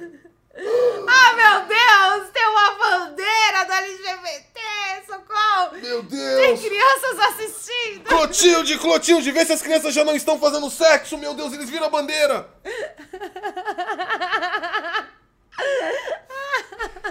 Ah, 0.59 1.33
meu 1.33 1.61
Deus! 1.67 2.29
Tem 2.33 2.45
uma 2.47 2.71
bandeira 2.71 3.65
do 3.65 3.73
LGBT! 3.73 4.59
Socorro! 5.05 5.77
Meu 5.81 6.03
Tem 6.03 6.17
Deus! 6.55 6.61
crianças 6.61 7.19
assistindo! 7.19 8.03
Clotilde, 8.05 8.77
Clotilde, 8.79 9.31
vê 9.31 9.45
se 9.45 9.53
as 9.53 9.61
crianças 9.61 9.93
já 9.93 10.03
não 10.03 10.15
estão 10.15 10.39
fazendo 10.39 10.69
sexo, 10.69 11.17
meu 11.17 11.33
Deus, 11.33 11.53
eles 11.53 11.69
viram 11.69 11.85
a 11.85 11.89
bandeira! 11.89 12.49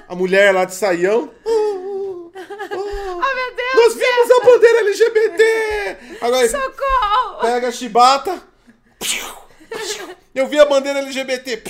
A 0.08 0.14
mulher 0.14 0.54
lá 0.54 0.64
de 0.64 0.74
saião. 0.74 1.32
Ah, 1.44 3.34
meu 3.34 3.56
Deus! 3.56 3.74
Nós 3.74 3.94
vimos 3.94 4.30
a 4.30 4.44
bandeira 4.44 4.78
LGBT! 4.80 5.96
Agora, 6.20 6.48
Socorro! 6.48 7.40
pega 7.40 7.68
a 7.68 7.72
chibata. 7.72 8.42
Eu 10.34 10.46
vi 10.46 10.58
a 10.60 10.64
bandeira 10.66 10.98
LGBT. 11.00 11.62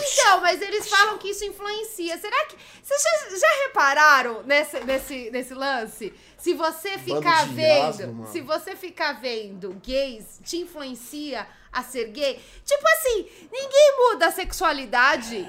Então, 0.00 0.40
mas 0.40 0.60
eles 0.62 0.88
falam 0.88 1.18
que 1.18 1.28
isso 1.28 1.44
influencia. 1.44 2.16
Será 2.18 2.46
que. 2.46 2.56
Vocês 2.82 3.02
já, 3.02 3.36
já 3.38 3.62
repararam 3.66 4.42
nesse, 4.44 4.80
nesse, 4.80 5.30
nesse 5.30 5.54
lance? 5.54 6.12
Se 6.36 6.54
você 6.54 6.98
ficar 6.98 7.46
vendo. 7.48 7.82
asno, 7.88 8.12
mano. 8.12 8.32
se 8.32 8.40
você 8.40 8.76
ficar 8.76 9.20
vendo 9.20 9.70
gays, 9.84 10.40
te 10.44 10.58
influencia 10.58 11.46
a 11.72 11.82
ser 11.82 12.08
gay? 12.08 12.40
Tipo 12.64 12.88
assim, 12.88 13.28
ninguém 13.52 13.96
muda 13.96 14.28
a 14.28 14.32
sexualidade. 14.32 15.48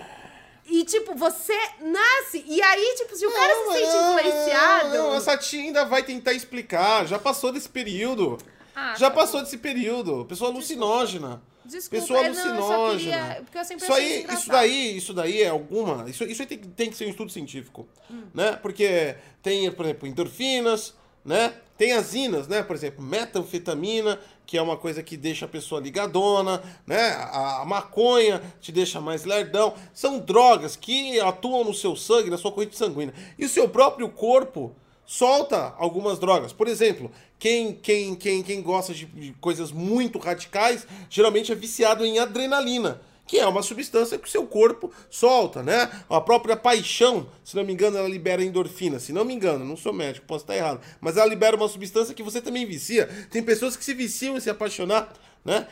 E, 0.66 0.84
tipo, 0.84 1.16
você 1.16 1.58
nasce. 1.82 2.44
E 2.46 2.62
aí, 2.62 2.96
tipo, 2.98 3.16
se 3.16 3.26
o 3.26 3.32
cara 3.32 3.54
se 3.56 3.72
sente 3.74 3.98
influenciado. 3.98 4.90
Não, 4.90 5.16
essa 5.16 5.36
tia 5.38 5.62
ainda 5.62 5.84
vai 5.86 6.04
tentar 6.04 6.34
explicar. 6.34 7.08
Já 7.08 7.18
passou 7.18 7.52
desse 7.52 7.68
período. 7.68 8.38
Ah, 8.76 8.94
Já 8.96 9.10
tá 9.10 9.16
passou 9.16 9.42
desse 9.42 9.58
período. 9.58 10.26
Pessoa 10.26 10.52
alucinógena. 10.52 11.42
Desculpa, 11.70 12.02
Pessoa 12.02 12.20
é, 12.26 12.30
não, 12.30 12.56
eu 12.56 12.62
só 12.62 12.74
alucinógena. 12.86 12.98
queria- 12.98 13.62
eu 13.72 13.78
isso 13.78 13.94
aí, 13.94 14.26
isso 14.34 14.50
daí, 14.50 14.98
isso 14.98 15.14
daí 15.14 15.42
é 15.44 15.50
alguma. 15.50 16.10
Isso, 16.10 16.24
isso 16.24 16.42
aí 16.42 16.48
tem, 16.48 16.58
tem 16.58 16.90
que 16.90 16.98
ser 16.98 17.06
um 17.06 17.10
estudo 17.10 17.32
científico, 17.32 17.88
Hum. 18.10 18.24
né? 18.34 18.54
Porque 18.62 19.16
tem, 19.44 19.72
por 19.72 19.86
exemplo, 19.86 20.08
endorfinas, 20.08 20.94
né? 21.24 21.54
Tem 21.78 21.94
as 21.94 22.14
inas, 22.14 22.48
né? 22.48 22.62
Por 22.64 22.76
exemplo, 22.76 23.02
metanfetamina, 23.04 24.20
que 24.46 24.58
é 24.58 24.62
uma 24.62 24.76
coisa 24.76 25.04
que 25.04 25.16
deixa 25.16 25.46
a 25.46 25.48
pessoa 25.48 25.80
ligadona, 25.80 26.62
né? 26.86 27.12
A, 27.12 27.62
a 27.62 27.66
maconha 27.66 28.42
te 28.60 28.72
deixa 28.72 29.00
mais 29.00 29.24
lerdão. 29.24 29.74
São 29.94 30.20
drogas 30.20 30.76
que 30.76 31.20
atuam 31.20 31.64
no 31.64 31.74
seu 31.74 31.96
sangue, 31.96 32.30
na 32.30 32.38
sua 32.38 32.52
corrente 32.52 32.76
sanguínea. 32.76 33.14
E 33.38 33.46
o 33.46 33.50
seu 33.50 33.70
próprio 33.70 34.10
corpo 34.10 34.76
solta 35.06 35.74
algumas 35.78 36.20
drogas. 36.20 36.52
Por 36.52 36.68
exemplo, 36.68 37.12
quem, 37.40 37.74
quem, 37.74 38.14
quem, 38.16 38.44
quem 38.44 38.62
gosta 38.62 38.94
de, 38.94 39.08
coisas 39.40 39.72
muito 39.72 40.20
radicais 40.20 40.86
geralmente 41.10 41.52
é 41.52 41.56
viciado 41.56 42.06
em 42.06 42.20
adrenalina, 42.20 43.00
que 43.26 43.40
é 43.40 43.48
uma 43.48 43.64
substância 43.64 44.18
que 44.18 44.28
o 44.28 44.32
seu 44.32 44.46
corpo 44.46 44.92
solta, 45.10 45.64
né? 45.64 45.90
A 46.10 46.20
própria 46.20 46.58
paixão, 46.58 47.30
se 47.46 47.56
não 47.56 47.64
me 47.64 47.72
engano, 47.72 47.98
ela 47.98 48.10
libera 48.10 48.44
endorfina. 48.44 49.00
Se 49.00 49.14
não 49.14 49.24
me 49.24 49.34
engano, 49.34 49.64
não 49.64 49.78
sou 49.78 49.94
médico, 49.94 50.28
posso 50.28 50.44
estar 50.44 50.58
errado. 50.58 50.82
Mas 51.00 51.16
ela 51.16 51.28
libera 51.28 51.56
uma 51.56 51.70
substância 51.70 52.14
que 52.14 52.24
você 52.24 52.42
também 52.42 52.66
vicia. 52.66 53.08
Tem 53.32 53.42
pessoas 53.42 53.78
que 53.78 53.86
se 53.86 53.94
viciam 53.94 54.36
em 54.36 54.42
se 54.42 54.50
apaixonar, 54.50 55.14
né? 55.46 55.66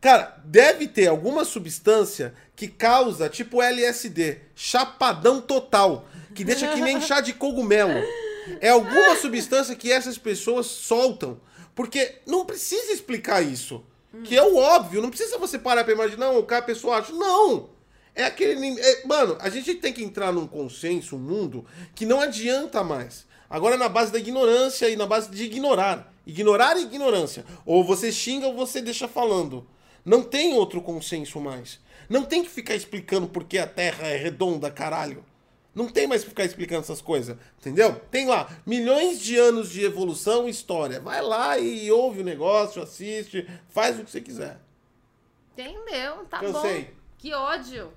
Cara, 0.00 0.38
deve 0.44 0.86
ter 0.86 1.08
alguma 1.08 1.44
substância 1.44 2.34
que 2.56 2.68
causa, 2.68 3.28
tipo 3.28 3.60
LSD, 3.60 4.38
chapadão 4.54 5.40
total, 5.40 6.06
que 6.34 6.44
deixa 6.44 6.68
que 6.68 6.80
nem 6.80 7.00
chá 7.00 7.20
de 7.20 7.32
cogumelo. 7.32 8.00
É 8.60 8.70
alguma 8.70 9.16
substância 9.16 9.74
que 9.74 9.90
essas 9.90 10.18
pessoas 10.18 10.66
soltam, 10.66 11.40
porque 11.74 12.20
não 12.26 12.44
precisa 12.44 12.92
explicar 12.92 13.42
isso. 13.42 13.84
Que 14.22 14.36
é 14.36 14.42
o 14.42 14.56
óbvio, 14.56 15.02
não 15.02 15.10
precisa 15.10 15.38
você 15.38 15.58
parar 15.58 15.82
pra 15.82 15.92
imaginar, 15.92 16.30
o 16.30 16.44
cara 16.44 16.62
a 16.62 16.66
pessoa 16.66 16.98
acha. 16.98 17.12
Não! 17.12 17.70
É 18.14 18.24
aquele. 18.24 18.80
é- 18.80 19.06
mano, 19.06 19.36
a 19.40 19.48
gente 19.48 19.74
tem 19.74 19.92
que 19.92 20.04
entrar 20.04 20.32
num 20.32 20.46
consenso, 20.46 21.16
um 21.16 21.18
mundo, 21.18 21.66
que 21.96 22.06
não 22.06 22.20
adianta 22.20 22.84
mais. 22.84 23.26
Agora 23.50 23.74
é 23.74 23.78
na 23.78 23.88
base 23.88 24.12
da 24.12 24.18
ignorância 24.18 24.88
e 24.88 24.96
na 24.96 25.04
base 25.04 25.30
de 25.30 25.44
ignorar. 25.44 26.12
Ignorar 26.26 26.76
a 26.76 26.80
ignorância. 26.80 27.44
Ou 27.66 27.84
você 27.84 28.10
xinga 28.12 28.46
ou 28.46 28.54
você 28.54 28.80
deixa 28.80 29.08
falando. 29.08 29.66
Não 30.04 30.22
tem 30.22 30.54
outro 30.54 30.80
consenso 30.80 31.40
mais. 31.40 31.80
Não 32.08 32.24
tem 32.24 32.42
que 32.42 32.50
ficar 32.50 32.74
explicando 32.74 33.26
por 33.26 33.44
que 33.44 33.58
a 33.58 33.66
Terra 33.66 34.06
é 34.06 34.16
redonda, 34.16 34.70
caralho. 34.70 35.24
Não 35.74 35.88
tem 35.88 36.06
mais 36.06 36.22
que 36.22 36.28
ficar 36.28 36.44
explicando 36.44 36.82
essas 36.82 37.00
coisas, 37.00 37.36
entendeu? 37.58 37.96
Tem 38.10 38.28
lá 38.28 38.48
milhões 38.64 39.20
de 39.20 39.36
anos 39.36 39.70
de 39.70 39.84
evolução 39.84 40.46
e 40.46 40.50
história. 40.50 41.00
Vai 41.00 41.20
lá 41.20 41.58
e 41.58 41.90
ouve 41.90 42.20
o 42.20 42.24
negócio, 42.24 42.80
assiste, 42.80 43.48
faz 43.68 43.98
o 43.98 44.04
que 44.04 44.10
você 44.10 44.20
quiser. 44.20 44.60
Entendeu? 45.52 46.24
Tá 46.26 46.38
Cansei. 46.40 46.84
bom. 46.84 46.90
Que 47.18 47.34
ódio. 47.34 47.92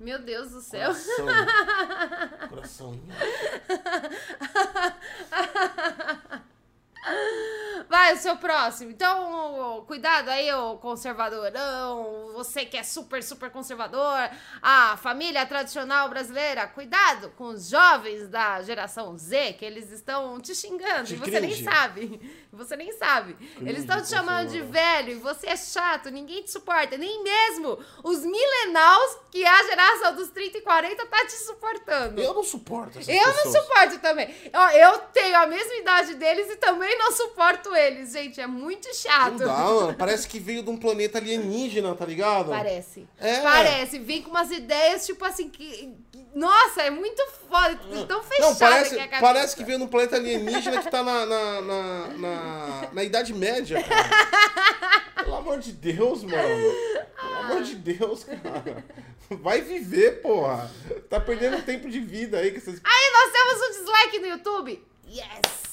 Meu 0.00 0.18
Deus 0.20 0.52
do 0.52 0.60
céu. 0.60 0.92
Coração. 0.92 1.26
Coração. 2.48 3.00
Vai, 7.88 8.14
o 8.14 8.18
seu 8.18 8.36
próximo. 8.36 8.90
Então, 8.90 9.82
cuidado 9.86 10.28
aí, 10.28 10.52
ô 10.52 10.76
conservadorão. 10.76 12.32
Você 12.34 12.64
que 12.64 12.76
é 12.76 12.82
super, 12.82 13.22
super 13.22 13.50
conservador. 13.50 14.30
A 14.60 14.96
família 14.98 15.44
tradicional 15.46 16.08
brasileira. 16.08 16.66
Cuidado 16.66 17.30
com 17.30 17.44
os 17.48 17.68
jovens 17.68 18.28
da 18.28 18.60
geração 18.62 19.16
Z, 19.16 19.54
que 19.54 19.64
eles 19.64 19.90
estão 19.90 20.38
te 20.40 20.54
xingando. 20.54 21.04
De 21.04 21.14
e 21.14 21.16
você 21.16 21.40
nem 21.40 21.50
cringe. 21.50 21.64
sabe. 21.64 22.38
Você 22.50 22.74
nem 22.76 22.90
sabe. 22.92 23.36
Eles 23.60 23.80
estão 23.80 24.02
te 24.02 24.08
chamando 24.08 24.48
de 24.48 24.60
velho 24.62 25.10
e 25.12 25.14
você 25.16 25.48
é 25.48 25.56
chato. 25.56 26.10
Ninguém 26.10 26.42
te 26.42 26.50
suporta. 26.50 26.96
Nem 26.96 27.22
mesmo 27.22 27.78
os 28.02 28.24
millennials, 28.24 29.16
que 29.30 29.44
é 29.44 29.48
a 29.48 29.62
geração 29.64 30.16
dos 30.16 30.30
30 30.30 30.58
e 30.58 30.60
40, 30.62 31.06
tá 31.06 31.24
te 31.26 31.34
suportando. 31.34 32.20
Eu 32.20 32.34
não 32.34 32.42
suporto 32.42 32.98
Eu 33.06 33.26
não 33.28 33.34
pessoas. 33.44 33.54
suporto 33.64 33.98
também. 34.00 34.34
Ó, 34.52 34.70
eu 34.70 34.98
tenho 35.12 35.36
a 35.36 35.46
mesma 35.46 35.74
idade 35.74 36.14
deles 36.14 36.50
e 36.50 36.56
também 36.56 36.98
não 36.98 37.12
suporto 37.12 37.72
eles, 37.78 38.12
gente. 38.12 38.40
É 38.40 38.46
muito 38.46 38.94
chato. 38.94 39.38
Não 39.38 39.46
dá, 39.46 39.58
mano. 39.58 39.94
Parece 39.94 40.28
que 40.28 40.38
veio 40.38 40.62
de 40.62 40.70
um 40.70 40.76
planeta 40.76 41.18
alienígena, 41.18 41.94
tá 41.94 42.04
ligado? 42.04 42.50
Parece. 42.50 43.06
É. 43.18 43.40
Parece. 43.40 43.98
Vem 43.98 44.22
com 44.22 44.30
umas 44.30 44.50
ideias, 44.50 45.06
tipo 45.06 45.24
assim, 45.24 45.48
que. 45.48 45.94
Nossa, 46.34 46.82
é 46.82 46.90
muito 46.90 47.22
foda. 47.48 47.78
Tão 48.06 48.22
fechada 48.22 48.50
Não, 48.50 48.56
parece, 48.56 48.94
que 48.94 49.00
é 49.00 49.16
a 49.16 49.20
parece 49.20 49.56
que 49.56 49.64
veio 49.64 49.78
de 49.78 49.84
um 49.84 49.88
planeta 49.88 50.16
alienígena 50.16 50.82
que 50.82 50.90
tá 50.90 51.02
na, 51.02 51.26
na, 51.26 51.60
na, 51.60 52.08
na, 52.08 52.88
na 52.92 53.04
Idade 53.04 53.32
Média, 53.32 53.82
cara. 53.82 55.24
Pelo 55.24 55.36
amor 55.36 55.58
de 55.58 55.72
Deus, 55.72 56.22
mano. 56.22 56.74
Pelo 57.20 57.36
amor 57.38 57.62
de 57.62 57.74
Deus, 57.76 58.24
cara. 58.24 58.84
Vai 59.30 59.60
viver, 59.60 60.22
porra. 60.22 60.70
Tá 61.08 61.20
perdendo 61.20 61.62
tempo 61.62 61.88
de 61.88 62.00
vida 62.00 62.38
aí. 62.38 62.50
Que 62.52 62.60
vocês... 62.60 62.80
Aí 62.84 63.12
nós 63.12 63.32
temos 63.32 63.68
um 63.68 63.80
dislike 63.80 64.18
no 64.20 64.26
YouTube. 64.26 64.84
Yes! 65.06 65.67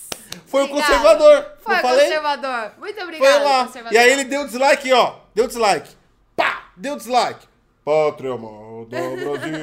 Foi 0.47 0.63
o 0.63 0.69
conservador. 0.69 1.45
Foi 1.61 1.75
o 1.75 1.81
falei? 1.81 2.05
conservador. 2.05 2.71
Muito 2.77 2.95
Foi 2.95 3.03
obrigada, 3.03 3.43
lá. 3.43 3.71
E 3.91 3.97
aí 3.97 4.11
ele 4.11 4.23
deu 4.23 4.45
dislike, 4.45 4.91
ó. 4.93 5.15
Deu 5.33 5.47
dislike. 5.47 5.89
Pá! 6.35 6.69
Deu 6.77 6.95
dislike. 6.95 7.47
Pátria 7.85 8.35
amada 8.87 9.15
Brasil. 9.15 9.53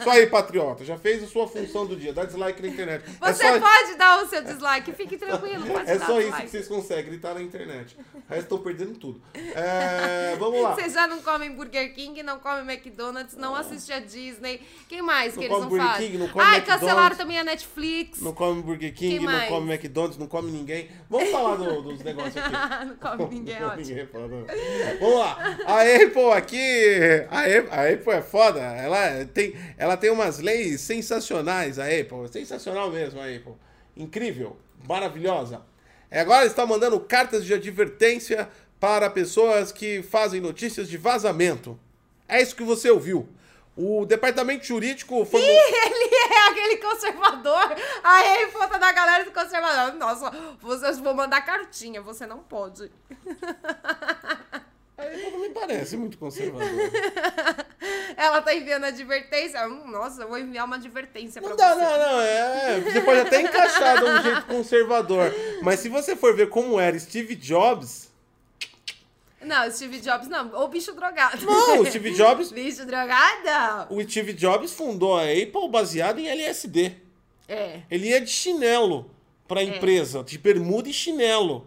Isso 0.00 0.10
aí, 0.10 0.26
patriota. 0.26 0.84
Já 0.84 0.96
fez 0.98 1.22
a 1.22 1.26
sua 1.26 1.46
função 1.48 1.86
do 1.86 1.96
dia. 1.96 2.12
Dá 2.12 2.24
dislike 2.24 2.60
na 2.62 2.68
internet. 2.68 3.04
é 3.20 3.32
Você 3.32 3.44
só, 3.44 3.60
pode 3.60 3.94
dar 3.96 4.22
o 4.22 4.26
seu 4.28 4.42
dislike, 4.42 4.92
fique 4.92 5.16
tranquilo. 5.16 5.64
É 5.86 5.98
só 5.98 6.18
isso 6.18 6.28
dislike. 6.30 6.42
que 6.44 6.50
vocês 6.50 6.68
conseguem 6.68 7.04
gritar 7.06 7.34
na 7.34 7.42
internet. 7.42 7.96
O 8.14 8.18
resto 8.28 8.42
estão 8.44 8.58
perdendo 8.58 8.98
tudo. 8.98 9.20
É, 9.34 10.36
vamos 10.38 10.60
lá. 10.62 10.74
Vocês 10.74 10.92
já 10.92 11.06
não 11.06 11.20
comem 11.22 11.52
Burger 11.52 11.94
King, 11.94 12.22
não 12.22 12.38
comem 12.38 12.62
McDonald's, 12.74 13.36
não 13.36 13.54
assistem 13.54 13.96
a 13.96 14.00
Disney. 14.00 14.60
Quem 14.88 15.02
mais 15.02 15.34
Não 15.34 15.40
que 15.42 15.48
eles 15.48 15.60
não 15.60 15.68
Burger 15.68 15.86
fazem? 15.86 16.06
King, 16.06 16.18
não 16.18 16.28
come 16.28 16.44
Ai, 16.44 16.56
McDonald's. 16.56 16.86
cancelaram 16.86 17.16
também 17.16 17.38
a 17.38 17.44
Netflix. 17.44 18.20
Não 18.20 18.32
come 18.32 18.62
Burger 18.62 18.92
King, 18.94 19.16
Quem 19.16 19.26
não 19.26 19.32
mais? 19.32 19.48
come 19.48 19.72
McDonald's, 19.72 20.18
não 20.18 20.26
come 20.26 20.50
ninguém. 20.50 20.88
Vamos 21.10 21.30
falar 21.30 21.56
do- 21.56 21.82
dos 21.82 22.02
negócios 22.04 22.36
aqui. 22.36 22.86
não 22.86 22.96
come 22.96 23.34
ninguém, 23.34 23.60
Não, 23.60 23.68
ótimo. 23.68 23.86
ninguém 23.86 24.06
fala, 24.06 24.28
não. 24.28 24.46
Vamos 25.00 25.18
lá. 25.18 25.56
A 25.66 25.80
Apple 25.82 26.32
aqui. 26.32 27.26
A 27.30 27.40
Apple, 27.40 27.68
a 27.70 27.92
Apple 27.92 28.12
é 28.12 28.22
foda. 28.22 28.61
Ela 28.62 29.24
tem, 29.26 29.54
ela 29.76 29.96
tem 29.96 30.10
umas 30.10 30.38
leis 30.38 30.80
sensacionais, 30.80 31.78
a 31.78 31.84
Apple. 31.84 32.28
Sensacional 32.30 32.90
mesmo, 32.90 33.20
a 33.20 33.24
Apple. 33.24 33.54
Incrível. 33.96 34.56
Maravilhosa. 34.88 35.62
É, 36.10 36.20
Agora 36.20 36.44
está 36.46 36.66
mandando 36.66 36.98
cartas 37.00 37.44
de 37.44 37.54
advertência 37.54 38.48
para 38.78 39.08
pessoas 39.08 39.70
que 39.72 40.02
fazem 40.02 40.40
notícias 40.40 40.88
de 40.88 40.96
vazamento. 40.96 41.78
É 42.28 42.40
isso 42.42 42.56
que 42.56 42.64
você 42.64 42.90
ouviu. 42.90 43.28
O 43.76 44.04
departamento 44.04 44.66
jurídico 44.66 45.24
foi. 45.24 45.40
Ele 45.40 46.14
é 46.14 46.48
aquele 46.50 46.76
conservador. 46.76 47.74
Aí, 48.04 48.46
foto 48.50 48.78
da 48.78 48.92
galera 48.92 49.24
do 49.24 49.30
conservador. 49.30 49.94
Nossa, 49.94 50.30
vocês 50.60 50.98
vão 50.98 51.14
mandar 51.14 51.40
cartinha, 51.42 52.02
você 52.02 52.26
não 52.26 52.40
pode. 52.40 52.90
A 54.98 55.02
Apple 55.04 55.30
não 55.30 55.40
me 55.40 55.50
parece 55.50 55.96
muito 55.96 56.18
conservador. 56.18 56.68
Ela 58.16 58.40
tá 58.42 58.54
enviando 58.54 58.84
advertência. 58.84 59.66
Hum, 59.66 59.90
Nossa, 59.90 60.22
eu 60.22 60.28
vou 60.28 60.38
enviar 60.38 60.64
uma 60.66 60.76
advertência 60.76 61.40
pra 61.40 61.50
Não 61.50 61.56
dá, 61.56 61.74
você. 61.74 61.80
não, 61.80 61.98
não. 61.98 62.20
É, 62.20 62.80
você 62.80 63.00
pode 63.00 63.20
até 63.20 63.40
encaixar 63.42 63.98
de 63.98 64.04
um 64.04 64.22
jeito 64.22 64.46
conservador. 64.46 65.32
Mas 65.62 65.80
se 65.80 65.88
você 65.88 66.14
for 66.16 66.34
ver 66.34 66.48
como 66.48 66.78
era 66.78 66.98
Steve 66.98 67.34
Jobs. 67.34 68.10
Não, 69.40 69.68
Steve 69.70 69.98
Jobs 70.00 70.28
não. 70.28 70.52
Ou 70.54 70.68
bicho 70.68 70.92
drogado. 70.92 71.44
Não, 71.44 71.80
o 71.80 71.86
Steve 71.86 72.12
Jobs. 72.12 72.50
bicho 72.52 72.86
drogado? 72.86 73.92
O 73.94 74.02
Steve 74.02 74.32
Jobs 74.32 74.72
fundou 74.72 75.16
a 75.18 75.22
Apple 75.24 75.68
baseado 75.68 76.18
em 76.20 76.28
LSD. 76.28 76.92
É. 77.48 77.80
Ele 77.90 78.08
ia 78.08 78.20
de 78.20 78.30
chinelo 78.30 79.10
pra 79.48 79.62
empresa, 79.62 80.22
de 80.22 80.38
bermuda 80.38 80.88
e 80.88 80.92
chinelo. 80.92 81.66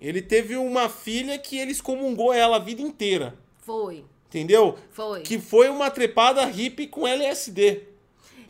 Ele 0.00 0.22
teve 0.22 0.56
uma 0.56 0.88
filha 0.88 1.36
que 1.38 1.58
ele 1.58 1.72
excomungou 1.72 2.32
ela 2.32 2.56
a 2.56 2.60
vida 2.60 2.80
inteira. 2.80 3.34
Foi. 3.58 4.04
Entendeu? 4.28 4.78
Foi. 4.92 5.20
Que 5.22 5.38
foi 5.38 5.68
uma 5.68 5.90
trepada 5.90 6.44
hippie 6.44 6.86
com 6.86 7.06
LSD. 7.06 7.82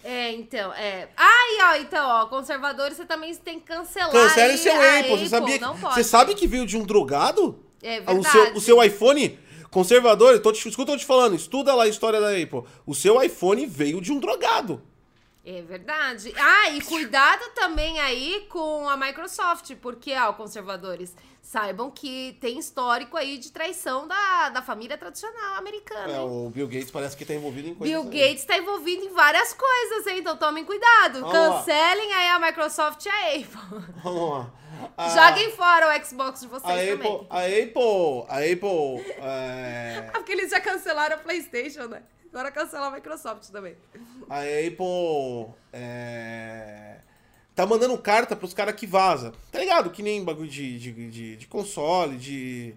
É, 0.03 0.33
então, 0.33 0.73
é. 0.75 1.09
Ai, 1.17 1.59
ó, 1.63 1.77
então, 1.81 2.09
ó, 2.09 2.27
conservadores 2.27 2.97
você 2.97 3.05
também 3.05 3.35
tem 3.37 3.61
que 3.61 3.67
cancelar. 3.67 4.11
Cancele 4.11 4.53
aí 4.53 4.59
seu 4.59 4.73
Apple. 4.75 5.19
Você 5.19 5.29
sabia? 5.29 5.59
que- 5.59 5.65
Não 5.65 5.79
pode. 5.79 5.95
Você 5.95 6.05
sabe 6.05 6.35
que 6.35 6.47
veio 6.47 6.67
de 6.67 6.77
um 6.77 6.83
drogado? 6.85 7.63
É 7.83 8.01
O 8.01 8.05
verdade. 8.05 8.31
seu, 8.31 8.55
o 8.55 8.61
seu 8.61 8.83
iPhone 8.83 9.39
conservador, 9.71 10.33
eu 10.33 10.43
tô 10.43 10.51
te, 10.53 10.67
escuta 10.69 10.93
eu 10.93 10.97
te 10.97 11.05
falando, 11.05 11.37
estuda 11.37 11.75
lá 11.75 11.85
a 11.85 11.89
história 11.89 12.21
da 12.21 12.31
Apple. 12.31 12.63
O 12.87 12.95
seu 12.95 13.23
iPhone 13.23 13.67
veio 13.67 14.01
de 14.01 14.11
um 14.11 14.19
drogado. 14.19 14.83
É 15.45 15.63
verdade. 15.63 16.33
Ah, 16.37 16.71
e 16.71 16.81
cuidado 16.83 17.43
também 17.55 17.99
aí 18.01 18.47
com 18.49 18.89
a 18.89 18.97
Microsoft, 18.97 19.75
porque, 19.77 20.13
ó, 20.15 20.33
conservadores, 20.33 21.15
saibam 21.49 21.91
que 21.91 22.37
tem 22.43 22.59
histórico 22.59 23.17
aí 23.17 23.39
de 23.39 23.51
traição 23.51 24.07
da, 24.07 24.51
da 24.51 24.61
família 24.61 24.99
tradicional 24.99 25.57
americana. 25.57 26.13
É, 26.13 26.21
o 26.21 26.51
Bill 26.51 26.69
Gates 26.69 26.91
parece 26.91 27.17
que 27.17 27.25
tá 27.25 27.33
envolvido 27.33 27.69
em 27.69 27.75
coisas. 27.75 27.97
Bill 28.03 28.13
aí. 28.13 28.29
Gates 28.29 28.45
tá 28.45 28.59
envolvido 28.59 29.03
em 29.03 29.15
várias 29.15 29.55
coisas, 29.55 30.07
hein? 30.09 30.19
Então 30.19 30.37
tomem 30.37 30.63
cuidado. 30.63 31.21
Vamos 31.21 31.33
lá. 31.33 31.59
Cancelem 31.59 32.13
aí 32.13 32.29
a 32.29 32.39
Microsoft 32.39 33.07
e 33.07 33.09
a 33.09 33.29
Apple. 33.37 33.85
Vamos 34.05 34.31
lá. 34.31 34.51
A- 34.97 35.09
Joguem 35.09 35.51
fora 35.53 35.89
o 35.99 36.05
Xbox 36.05 36.41
de 36.41 36.47
a 36.47 36.49
vocês 36.51 36.93
Apple, 36.93 37.09
também. 37.09 37.27
a 37.31 37.39
Apple, 37.39 38.27
a 38.29 38.37
Apple, 38.53 39.15
é, 39.23 40.05
Ah, 40.09 40.11
porque 40.21 40.33
eles 40.33 40.51
já 40.51 40.61
cancelaram 40.61 41.17
a 41.17 41.19
PlayStation, 41.19 41.87
né? 41.87 42.03
Agora 42.31 42.51
cancela 42.53 42.89
a 42.89 42.91
Microsoft 42.91 43.49
também. 43.51 43.75
a 44.29 44.41
Apple 44.41 45.55
é, 45.73 46.98
tá 47.59 47.67
mandando 47.67 47.99
carta 47.99 48.37
pros 48.37 48.55
caras 48.55 48.77
que 48.77 48.87
vaza. 48.87 49.33
Tá 49.51 49.59
ligado? 49.59 49.91
Que 49.91 50.01
nem 50.01 50.23
bagulho 50.23 50.49
de, 50.49 50.79
de, 50.79 51.11
de, 51.11 51.37
de 51.37 51.47
console, 51.49 52.17
de 52.17 52.73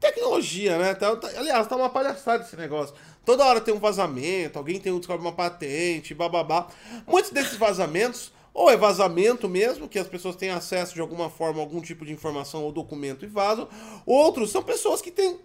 tecnologia, 0.00 0.76
né? 0.76 0.92
Tá, 0.92 1.14
tá- 1.14 1.30
aliás, 1.36 1.64
tá 1.68 1.76
uma 1.76 1.88
palhaçada 1.88 2.42
esse 2.42 2.56
negócio. 2.56 2.96
Toda 3.24 3.44
hora 3.44 3.60
tem 3.60 3.72
um 3.72 3.78
vazamento, 3.78 4.58
alguém 4.58 4.80
tem 4.80 4.92
um 4.92 4.98
descobre 4.98 5.24
uma 5.24 5.32
patente, 5.32 6.14
bababá. 6.14 6.66
Muitos 7.06 7.30
desses 7.30 7.56
vazamentos, 7.56 8.32
ou 8.52 8.68
é 8.68 8.76
vazamento 8.76 9.48
mesmo, 9.48 9.88
que 9.88 10.00
as 10.00 10.08
pessoas 10.08 10.34
têm 10.34 10.50
acesso 10.50 10.94
de 10.94 11.00
alguma 11.00 11.30
forma 11.30 11.60
a 11.60 11.62
algum 11.62 11.80
tipo 11.80 12.04
de 12.04 12.12
informação 12.12 12.64
ou 12.64 12.72
documento 12.72 13.24
e 13.24 13.28
vazam. 13.28 13.68
Outros 14.04 14.50
são 14.50 14.64
pessoas 14.64 15.00
que 15.00 15.12
têm 15.12 15.38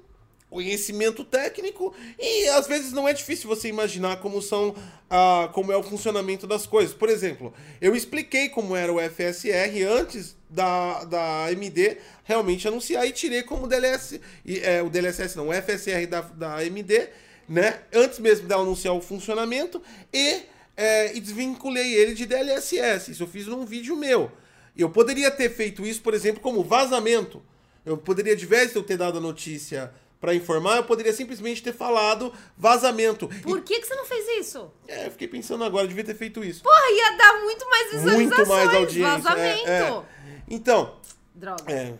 conhecimento 0.50 1.24
técnico 1.24 1.94
e 2.18 2.48
às 2.50 2.68
vezes 2.68 2.92
não 2.92 3.08
é 3.08 3.14
difícil 3.14 3.48
você 3.48 3.68
imaginar 3.68 4.18
como 4.18 4.42
são 4.42 4.76
ah, 5.10 5.50
como 5.54 5.72
é 5.72 5.78
o 5.78 5.84
funcionamento 5.84 6.48
das 6.48 6.66
coisas. 6.66 6.94
Por 6.94 7.10
exemplo, 7.10 7.54
eu 7.80 7.96
expliquei 7.96 8.50
como 8.50 8.76
era 8.76 8.92
o 8.92 9.00
FSR 9.00 9.84
antes 9.88 10.36
da, 10.50 11.04
da 11.04 11.46
AMD 11.46 11.98
realmente 12.24 12.68
anunciar 12.68 13.06
e 13.06 13.12
tirei 13.12 13.44
como 13.44 13.68
DLS, 13.68 14.20
é, 14.64 14.82
o 14.82 14.90
DLSS 14.90 15.36
não, 15.36 15.50
o 15.50 15.54
FSR 15.54 16.08
da, 16.08 16.22
da 16.22 16.56
AMD, 16.58 17.10
né? 17.48 17.80
Antes 17.94 18.20
mesmo 18.20 18.48
dela 18.48 18.64
anunciar 18.64 18.96
o 18.96 19.02
funcionamento 19.02 19.82
e, 20.12 20.42
é, 20.76 21.16
e 21.16 21.20
desvinculei 21.20 21.94
ele 21.94 22.14
de 22.16 22.26
DLSS. 22.26 23.12
Isso 23.12 23.24
eu 23.24 23.28
fiz 23.28 23.46
num 23.46 23.66
vídeo 23.66 23.96
meu. 23.96 24.32
Eu 24.76 24.90
poderia 24.90 25.30
ter 25.30 25.50
feito 25.50 25.86
isso, 25.86 26.02
por 26.02 26.14
exemplo, 26.14 26.42
como 26.42 26.64
vazamento. 26.64 27.42
Eu 27.86 27.98
poderia, 27.98 28.36
de 28.36 28.46
vez 28.46 28.72
de 28.72 28.78
eu 28.78 28.84
ter 28.84 28.98
dado 28.98 29.18
a 29.18 29.22
notícia 29.22 29.92
para 30.20 30.36
informar, 30.36 30.78
eu 30.78 30.84
poderia 30.84 31.14
simplesmente 31.14 31.64
ter 31.64 31.74
falado 31.74 32.34
vazamento. 32.58 33.28
Por 33.42 33.62
que, 33.62 33.80
que 33.80 33.88
você 33.88 33.96
não 33.96 34.06
fez 34.06 34.46
isso? 34.46 34.72
E, 34.88 34.92
é, 34.92 35.08
eu 35.08 35.12
fiquei 35.12 35.28
pensando 35.28 35.64
agora, 35.64 35.88
devia 35.88 36.04
ter 36.04 36.16
feito 36.16 36.44
isso. 36.44 36.62
Porra, 36.62 36.92
ia 36.92 37.18
dar 37.18 37.40
muito 37.42 37.70
mais 37.70 37.92
visualizações. 37.92 38.38
Muito 38.38 38.50
mais 38.50 38.74
audiência. 38.74 39.18
Vazamento. 39.18 39.70
é, 39.70 39.80
é. 39.80 40.04
Então, 40.50 40.98
Droga. 41.34 41.72
é, 41.72 41.94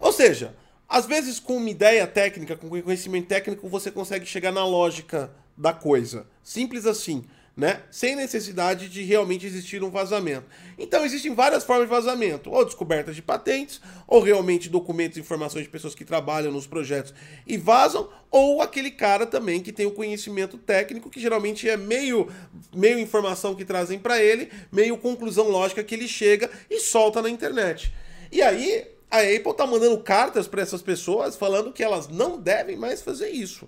ou 0.00 0.12
seja, 0.12 0.54
às 0.88 1.04
vezes 1.04 1.38
com 1.38 1.56
uma 1.56 1.68
ideia 1.68 2.06
técnica, 2.06 2.56
com 2.56 2.68
conhecimento 2.68 3.26
técnico, 3.26 3.68
você 3.68 3.90
consegue 3.90 4.24
chegar 4.24 4.52
na 4.52 4.64
lógica 4.64 5.30
da 5.56 5.72
coisa. 5.72 6.26
Simples 6.42 6.86
assim, 6.86 7.24
né? 7.56 7.80
Sem 7.90 8.14
necessidade 8.14 8.88
de 8.88 9.02
realmente 9.02 9.46
existir 9.46 9.82
um 9.82 9.90
vazamento. 9.90 10.44
Então 10.78 11.06
existem 11.06 11.34
várias 11.34 11.64
formas 11.64 11.86
de 11.86 11.90
vazamento, 11.90 12.50
ou 12.50 12.64
descoberta 12.64 13.14
de 13.14 13.22
patentes, 13.22 13.80
ou 14.06 14.20
realmente 14.20 14.68
documentos 14.68 15.16
e 15.16 15.20
informações 15.20 15.64
de 15.64 15.70
pessoas 15.70 15.94
que 15.94 16.04
trabalham 16.04 16.52
nos 16.52 16.66
projetos 16.66 17.14
e 17.46 17.56
vazam, 17.56 18.10
ou 18.30 18.60
aquele 18.60 18.90
cara 18.90 19.24
também 19.24 19.62
que 19.62 19.72
tem 19.72 19.86
o 19.86 19.90
conhecimento 19.90 20.58
técnico, 20.58 21.08
que 21.08 21.18
geralmente 21.18 21.66
é 21.66 21.78
meio, 21.78 22.30
meio 22.74 22.98
informação 22.98 23.54
que 23.54 23.64
trazem 23.64 23.98
para 23.98 24.22
ele, 24.22 24.50
meio 24.70 24.98
conclusão 24.98 25.48
lógica 25.48 25.82
que 25.82 25.94
ele 25.94 26.06
chega 26.06 26.50
e 26.70 26.78
solta 26.80 27.22
na 27.22 27.30
internet. 27.30 27.90
E 28.30 28.42
aí, 28.42 28.86
a 29.10 29.20
Apple 29.20 29.54
tá 29.56 29.66
mandando 29.66 29.98
cartas 29.98 30.46
para 30.46 30.60
essas 30.60 30.82
pessoas 30.82 31.36
falando 31.36 31.72
que 31.72 31.82
elas 31.82 32.08
não 32.08 32.38
devem 32.38 32.76
mais 32.76 33.00
fazer 33.00 33.30
isso. 33.30 33.66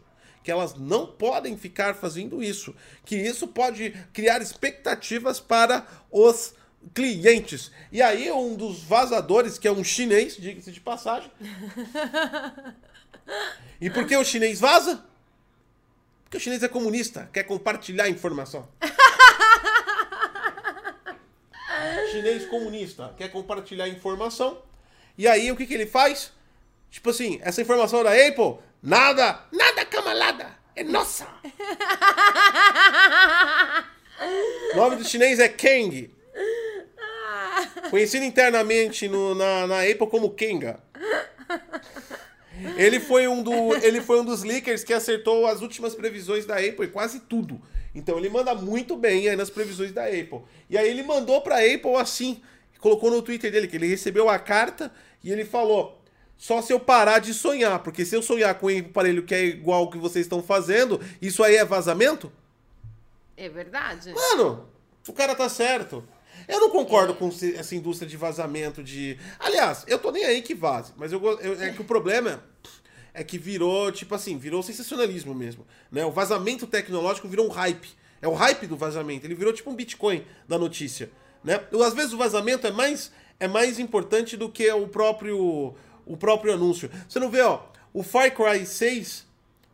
Que 0.49 0.53
elas 0.53 0.74
não 0.76 1.07
podem 1.07 1.59
ficar 1.59 1.94
fazendo 1.94 2.42
isso. 2.42 2.74
Que 3.05 3.16
isso 3.16 3.49
pode 3.49 3.90
criar 4.14 4.40
expectativas 4.40 5.38
para 5.38 5.86
os 6.11 6.55
clientes. 6.94 7.70
E 7.92 8.01
aí, 8.01 8.32
um 8.32 8.57
dos 8.57 8.82
vazadores, 8.82 9.59
que 9.59 9.68
é 9.68 9.70
um 9.70 9.84
chinês, 9.84 10.38
diga-se 10.38 10.72
de 10.72 10.80
passagem. 10.80 11.30
E 13.78 13.90
por 13.90 14.07
que 14.07 14.16
o 14.16 14.24
chinês 14.24 14.59
vaza? 14.59 15.05
Porque 16.24 16.38
o 16.38 16.40
chinês 16.40 16.62
é 16.62 16.68
comunista, 16.68 17.28
quer 17.30 17.42
compartilhar 17.42 18.09
informação. 18.09 18.66
chinês 22.11 22.46
comunista 22.46 23.14
quer 23.18 23.30
compartilhar 23.30 23.86
informação. 23.86 24.62
E 25.18 25.28
aí 25.28 25.53
o 25.53 25.57
que, 25.57 25.66
que 25.66 25.74
ele 25.74 25.84
faz? 25.84 26.32
Tipo 26.90 27.11
assim, 27.11 27.38
essa 27.42 27.61
informação 27.61 28.03
da 28.03 28.12
Apple, 28.12 28.57
nada, 28.83 29.41
nada 29.53 29.85
camalada, 29.85 30.47
é 30.76 30.83
nossa. 30.85 31.26
o 34.72 34.76
nome 34.76 34.97
do 34.97 35.05
chinês 35.05 35.39
é 35.39 35.49
Kang. 35.49 36.11
Conhecido 37.91 38.24
internamente 38.24 39.09
no- 39.09 39.35
na, 39.35 39.66
na 39.66 39.83
Apple 39.83 40.07
como 40.09 40.31
Kenga. 40.31 40.81
Ele 42.76 42.99
foi, 42.99 43.29
um 43.29 43.43
do, 43.43 43.74
ele 43.76 44.01
foi 44.01 44.20
um 44.20 44.24
dos 44.24 44.43
leakers 44.43 44.83
que 44.83 44.93
acertou 44.93 45.47
as 45.47 45.61
últimas 45.62 45.95
previsões 45.95 46.45
da 46.45 46.57
Apple, 46.57 46.89
quase 46.89 47.20
tudo. 47.20 47.61
Então 47.95 48.18
ele 48.18 48.29
manda 48.29 48.55
muito 48.55 48.97
bem 48.97 49.29
aí 49.29 49.37
nas 49.37 49.49
previsões 49.51 49.93
da 49.93 50.05
Apple. 50.07 50.43
E 50.68 50.76
aí 50.76 50.89
ele 50.89 51.03
mandou 51.03 51.41
pra 51.41 51.57
Apple 51.59 51.95
assim, 51.97 52.43
colocou 52.81 53.11
no 53.11 53.22
Twitter 53.22 53.51
dele 53.51 53.68
que 53.68 53.76
ele 53.76 53.87
recebeu 53.87 54.29
a 54.29 54.39
carta 54.39 54.93
e 55.22 55.31
ele 55.33 55.45
falou: 55.45 55.97
só 56.39 56.62
se 56.62 56.72
eu 56.72 56.78
parar 56.80 57.18
de 57.18 57.34
sonhar, 57.34 57.80
porque 57.80 58.05
se 58.07 58.14
eu 58.16 58.22
sonhar 58.22 58.55
com 58.55 58.68
um 58.68 58.78
aparelho 58.78 59.24
que 59.24 59.34
é 59.34 59.45
igual 59.45 59.80
ao 59.80 59.91
que 59.91 59.99
vocês 59.99 60.24
estão 60.24 60.43
fazendo, 60.43 60.99
isso 61.20 61.43
aí 61.45 61.57
é 61.57 61.64
vazamento? 61.64 62.32
É 63.36 63.49
verdade. 63.49 64.12
Mano, 64.14 64.66
o 65.07 65.12
cara 65.12 65.34
tá 65.34 65.49
certo. 65.49 66.03
Eu 66.47 66.61
não 66.61 66.70
concordo 66.70 67.14
com 67.14 67.30
se- 67.30 67.55
essa 67.57 67.74
indústria 67.74 68.09
de 68.09 68.16
vazamento 68.16 68.82
de. 68.82 69.18
Aliás, 69.39 69.84
eu 69.89 69.99
tô 69.99 70.11
nem 70.12 70.24
aí 70.24 70.41
que 70.41 70.55
vaze, 70.55 70.93
mas 70.97 71.12
eu, 71.12 71.20
eu- 71.41 71.61
é 71.61 71.70
que 71.72 71.80
o 71.80 71.84
problema 71.84 72.43
é 73.12 73.24
que 73.24 73.36
virou, 73.36 73.91
tipo 73.91 74.14
assim, 74.14 74.39
virou 74.39 74.62
sensacionalismo 74.62 75.34
mesmo. 75.34 75.66
Né? 75.91 76.05
O 76.05 76.12
vazamento 76.12 76.66
tecnológico 76.66 77.26
virou 77.28 77.47
um 77.47 77.51
hype. 77.51 77.89
É 78.22 78.28
o 78.28 78.32
hype 78.34 78.66
do 78.66 78.76
vazamento. 78.76 79.26
Ele 79.26 79.34
virou 79.34 79.53
tipo 79.53 79.70
um 79.70 79.74
Bitcoin 79.74 80.24
da 80.47 80.57
notícia. 80.59 81.11
Né? 81.43 81.61
Às 81.84 81.95
vezes 81.95 82.12
o 82.12 82.16
vazamento 82.18 82.66
é 82.66 82.70
mais, 82.70 83.11
é 83.41 83.47
mais 83.49 83.78
importante 83.78 84.36
do 84.36 84.49
que 84.49 84.70
o 84.72 84.86
próprio, 84.89 85.74
o 86.09 86.16
próprio 86.16 86.54
anúncio. 86.54 86.90
Você 87.09 87.18
não 87.20 87.30
vê, 87.30 87.42
ó, 87.42 87.61
o 87.92 88.02
Far 88.02 88.34
Cry 88.34 88.64
6, 88.66 89.26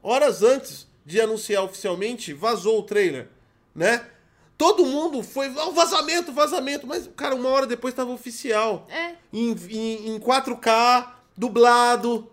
horas 0.03 0.43
antes 0.43 0.87
de 1.07 1.21
anunciar 1.21 1.63
oficialmente, 1.65 2.33
vazou 2.33 2.79
o 2.79 2.83
trailer, 2.83 3.29
né? 3.75 4.07
Todo 4.57 4.87
mundo 4.87 5.23
foi, 5.23 5.47
"Ah, 5.59 5.71
vazamento, 5.71 6.33
vazamento, 6.33 6.87
mas, 6.87 7.09
cara, 7.17 7.35
uma 7.35 7.49
hora 7.49 7.67
depois 7.67 7.93
tava 7.93 8.13
oficial. 8.13 8.87
É. 8.89 9.15
Em, 9.33 9.53
em, 9.69 10.15
em 10.15 10.19
4K, 10.21 11.13
dublado, 11.37 12.31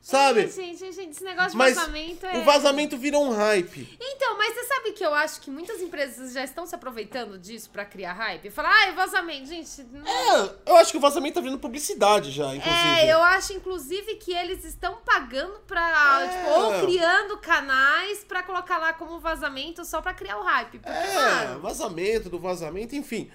sabe? 0.00 0.40
É, 0.40 0.48
gente, 0.48 0.92
gente, 0.92 1.10
esse 1.10 1.22
negócio 1.22 1.50
de 1.50 1.56
Mas 1.56 1.74
vazamento 1.76 2.26
é. 2.26 2.38
o 2.38 2.44
vazamento 2.44 2.96
virou 2.96 3.24
um 3.24 3.34
hype. 3.34 3.96
Então, 4.00 4.36
mas 4.38 4.54
você 4.54 4.64
sabe 4.64 4.92
que 4.92 5.04
eu 5.04 5.12
acho 5.14 5.40
que 5.40 5.50
muitas 5.50 5.80
empresas 5.80 6.32
já 6.32 6.42
estão 6.42 6.66
se 6.66 6.74
aproveitando 6.74 7.38
disso 7.38 7.68
pra 7.70 7.84
criar 7.84 8.14
hype? 8.14 8.50
Falar, 8.50 8.70
ai, 8.70 8.92
vazamento, 8.94 9.46
gente. 9.46 9.82
Não... 9.92 10.06
É, 10.06 10.54
eu 10.66 10.76
acho 10.76 10.90
que 10.90 10.96
o 10.98 11.00
vazamento 11.00 11.34
tá 11.34 11.40
virando 11.40 11.58
publicidade 11.58 12.30
já, 12.30 12.54
inclusive. 12.54 12.88
É, 13.00 13.12
eu 13.12 13.22
acho, 13.22 13.52
inclusive, 13.52 14.14
que 14.16 14.32
eles 14.32 14.64
estão 14.64 14.96
pagando 15.04 15.60
pra. 15.66 16.20
É. 16.22 16.28
Tipo, 16.28 16.50
ou 16.60 16.80
criando 16.86 17.38
canais 17.38 18.24
pra 18.24 18.42
colocar 18.42 18.78
lá 18.78 18.92
como 18.92 19.20
vazamento 19.20 19.84
só 19.84 20.00
pra 20.00 20.14
criar 20.14 20.38
o 20.38 20.42
hype. 20.42 20.78
Porque, 20.78 20.88
É, 20.88 21.14
mano, 21.14 21.60
vazamento 21.60 22.30
do 22.30 22.38
vazamento, 22.38 22.96
enfim. 22.96 23.30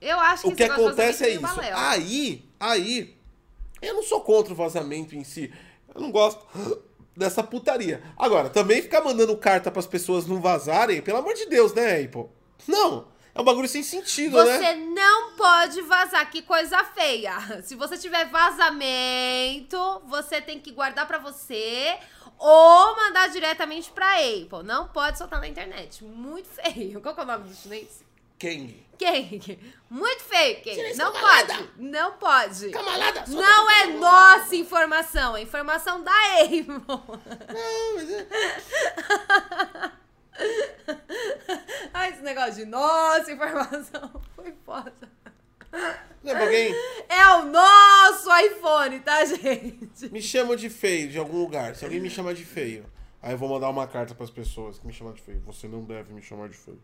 eu 0.00 0.20
acho 0.20 0.42
que 0.42 0.48
O 0.48 0.56
que 0.56 0.62
acontece 0.64 1.24
é 1.24 1.30
isso. 1.30 1.40
balela. 1.40 1.88
Aí, 1.90 2.44
aí, 2.60 3.16
eu 3.80 3.94
não 3.94 4.02
sou 4.02 4.20
contra 4.20 4.52
o 4.52 4.56
vazamento 4.56 5.14
em 5.16 5.24
si. 5.24 5.52
Eu 5.96 6.02
não 6.02 6.10
gosto 6.10 6.46
dessa 7.16 7.42
putaria. 7.42 8.02
Agora, 8.16 8.50
também 8.50 8.82
ficar 8.82 9.02
mandando 9.02 9.36
carta 9.36 9.70
pras 9.70 9.86
pessoas 9.86 10.26
não 10.26 10.40
vazarem, 10.40 11.00
pelo 11.00 11.18
amor 11.18 11.34
de 11.34 11.46
Deus, 11.46 11.72
né, 11.72 12.02
Apple? 12.02 12.26
Não, 12.68 13.08
é 13.34 13.40
um 13.40 13.44
bagulho 13.44 13.68
sem 13.68 13.82
sentido, 13.82 14.42
né? 14.44 14.58
Você 14.58 14.74
não 14.74 15.34
pode 15.34 15.80
vazar, 15.82 16.30
que 16.30 16.42
coisa 16.42 16.84
feia. 16.84 17.62
Se 17.62 17.74
você 17.74 17.96
tiver 17.96 18.26
vazamento, 18.26 20.02
você 20.06 20.40
tem 20.40 20.60
que 20.60 20.70
guardar 20.70 21.06
pra 21.06 21.18
você 21.18 21.98
ou 22.38 22.96
mandar 22.96 23.28
diretamente 23.28 23.90
pra 23.90 24.16
Apple. 24.16 24.62
Não 24.64 24.88
pode 24.88 25.16
soltar 25.16 25.40
na 25.40 25.48
internet. 25.48 26.04
Muito 26.04 26.48
feio. 26.48 27.00
Qual 27.00 27.14
que 27.14 27.20
é 27.20 27.24
o 27.24 27.26
nome 27.26 27.48
do 27.48 27.54
chinês? 27.54 28.04
Kang. 28.38 28.85
Kang. 28.98 29.58
Muito 29.90 30.22
feio. 30.24 30.62
Chinês 30.64 30.96
Não 30.98 31.12
camarada. 31.12 31.54
pode. 31.54 31.70
Não 31.78 32.12
pode. 32.12 32.70
Camarada, 32.70 33.26
solta 33.26 33.40
Não 33.42 33.70
é 33.70 33.86
mundo. 33.86 34.00
nossa 34.00 34.56
informação, 34.56 35.36
é 35.36 35.42
informação 35.42 36.02
da 36.02 36.12
Apple. 36.42 36.66
Não, 36.86 37.94
mas 37.94 38.10
é... 38.10 38.26
Ai, 41.94 42.10
esse 42.12 42.22
negócio 42.22 42.54
de 42.54 42.64
nossa 42.66 43.30
informação 43.32 44.20
foi 44.34 44.52
foda. 44.64 44.92
Não 46.22 46.32
é 46.32 46.42
alguém 46.42 46.74
É 47.08 47.26
o 47.36 47.44
nosso 47.46 48.28
iPhone, 48.38 49.00
tá, 49.00 49.24
gente? 49.24 50.08
me 50.10 50.22
chama 50.22 50.56
de 50.56 50.68
feio 50.70 51.08
de 51.08 51.18
algum 51.18 51.38
lugar. 51.38 51.74
Se 51.74 51.84
alguém 51.84 52.00
me 52.00 52.08
chamar 52.10 52.34
de 52.34 52.44
feio, 52.44 52.86
aí 53.22 53.32
eu 53.32 53.38
vou 53.38 53.48
mandar 53.48 53.68
uma 53.68 53.86
carta 53.86 54.14
pras 54.14 54.30
pessoas 54.30 54.78
que 54.78 54.86
me 54.86 54.92
chamam 54.92 55.12
de 55.12 55.20
feio. 55.22 55.40
Você 55.46 55.68
não 55.68 55.84
deve 55.84 56.12
me 56.12 56.22
chamar 56.22 56.48
de 56.48 56.56
feio. 56.56 56.80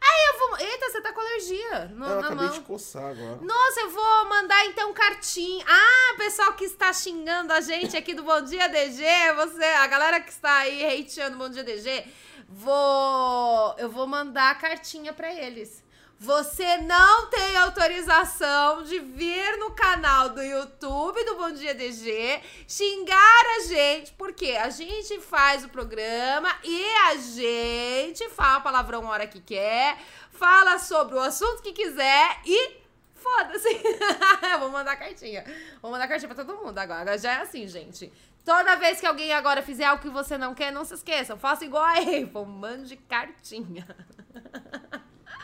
Aí 0.00 0.26
eu 0.32 0.38
vou. 0.38 0.58
Eita, 0.58 0.90
você 0.90 1.00
tá 1.00 1.12
com 1.12 1.20
alergia 1.20 1.84
no, 1.86 2.06
eu 2.06 2.20
na 2.20 2.26
acabei 2.26 2.46
mão. 2.46 2.54
de 2.54 2.60
coçar 2.60 3.04
agora. 3.10 3.36
Nossa, 3.42 3.80
eu 3.80 3.90
vou 3.90 4.24
mandar 4.26 4.64
então 4.66 4.92
cartinha. 4.92 5.64
Ah, 5.68 6.14
pessoal 6.16 6.54
que 6.54 6.64
está 6.64 6.92
xingando 6.92 7.52
a 7.52 7.60
gente 7.60 7.96
aqui 7.96 8.14
do 8.14 8.22
Bom 8.22 8.40
Dia 8.42 8.68
DG, 8.68 9.04
você, 9.36 9.64
a 9.64 9.86
galera 9.86 10.20
que 10.20 10.30
está 10.30 10.58
aí 10.58 11.00
hateando 11.00 11.36
Bom 11.36 11.48
Dia 11.48 11.62
DG, 11.64 12.06
vou 12.48 13.74
eu 13.78 13.90
vou 13.90 14.06
mandar 14.06 14.58
cartinha 14.58 15.12
pra 15.12 15.32
eles. 15.32 15.83
Você 16.18 16.78
não 16.78 17.26
tem 17.26 17.56
autorização 17.56 18.82
de 18.84 18.98
vir 18.98 19.58
no 19.58 19.72
canal 19.72 20.30
do 20.30 20.42
YouTube 20.42 21.22
do 21.24 21.36
Bom 21.36 21.52
Dia 21.52 21.74
DG 21.74 22.40
xingar 22.66 23.42
a 23.56 23.66
gente, 23.66 24.12
porque 24.12 24.52
a 24.52 24.70
gente 24.70 25.20
faz 25.20 25.64
o 25.64 25.68
programa 25.68 26.48
e 26.62 26.84
a 27.08 27.16
gente 27.16 28.28
fala 28.30 28.60
palavrão 28.60 29.06
a 29.06 29.10
hora 29.10 29.26
que 29.26 29.40
quer, 29.40 29.98
fala 30.30 30.78
sobre 30.78 31.16
o 31.16 31.20
assunto 31.20 31.62
que 31.62 31.72
quiser 31.72 32.40
e 32.46 32.84
foda-se. 33.14 33.68
Vou 34.60 34.70
mandar 34.70 34.96
cartinha. 34.96 35.44
Vou 35.82 35.90
mandar 35.90 36.06
cartinha 36.06 36.32
pra 36.32 36.44
todo 36.44 36.56
mundo 36.56 36.78
agora. 36.78 37.02
Agora 37.02 37.18
já 37.18 37.32
é 37.32 37.42
assim, 37.42 37.66
gente. 37.66 38.12
Toda 38.44 38.76
vez 38.76 39.00
que 39.00 39.06
alguém 39.06 39.32
agora 39.32 39.62
fizer 39.62 39.84
algo 39.84 40.02
que 40.02 40.10
você 40.10 40.38
não 40.38 40.54
quer, 40.54 40.70
não 40.70 40.84
se 40.84 40.94
esqueçam. 40.94 41.36
Faça 41.36 41.64
igual 41.64 41.82
a 41.82 41.98
Apple. 41.98 42.46
Mande 42.46 42.96
cartinha. 42.96 43.86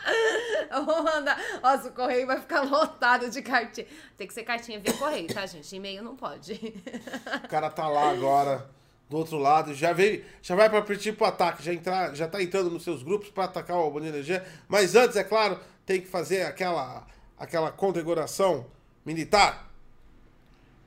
Vou 0.85 1.03
mandar. 1.03 1.37
Nossa, 1.61 1.89
o 1.89 1.91
correio 1.91 2.25
vai 2.27 2.39
ficar 2.39 2.61
lotado 2.61 3.29
de 3.29 3.41
cartinha. 3.41 3.87
Tem 4.17 4.27
que 4.27 4.33
ser 4.33 4.43
cartinha 4.43 4.79
via 4.79 4.93
correio, 4.93 5.27
tá, 5.33 5.45
gente? 5.45 5.75
E-mail 5.75 6.03
não 6.03 6.15
pode. 6.15 6.53
O 7.43 7.47
cara 7.47 7.69
tá 7.69 7.87
lá 7.87 8.09
agora, 8.11 8.69
do 9.09 9.17
outro 9.17 9.37
lado, 9.37 9.73
já 9.73 9.93
veio, 9.93 10.23
já 10.41 10.55
vai 10.55 10.69
pra 10.69 10.81
partir 10.81 11.11
pro 11.13 11.25
ataque, 11.25 11.63
já, 11.63 11.73
entrar, 11.73 12.15
já 12.15 12.27
tá 12.27 12.41
entrando 12.41 12.69
nos 12.69 12.83
seus 12.83 13.03
grupos 13.03 13.29
pra 13.29 13.45
atacar 13.45 13.77
o 13.77 13.91
Bonito 13.91 14.09
Energia. 14.09 14.45
Mas 14.67 14.95
antes, 14.95 15.15
é 15.17 15.23
claro, 15.23 15.59
tem 15.85 16.01
que 16.01 16.07
fazer 16.07 16.43
aquela, 16.43 17.05
aquela 17.37 17.71
condecoração 17.71 18.65
militar. 19.05 19.69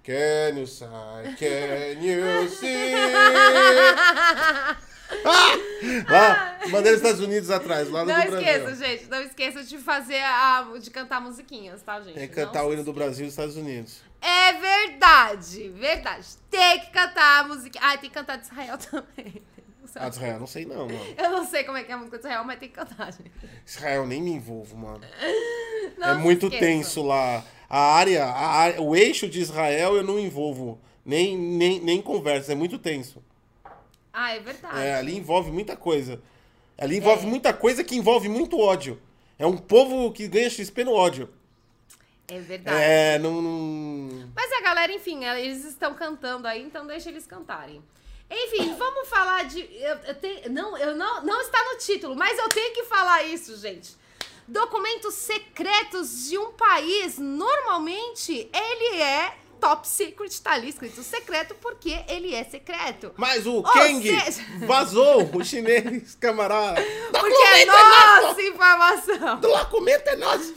Can 0.03 0.59
you 0.59 0.67
see? 0.67 0.87
Can 1.39 2.03
you 2.03 2.49
see? 2.49 2.93
Ah! 5.27 6.09
Lá, 6.11 6.59
bandeira 6.71 6.97
dos 6.97 7.05
Estados 7.07 7.21
Unidos 7.21 7.51
atrás, 7.51 7.91
lá 7.91 8.05
do 8.05 8.09
Não 8.09 8.15
Brasil. 8.15 8.39
esqueça, 8.39 8.75
gente. 8.75 9.05
Não 9.11 9.21
esqueça 9.23 9.63
de 9.65 9.77
fazer 9.79 10.19
a. 10.23 10.67
de 10.81 10.91
cantar 10.91 11.21
musiquinhas, 11.21 11.83
tá, 11.83 12.01
gente? 12.01 12.15
Tem 12.15 12.27
que 12.29 12.37
Não 12.41 12.47
cantar 12.47 12.61
se 12.61 12.67
o 12.67 12.73
hino 12.73 12.85
do 12.85 12.93
Brasil 12.93 13.25
e 13.25 13.27
dos 13.27 13.33
Estados 13.35 13.57
Unidos. 13.57 14.01
É 14.23 14.53
verdade, 14.55 15.69
verdade. 15.71 16.27
Tem 16.51 16.81
que 16.81 16.87
cantar 16.91 17.41
a 17.45 17.49
música. 17.49 17.79
Ah, 17.83 17.99
tem 17.99 18.09
que 18.09 18.15
cantar 18.15 18.37
de 18.39 18.45
Israel 18.47 18.79
também. 18.91 19.43
Ah, 19.97 20.09
de 20.09 20.17
Israel, 20.17 20.41
não 20.41 20.47
sei 20.47 20.65
não, 20.65 20.87
mano. 20.89 21.15
Eu 21.19 21.31
não 21.31 21.47
sei 21.47 21.65
como 21.65 21.77
é 21.77 21.85
que 21.85 21.93
é 21.93 21.95
a 21.95 21.99
música 21.99 22.17
de 22.17 22.23
Israel, 22.25 22.45
mas 22.45 22.59
tem 22.59 22.69
que 22.71 22.75
cantar, 22.75 23.13
gente. 23.13 23.31
Israel, 23.67 24.07
nem 24.07 24.23
me 24.23 24.31
envolvo, 24.33 24.77
mano. 24.77 25.01
Não 25.99 26.09
é 26.09 26.15
muito 26.15 26.47
esqueçam. 26.47 26.67
tenso 26.67 27.03
lá. 27.03 27.45
A 27.69 27.79
área, 27.97 28.25
a 28.25 28.47
área- 28.57 28.81
o 28.81 28.97
eixo 28.97 29.29
de 29.29 29.41
Israel 29.41 29.95
eu 29.97 30.03
não 30.03 30.19
envolvo. 30.19 30.81
Nem, 31.05 31.37
nem, 31.37 31.79
nem 31.81 32.01
conversa, 32.01 32.53
é 32.53 32.55
muito 32.55 32.79
tenso. 32.79 33.23
Ah, 34.15 34.33
é 34.35 34.39
verdade. 34.41 34.79
É, 34.81 34.95
ali 34.95 35.17
envolve 35.17 35.51
muita 35.51 35.77
coisa. 35.77 36.23
Ali 36.79 36.99
envolve 36.99 37.27
É. 37.27 37.29
muita 37.29 37.53
coisa 37.53 37.83
que 37.83 37.97
envolve 37.97 38.29
muito 38.29 38.59
ódio. 38.59 39.01
É 39.39 39.45
um 39.47 39.57
povo 39.57 40.13
que 40.13 40.29
ganha 40.29 40.49
XP 40.49 40.85
no 40.85 40.93
ódio. 40.93 41.29
É 42.29 42.39
verdade. 42.39 42.77
É, 42.81 43.19
não. 43.19 43.43
não- 43.43 44.31
Mas 44.35 44.53
a 44.53 44.61
galera, 44.61 44.93
enfim, 44.93 45.25
eles 45.25 45.65
estão 45.65 45.95
cantando 45.95 46.47
aí, 46.47 46.63
então 46.63 46.87
deixa 46.87 47.11
eles 47.11 47.27
cantarem. 47.27 47.83
Enfim, 48.31 48.75
vamos 48.79 49.09
falar 49.09 49.45
de. 49.45 49.61
Eu, 49.61 49.97
eu 50.07 50.15
tenho, 50.15 50.51
não, 50.51 50.79
eu 50.79 50.95
não, 50.97 51.23
não 51.25 51.41
está 51.43 51.59
no 51.73 51.79
título, 51.79 52.17
mas 52.17 52.39
eu 52.39 52.49
tenho 52.49 52.73
que 52.73 52.85
falar 52.85 53.25
isso, 53.25 53.57
gente. 53.59 53.95
Documentos 54.49 55.15
secretos 55.15 56.29
de 56.29 56.39
um 56.39 56.53
país, 56.53 57.19
normalmente 57.19 58.49
ele 58.53 59.03
é 59.03 59.37
top 59.65 59.89
secret, 59.89 60.43
tá 60.43 60.53
ali 60.53 60.69
escrito 60.69 61.03
secreto 61.03 61.55
porque 61.55 62.05
ele 62.07 62.35
é 62.35 62.45
secreto. 62.45 63.13
Mas 63.17 63.47
o 63.47 63.55
Ou 63.55 63.63
Kang 63.63 64.03
seja- 64.03 64.43
vazou, 64.67 65.31
o 65.35 65.43
chinês, 65.43 66.15
camarada. 66.21 66.83
Porque 67.11 67.43
é 67.43 67.65
nossa 67.65 68.43
informação. 68.43 69.41
Do 69.41 69.49
documento 69.49 70.07
é 70.09 70.17
nosso. 70.17 70.55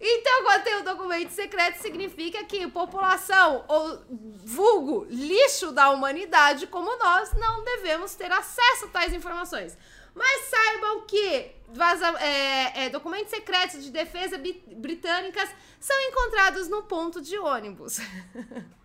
Então, 0.00 0.42
quando 0.42 0.62
tem 0.64 0.76
o 0.76 0.82
documento 0.82 1.30
secreto, 1.30 1.80
significa 1.80 2.42
que 2.44 2.66
população, 2.66 3.64
ou 3.68 4.02
vulgo, 4.44 5.06
lixo 5.10 5.70
da 5.70 5.90
humanidade 5.90 6.66
como 6.66 6.96
nós, 6.96 7.32
não 7.34 7.62
devemos 7.62 8.14
ter 8.14 8.32
acesso 8.32 8.86
a 8.86 8.88
tais 8.88 9.12
informações. 9.12 9.76
Mas 10.14 10.42
saibam 10.46 11.02
que 11.06 11.50
vaza- 11.72 12.18
é, 12.20 12.84
é, 12.84 12.88
documentos 12.90 13.30
secretos 13.30 13.82
de 13.82 13.90
defesa 13.90 14.38
britânicas 14.76 15.48
são 15.80 15.98
encontrados 16.08 16.68
no 16.68 16.82
ponto 16.82 17.20
de 17.20 17.38
ônibus. 17.38 17.98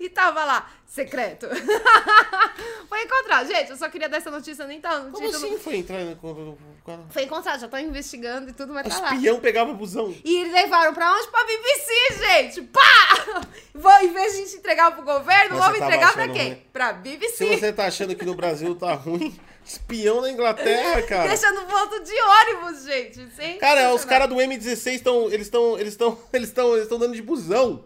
E 0.00 0.08
tava 0.08 0.46
lá, 0.46 0.70
secreto. 0.86 1.46
foi 2.88 3.02
encontrado. 3.04 3.46
Gente, 3.46 3.70
eu 3.70 3.76
só 3.76 3.86
queria 3.90 4.08
dar 4.08 4.16
essa 4.16 4.30
notícia, 4.30 4.66
nem 4.66 4.80
tá 4.80 4.98
no 4.98 5.12
Como 5.12 5.26
título. 5.26 5.44
assim 5.46 5.58
foi 5.58 5.76
entrar 5.76 5.98
no 6.04 6.56
cara? 6.86 7.02
Foi 7.10 7.24
encontrado, 7.24 7.60
já 7.60 7.66
estão 7.66 7.78
investigando 7.78 8.48
e 8.48 8.54
tudo, 8.54 8.72
mas 8.72 8.88
tá 8.88 8.98
lá. 9.02 9.14
Espião 9.14 9.38
pegava 9.40 9.74
busão. 9.74 10.14
E 10.24 10.44
levaram 10.44 10.94
pra 10.94 11.12
onde? 11.12 11.28
Pra 11.28 11.44
BBC, 11.44 11.92
gente! 12.18 12.62
Pá! 12.62 13.42
Vou, 13.74 13.92
em 14.00 14.10
vez 14.12 14.32
de 14.32 14.38
a 14.42 14.44
gente 14.46 14.56
entregar 14.56 14.90
pro 14.92 15.02
governo, 15.04 15.56
Você 15.56 15.60
vamos 15.60 15.78
tava 15.78 15.84
entregar 15.84 16.12
pra 16.14 16.28
quem? 16.28 16.48
ruim. 16.52 16.62
Pra 16.72 16.88
Se 16.88 16.94
BBC. 17.00 17.58
você 17.58 17.70
tá 17.72 17.86
achando 17.86 18.14
que 18.16 18.24
no 18.24 18.34
Brasil 18.34 18.74
tá 18.74 18.94
ruim, 18.94 19.38
espião 19.68 20.20
na 20.20 20.30
Inglaterra, 20.30 21.02
cara. 21.06 21.28
Deixando 21.28 21.66
ponto 21.66 22.02
de 22.02 22.12
ônibus, 22.12 22.84
gente. 22.84 23.58
Cara, 23.58 23.94
os 23.94 24.04
caras 24.04 24.28
do 24.28 24.36
M16 24.36 24.94
estão. 24.94 25.30
Eles 25.30 25.46
estão. 25.46 25.78
Eles 25.78 25.92
estão. 25.92 26.18
Eles 26.32 26.48
estão. 26.48 26.72
Eles 26.72 26.82
estão 26.84 26.98
dando 26.98 27.14
de 27.14 27.22
busão. 27.22 27.84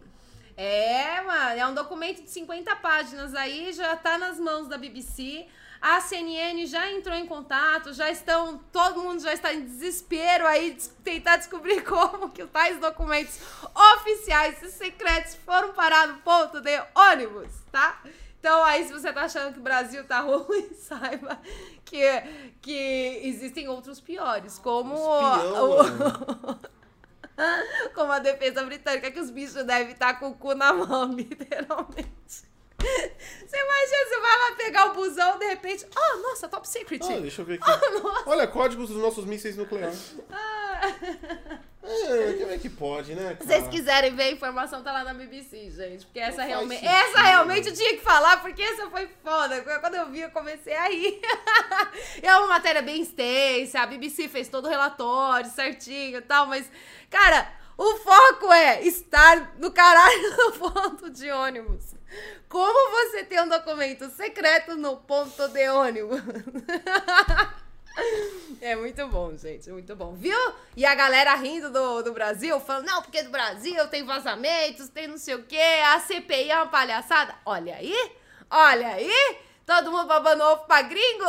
É, 0.57 1.21
mano, 1.23 1.61
é 1.61 1.67
um 1.67 1.75
documento 1.75 2.23
de 2.23 2.31
50 2.31 2.77
páginas 2.77 3.35
aí, 3.35 3.73
já 3.73 3.97
tá 3.97 4.19
nas 4.19 4.39
mãos 4.39 4.69
da 4.69 4.77
BBC. 4.77 5.47
A 5.81 6.01
CNN 6.01 6.65
já 6.67 6.93
entrou 6.93 7.17
em 7.17 7.27
contato, 7.27 7.93
já 7.93 8.09
estão, 8.09 8.59
todo 8.71 9.03
mundo 9.03 9.21
já 9.21 9.33
está 9.33 9.53
em 9.53 9.65
desespero 9.65 10.47
aí 10.47 10.75
de 10.75 10.89
tentar 11.03 11.39
descobrir 11.39 11.83
como 11.83 12.31
que 12.31 12.47
tais 12.47 12.79
documentos 12.79 13.41
oficiais 13.97 14.63
e 14.63 14.71
secretos 14.71 15.35
foram 15.45 15.73
parar 15.73 16.07
no 16.07 16.19
ponto 16.19 16.61
de 16.61 16.81
ônibus, 16.95 17.49
tá? 17.73 18.01
Então 18.43 18.65
aí 18.65 18.85
se 18.85 18.93
você 18.93 19.13
tá 19.13 19.23
achando 19.23 19.53
que 19.53 19.61
o 19.61 19.63
Brasil 19.63 20.03
tá 20.05 20.19
ruim, 20.27 20.75
saiba 20.75 21.41
que, 21.85 22.03
que 22.61 23.21
existem 23.23 23.69
outros 23.69 24.01
piores, 24.01 24.59
como 24.59 24.95
Espião, 24.95 25.71
o- 25.71 26.59
como 27.95 28.11
a 28.11 28.19
defesa 28.19 28.65
britânica, 28.65 29.13
que 29.13 29.21
os 29.21 29.31
bichos 29.31 29.63
devem 29.65 29.93
estar 29.93 30.19
com 30.19 30.31
o 30.31 30.35
cu 30.35 30.57
na 30.57 30.73
mão, 30.73 31.05
literalmente. 31.15 32.51
Você 33.47 33.57
imagina, 33.59 34.09
você 34.09 34.21
vai 34.21 34.39
lá 34.39 34.57
pegar 34.57 34.87
o 34.87 34.95
busão, 34.95 35.39
de 35.39 35.45
repente, 35.45 35.87
oh, 35.95 36.17
nossa, 36.23 36.49
top 36.49 36.67
secret. 36.67 37.03
Ah, 37.03 37.21
deixa 37.21 37.43
eu 37.43 37.45
ver 37.45 37.61
aqui. 37.63 37.71
Olha, 38.25 38.47
códigos 38.47 38.89
dos 38.89 38.97
nossos 38.97 39.27
mísseis 39.27 39.59
nucleares. 39.59 40.17
É, 41.83 42.33
como 42.39 42.53
é 42.53 42.59
que 42.59 42.71
pode, 42.71 43.15
né? 43.15 43.37
Se 43.41 43.47
Cara? 43.47 43.61
vocês 43.61 43.69
quiserem 43.69 44.15
ver 44.15 44.23
a 44.23 44.31
informação, 44.31 44.83
tá 44.83 44.93
lá 44.93 45.05
na 45.05 45.13
BBC, 45.13 45.71
gente. 45.71 46.07
Porque 46.07 46.21
essa 46.21 46.43
realmente. 46.45 46.85
Essa 46.85 47.21
realmente 47.21 47.69
eu 47.69 47.75
tinha 47.75 47.95
que 47.95 48.03
falar, 48.03 48.41
porque 48.41 48.63
essa 48.63 48.89
foi 48.89 49.09
foda. 49.23 49.61
Quando 49.81 49.97
eu 49.97 50.09
vi, 50.09 50.21
eu 50.21 50.31
comecei 50.31 50.75
a 50.75 50.89
rir. 50.89 51.21
é 52.23 52.37
uma 52.37 52.47
matéria 52.47 52.81
bem 52.81 53.03
extensa, 53.03 53.81
a 53.81 53.87
BBC 53.87 54.29
fez 54.29 54.49
todo 54.49 54.67
o 54.67 54.71
relatório 54.71 55.51
certinho 55.51 56.19
e 56.19 56.23
tal, 56.23 56.47
mas, 56.47 56.71
cara, 57.11 57.53
o 57.77 57.97
foco 57.97 58.53
é 58.53 58.83
estar 58.83 59.57
no 59.59 59.73
caralho 59.73 60.37
do 60.37 60.53
ponto 60.53 61.11
de 61.11 61.31
ônibus. 61.31 61.95
Como 62.49 62.91
você 62.91 63.25
tem 63.25 63.41
um 63.41 63.49
documento 63.49 64.09
secreto 64.11 64.77
no 64.77 64.97
ponto 64.99 65.49
de 65.49 65.69
ônibus? 65.69 66.21
É 68.61 68.77
muito 68.77 69.07
bom, 69.09 69.37
gente, 69.37 69.71
muito 69.71 69.95
bom. 69.95 70.15
Viu? 70.15 70.39
E 70.77 70.85
a 70.87 70.95
galera 70.95 71.35
rindo 71.35 71.71
do, 71.71 72.03
do 72.03 72.13
Brasil, 72.13 72.59
falando, 72.61 72.87
não, 72.87 73.03
porque 73.03 73.23
do 73.23 73.31
Brasil 73.31 73.87
tem 73.89 74.05
vazamentos, 74.05 74.89
tem 74.89 75.07
não 75.09 75.19
sei 75.19 75.35
o 75.35 75.43
quê, 75.45 75.61
a 75.87 76.01
CPI 76.01 76.51
é 76.51 76.57
uma 76.57 76.69
palhaçada. 76.69 77.35
Olha 77.45 77.77
aí, 77.77 78.13
olha 78.51 78.89
aí, 78.89 79.37
todo 79.67 79.91
mundo 79.91 80.07
babando 80.07 80.43
ovo 80.45 80.65
pra 80.65 80.83
gringo. 80.83 81.25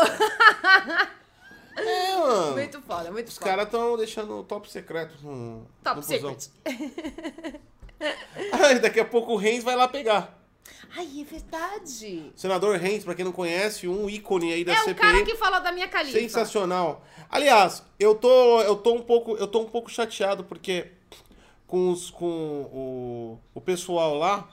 É, 1.76 2.16
mano. 2.16 2.52
muito 2.54 2.82
foda, 2.82 3.12
muito 3.12 3.28
Os 3.28 3.38
foda. 3.38 3.50
caras 3.50 3.66
estão 3.66 3.98
deixando 3.98 4.40
o 4.40 4.44
top 4.44 4.72
secreto 4.72 5.16
no. 5.22 5.68
Top 5.84 5.98
no 5.98 6.04
secret. 6.04 6.50
Daqui 8.82 9.00
a 9.00 9.06
pouco 9.06 9.34
o 9.34 9.38
Reis 9.38 9.64
vai 9.64 9.76
lá 9.76 9.88
pegar. 9.88 10.43
Ai, 10.96 11.22
é 11.22 11.24
verdade. 11.24 12.32
Senador 12.36 12.78
Reis, 12.78 13.04
pra 13.04 13.16
quem 13.16 13.26
não 13.26 13.32
conhece, 13.32 13.88
um 13.88 14.10
ícone 14.10 14.54
aí 14.54 14.64
da 14.64 14.74
É 14.74 14.82
o 14.82 14.84
CPI. 14.86 14.96
cara 14.96 15.24
que 15.24 15.36
falou 15.36 15.62
da 15.62 15.72
minha 15.72 15.88
califa. 15.88 16.18
Sensacional. 16.20 17.04
Aliás, 17.30 17.84
eu 18.00 18.16
tô, 18.16 18.62
eu 18.62 18.76
tô 18.76 18.94
um 18.94 19.02
pouco, 19.02 19.36
eu 19.36 19.48
tô 19.48 19.62
um 19.62 19.66
pouco 19.66 19.90
chateado 19.90 20.44
porque 20.44 20.88
com 21.66 21.90
os, 21.92 22.12
com 22.12 22.26
o, 22.28 23.40
o 23.56 23.62
pessoal 23.62 24.16
lá, 24.18 24.48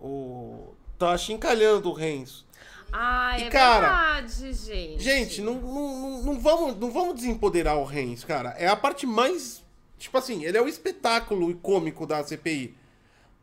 o 0.00 0.74
tá 0.98 1.16
chincalhando 1.16 1.90
o 1.90 1.92
Reis. 1.92 2.44
Ah, 2.92 3.36
E, 3.38 3.44
é 3.44 3.50
cara, 3.50 3.80
verdade, 4.20 4.52
gente. 4.52 5.02
Gente, 5.02 5.40
não, 5.42 5.54
não, 5.54 6.22
não, 6.22 6.40
vamos, 6.40 6.76
não 6.78 6.90
vamos 6.90 7.14
desempoderar 7.16 7.76
o 7.78 7.84
Reis, 7.84 8.22
cara. 8.24 8.50
É 8.58 8.66
a 8.68 8.76
parte 8.76 9.06
mais, 9.06 9.64
tipo 9.98 10.16
assim, 10.16 10.44
ele 10.44 10.56
é 10.56 10.62
o 10.62 10.68
espetáculo 10.68 11.52
cômico 11.56 12.06
da 12.06 12.22
CPI. 12.22 12.76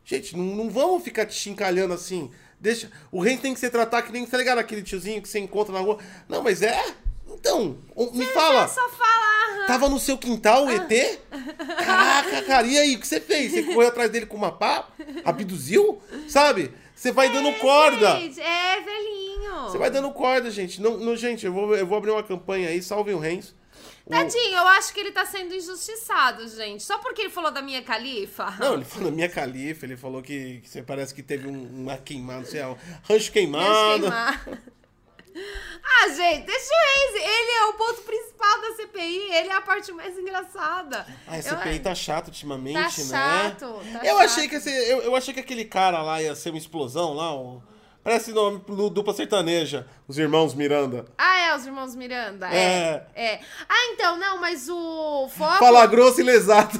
Gente, 0.04 0.36
não, 0.36 0.44
não 0.44 0.70
vamos 0.70 1.04
ficar 1.04 1.26
te 1.26 1.34
chincalhando 1.34 1.94
assim. 1.94 2.32
Deixa, 2.60 2.92
o 3.12 3.22
Reis 3.22 3.40
tem 3.40 3.54
que 3.54 3.60
ser 3.60 3.70
tratado 3.70 4.06
que 4.06 4.12
nem, 4.12 4.26
tá 4.26 4.38
ligado? 4.38 4.60
Aquele 4.60 4.84
tiozinho 4.84 5.22
que 5.22 5.28
você 5.28 5.40
encontra 5.40 5.74
na 5.74 5.80
rua. 5.80 5.98
Não, 6.30 6.44
mas 6.44 6.62
é? 6.62 6.80
Então, 7.28 7.78
me 8.14 8.26
fala. 8.28 8.66
É 8.66 8.68
só 8.68 8.88
falar. 8.90 9.66
Tava 9.68 9.90
no 9.90 10.00
seu 10.00 10.18
quintal 10.18 10.66
o 10.66 10.72
ET? 10.72 11.20
Caraca, 11.84 12.42
cara, 12.44 12.68
e 12.68 12.78
aí, 12.78 12.96
o 12.96 13.00
que 13.00 13.08
você 13.08 13.20
fez? 13.20 13.52
Você 13.52 13.64
correu 13.64 13.88
atrás 13.88 14.12
dele 14.12 14.26
com 14.26 14.38
uma 14.38 14.52
pá? 14.52 14.88
Abduziu? 15.24 16.02
Sabe? 16.28 16.72
Você 16.94 17.12
vai 17.12 17.32
dando 17.32 17.52
corda. 17.54 18.20
Gente, 18.20 18.40
é 18.40 18.80
velhinho. 18.82 19.64
Você 19.64 19.78
vai 19.78 19.90
dando 19.90 20.12
corda, 20.12 20.52
gente. 20.52 20.82
Não, 20.82 20.98
não, 20.98 21.16
gente, 21.16 21.46
eu 21.46 21.54
vou, 21.54 21.76
eu 21.76 21.86
vou 21.86 21.98
abrir 21.98 22.12
uma 22.12 22.22
campanha 22.22 22.70
aí, 22.70 22.82
salvem 22.82 23.16
o 23.16 23.20
Reis. 23.20 23.56
Tadinho, 24.10 24.58
eu 24.58 24.68
acho 24.70 24.94
que 24.94 25.00
ele 25.00 25.12
tá 25.12 25.26
sendo 25.26 25.54
injustiçado, 25.54 26.48
gente. 26.50 26.84
Só 26.84 26.98
porque 26.98 27.22
ele 27.22 27.30
falou 27.30 27.52
da 27.52 27.62
minha 27.62 27.82
califa. 27.82 28.52
Não, 28.60 28.74
ele 28.74 28.86
falou 28.86 29.10
da 29.10 29.16
minha 29.16 29.30
califa, 29.30 29.86
ele 29.86 29.96
falou 29.96 30.22
que, 30.22 30.60
que 30.62 30.70
você 30.70 30.82
parece 30.82 31.14
que 31.14 31.22
teve 31.24 31.48
um, 31.48 31.82
uma 31.84 31.98
queimada, 31.98 32.40
não 32.40 32.46
sei, 32.48 32.64
um 32.66 32.76
rancho 33.04 33.32
queimado. 33.32 34.08
Ah, 35.84 36.10
gente, 36.10 36.46
deixa 36.46 36.66
o 36.66 37.14
Reis. 37.14 37.24
Ele 37.26 37.52
é 37.52 37.66
o 37.66 37.74
ponto 37.74 38.02
principal 38.02 38.62
da 38.62 38.76
CPI. 38.76 39.18
Ele 39.34 39.50
é 39.50 39.54
a 39.54 39.62
parte 39.62 39.92
mais 39.94 40.18
engraçada. 40.18 41.06
Ah, 41.28 41.34
a 41.34 41.38
Eu- 41.38 41.44
CPI 41.44 41.80
tá 41.80 41.96
chato 41.96 42.28
ultimamente, 42.28 42.74
Tá 42.76 42.82
né? 43.04 43.50
chato, 43.50 43.82
tá 43.94 44.00
eu 44.06 44.18
chato. 44.18 44.26
achei 44.26 44.48
que 44.50 44.56
esse, 44.56 44.70
eu, 44.70 45.02
eu 45.04 45.16
achei 45.16 45.34
que 45.34 45.40
aquele 45.40 45.64
cara 45.66 46.02
lá 46.02 46.22
ia 46.22 46.36
ser 46.36 46.50
uma 46.50 46.58
explosão 46.58 47.14
lá, 47.14 47.34
o- 47.34 47.64
parece 48.04 48.32
nome 48.32 48.62
do 48.68 48.90
dupla 48.90 49.14
sertaneja, 49.14 49.88
os 50.08 50.18
irmãos 50.18 50.54
Miranda. 50.54 51.06
Ah, 51.18 51.40
é, 51.40 51.56
os 51.56 51.66
irmãos 51.66 51.96
Miranda. 51.96 52.48
É. 52.48 53.06
É. 53.16 53.24
é. 53.24 53.40
Ah, 53.68 53.92
então, 53.94 54.18
não, 54.18 54.40
mas 54.40 54.68
o 54.70 55.30
foco. 55.30 55.60
Fala 55.60 55.86
grosso 55.86 56.22
e 56.22 56.24
lesado. 56.24 56.80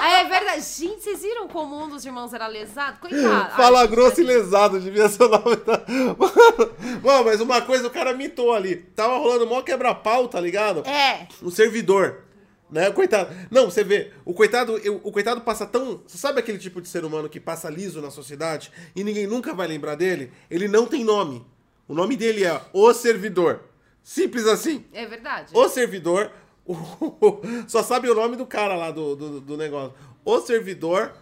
Ah, 0.00 0.20
é 0.20 0.24
verdade. 0.24 0.60
Gente, 0.60 1.02
vocês 1.02 1.22
viram 1.22 1.48
como 1.48 1.82
um 1.82 1.88
dos 1.88 2.04
irmãos 2.04 2.32
era 2.34 2.46
lesado? 2.46 2.98
Coitado. 3.00 3.56
Fala 3.56 3.80
Ai, 3.80 3.88
grosso 3.88 4.20
e 4.20 4.24
lesado, 4.24 4.80
devia 4.80 5.08
ser 5.08 5.22
o 5.24 5.28
nome 5.28 5.56
da... 5.56 5.82
Mano, 7.02 7.24
mas 7.24 7.40
uma 7.40 7.60
coisa, 7.62 7.86
o 7.86 7.90
cara 7.90 8.12
mitou 8.12 8.52
ali. 8.52 8.76
Tava 8.76 9.16
rolando 9.16 9.46
mó 9.46 9.62
quebra-pau, 9.62 10.28
tá 10.28 10.40
ligado? 10.40 10.86
É. 10.86 11.26
um 11.42 11.50
servidor. 11.50 12.23
Né, 12.74 12.90
coitado. 12.90 13.32
Não, 13.52 13.66
você 13.70 13.84
vê, 13.84 14.10
o 14.24 14.34
coitado, 14.34 14.76
eu- 14.78 15.00
o 15.04 15.12
coitado 15.12 15.40
passa 15.42 15.64
tão. 15.64 16.02
Você 16.04 16.18
sabe 16.18 16.40
aquele 16.40 16.58
tipo 16.58 16.80
de 16.82 16.88
ser 16.88 17.04
humano 17.04 17.28
que 17.28 17.38
passa 17.38 17.70
liso 17.70 18.02
na 18.02 18.10
sociedade 18.10 18.72
e 18.96 19.04
ninguém 19.04 19.28
nunca 19.28 19.54
vai 19.54 19.68
lembrar 19.68 19.94
dele? 19.94 20.32
Ele 20.50 20.66
não 20.66 20.84
tem 20.84 21.04
nome. 21.04 21.46
O 21.86 21.94
nome 21.94 22.16
dele 22.16 22.44
é 22.44 22.60
O 22.72 22.92
Servidor. 22.92 23.60
Simples 24.02 24.44
assim. 24.48 24.84
É 24.92 25.06
verdade. 25.06 25.52
O 25.54 25.68
Servidor. 25.68 26.32
o- 26.66 27.40
só 27.68 27.80
sabe 27.80 28.10
o 28.10 28.14
nome 28.14 28.34
do 28.34 28.44
cara 28.44 28.74
lá 28.74 28.90
do, 28.90 29.14
do, 29.14 29.40
do 29.40 29.56
negócio. 29.56 29.94
O 30.24 30.40
Servidor. 30.40 31.12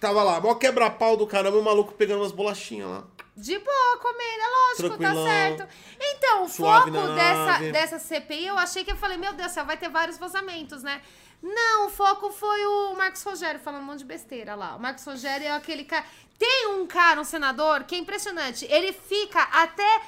Tava 0.00 0.22
lá, 0.22 0.40
mó 0.40 0.54
quebra-pau 0.54 1.16
do 1.18 1.26
caramba, 1.26 1.58
o 1.58 1.62
maluco 1.62 1.92
pegando 1.94 2.20
umas 2.22 2.32
bolachinhas 2.32 2.88
lá. 2.88 3.04
De 3.36 3.58
boa, 3.58 3.98
comer, 3.98 4.38
é 4.38 4.48
lógico, 4.48 5.02
tá 5.02 5.12
certo. 5.12 5.68
Então, 6.00 6.44
o 6.44 6.48
foco 6.48 6.90
dessa, 6.90 7.44
nave. 7.44 7.72
dessa 7.72 7.98
CPI, 7.98 8.46
eu 8.46 8.58
achei 8.58 8.84
que 8.84 8.92
eu 8.92 8.96
falei, 8.96 9.16
meu 9.16 9.32
Deus 9.32 9.50
do 9.50 9.54
céu, 9.54 9.64
vai 9.64 9.76
ter 9.76 9.88
vários 9.88 10.18
vazamentos, 10.18 10.84
né? 10.84 11.02
Não, 11.42 11.88
o 11.88 11.90
foco 11.90 12.30
foi 12.30 12.64
o 12.64 12.94
Marcos 12.94 13.22
Rogério 13.22 13.60
falando 13.60 13.82
um 13.82 13.86
monte 13.86 13.98
de 13.98 14.04
besteira 14.04 14.54
lá. 14.54 14.76
O 14.76 14.80
Marcos 14.80 15.04
Rogério 15.04 15.46
é 15.46 15.50
aquele 15.50 15.84
cara. 15.84 16.04
Tem 16.38 16.68
um 16.68 16.86
cara, 16.86 17.20
um 17.20 17.24
senador, 17.24 17.84
que 17.84 17.94
é 17.94 17.98
impressionante. 17.98 18.64
Ele 18.70 18.92
fica 18.92 19.42
até 19.52 20.02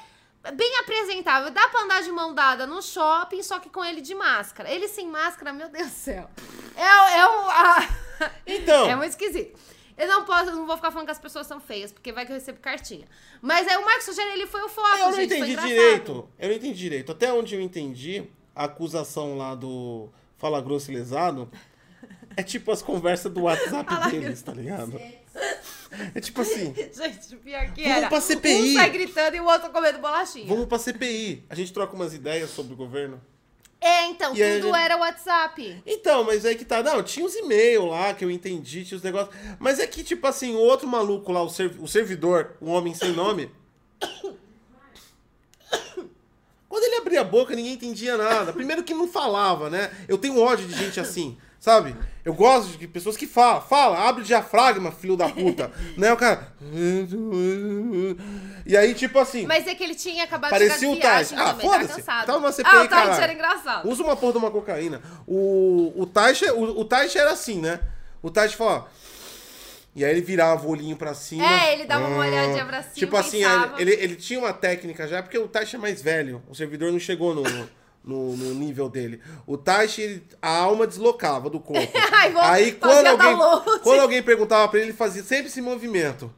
bem 0.55 0.79
apresentável. 0.79 1.51
Dá 1.51 1.69
pra 1.69 1.83
andar 1.83 2.03
de 2.03 2.11
mão 2.11 2.35
dada 2.35 2.67
no 2.67 2.81
shopping, 2.81 3.43
só 3.43 3.59
que 3.59 3.69
com 3.69 3.85
ele 3.85 4.01
de 4.01 4.15
máscara. 4.15 4.71
Ele 4.71 4.89
sem 4.89 5.09
máscara, 5.09 5.53
meu 5.53 5.69
Deus 5.69 5.89
do 5.89 5.95
céu. 5.95 6.31
É, 6.75 7.19
é 7.19 7.29
um. 7.29 7.51
ah, 7.51 7.89
Então. 8.47 8.87
é 8.89 8.97
muito 8.97 9.11
esquisito. 9.11 9.59
Eu 9.97 10.07
não 10.09 10.25
posso, 10.25 10.51
eu 10.51 10.57
não 10.57 10.67
vou 10.67 10.77
ficar 10.77 10.91
falando 10.91 11.07
que 11.07 11.13
as 11.13 11.19
pessoas 11.19 11.47
são 11.47 11.59
feias, 11.59 11.91
porque 11.91 12.13
vai 12.13 12.27
que 12.27 12.33
eu 12.33 12.37
recebo 12.37 12.59
cartinha. 12.61 13.07
Mas 13.41 13.67
aí 13.67 13.77
o 13.77 13.85
Marcos 13.85 14.07
Rogério, 14.07 14.33
ele 14.33 14.47
foi 14.47 14.63
o 14.63 14.69
foco, 14.69 14.89
Eu 14.99 15.07
não 15.07 15.13
gente, 15.15 15.35
entendi 15.35 15.57
direito. 15.57 16.29
Eu 16.39 16.49
não 16.49 16.55
entendi 16.57 16.79
direito. 16.79 17.13
Até 17.13 17.33
onde 17.33 17.55
eu 17.55 17.61
entendi, 17.61 18.25
a 18.55 18.65
acusação 18.65 19.37
lá 19.39 19.55
do 19.55 20.09
Fala 20.37 20.61
Grosso 20.61 20.91
e 20.91 20.95
Lesado 20.97 21.51
é 22.37 22.43
tipo 22.43 22.71
as 22.71 22.83
conversas 22.83 23.33
do 23.33 23.43
WhatsApp 23.43 23.89
Fala 23.95 24.11
deles, 24.11 24.43
tá 24.43 24.53
ligado? 24.53 25.01
É 26.15 26.21
tipo 26.21 26.41
assim, 26.43 26.75
Gente, 26.75 27.37
pior 27.37 27.73
que 27.73 27.83
Vamos 27.83 27.97
era. 27.99 28.09
pra 28.09 28.21
CPI. 28.21 28.71
Um 28.71 28.75
sai 28.75 28.91
gritando 28.91 29.37
e 29.37 29.41
o 29.41 29.45
outro 29.47 29.71
comendo 29.71 29.99
bolachinha. 29.99 30.47
vamos 30.47 30.67
pra 30.67 30.79
CPI. 30.79 31.45
A 31.49 31.55
gente 31.55 31.73
troca 31.73 31.95
umas 31.95 32.13
ideias 32.13 32.51
sobre 32.51 32.75
o 32.75 32.77
governo. 32.77 33.19
É, 33.87 34.07
então, 34.07 34.33
E 34.35 34.39
tudo 34.57 34.67
gente- 34.69 34.77
era 34.77 34.97
WhatsApp. 34.97 35.83
Então, 35.87 36.25
mas 36.25 36.45
aí 36.45 36.57
que 36.57 36.65
tá. 36.65 36.83
Não, 36.83 37.03
tinha 37.05 37.25
os 37.25 37.35
e-mails 37.37 37.89
lá 37.89 38.13
que 38.15 38.25
eu 38.25 38.31
entendi, 38.31 38.85
tinha 38.85 38.97
os 38.97 39.03
negócios. 39.05 39.33
Mas 39.61 39.79
é 39.79 39.87
que, 39.87 40.03
tipo 40.03 40.27
assim, 40.27 40.55
o 40.57 40.59
outro 40.59 40.89
maluco 40.89 41.31
lá, 41.31 41.41
o, 41.43 41.49
serv- 41.49 41.81
o 41.81 41.87
servidor, 41.87 42.57
o 42.61 42.67
homem 42.71 42.93
sem 42.95 43.13
nome. 43.13 43.49
Quando 46.69 46.85
ele 46.85 46.97
abria 46.97 47.21
a 47.21 47.25
boca, 47.25 47.55
ninguém 47.55 47.73
entendia 47.75 48.17
nada. 48.17 48.53
Primeiro 48.53 48.83
que 48.83 48.93
não 48.93 49.07
falava, 49.09 49.71
né? 49.71 49.91
Eu 50.09 50.19
tenho 50.19 50.39
ódio 50.41 50.67
de 50.67 50.75
gente 50.77 50.99
assim, 51.01 51.39
sabe? 51.67 51.97
Eu 52.25 52.33
gosto 52.33 52.79
de 52.79 52.87
pessoas 52.87 53.17
que 53.17 53.27
falam. 53.27 53.61
Fala, 53.61 54.09
abre 54.09 54.23
o 54.23 54.25
diafragma, 54.25 54.93
filho 54.93 55.17
da 55.17 55.29
puta. 55.29 55.73
né? 55.99 56.13
O 56.13 56.17
cara. 56.17 56.53
E 58.65 58.77
aí, 58.77 58.95
tipo 58.95 59.19
assim. 59.19 59.45
Mas 59.47 59.67
é 59.67 59.75
que 59.75 59.83
ele 59.83 59.97
tinha 59.97 60.23
acabado 60.23 60.51
Parecia 60.51 60.89
o 60.89 60.95
de 60.95 61.01
Tais. 61.01 61.29
de 61.29 61.35
viagem 61.35 61.51
Ah, 61.51 61.55
também, 61.55 61.69
tava 61.69 61.83
foda-se. 61.83 62.01
cansado. 62.01 62.27
Tava 62.27 62.39
uma 62.39 62.53
CPI, 62.53 62.71
ah, 62.71 62.85
o 62.85 62.89
Tais 62.89 62.91
caralho. 62.91 63.23
era 63.23 63.33
engraçado. 63.33 63.89
Usa 63.89 64.05
uma 64.05 64.15
porra 64.17 64.33
de 64.33 64.39
uma 64.39 64.51
cocaína. 64.53 65.03
O, 65.27 65.93
o 65.97 66.03
o, 66.05 66.81
o 66.83 66.89
era 67.19 67.33
assim, 67.33 67.61
né? 67.61 67.81
O 68.23 68.31
Taixa 68.31 68.57
falou, 68.57 68.75
ó. 68.75 68.85
E 69.97 70.05
aí 70.05 70.11
ele 70.13 70.21
virava 70.21 70.65
o 70.67 70.71
olhinho 70.71 70.97
pra 70.97 71.15
cima. 71.15 71.45
É, 71.45 71.73
ele 71.73 71.85
dava 71.85 72.07
uma 72.07 72.19
olhadinha 72.19 72.65
pra 72.65 72.83
cima, 72.83 72.95
Tipo 72.95 73.17
assim, 73.17 73.43
ele, 73.43 73.71
ele, 73.79 73.93
ele 74.05 74.15
tinha 74.17 74.39
uma 74.39 74.53
técnica 74.53 75.09
já, 75.09 75.21
porque 75.21 75.39
o 75.39 75.49
Taixa 75.49 75.77
é 75.77 75.81
mais 75.81 76.01
velho. 76.01 76.43
O 76.49 76.55
servidor 76.55 76.93
não 76.93 77.01
chegou 77.01 77.35
no, 77.35 77.43
no, 78.07 78.37
no 78.37 78.55
nível 78.55 78.89
dele. 78.89 79.21
O 79.47 79.57
ele- 80.01 80.23
a 80.41 80.57
alma 80.59 80.87
deslocava 80.87 81.51
do 81.51 81.59
corpo. 81.61 81.93
Ai, 82.13 82.33
aí 82.37 82.73
quando 82.73 83.07
alguém, 83.07 83.37
download. 83.37 83.81
quando 83.83 84.01
alguém 84.01 84.23
perguntava 84.23 84.69
pra 84.69 84.79
ele, 84.79 84.91
ele 84.91 84.97
fazia 84.97 85.23
sempre 85.25 85.49
esse 85.49 85.61
movimento. 85.61 86.33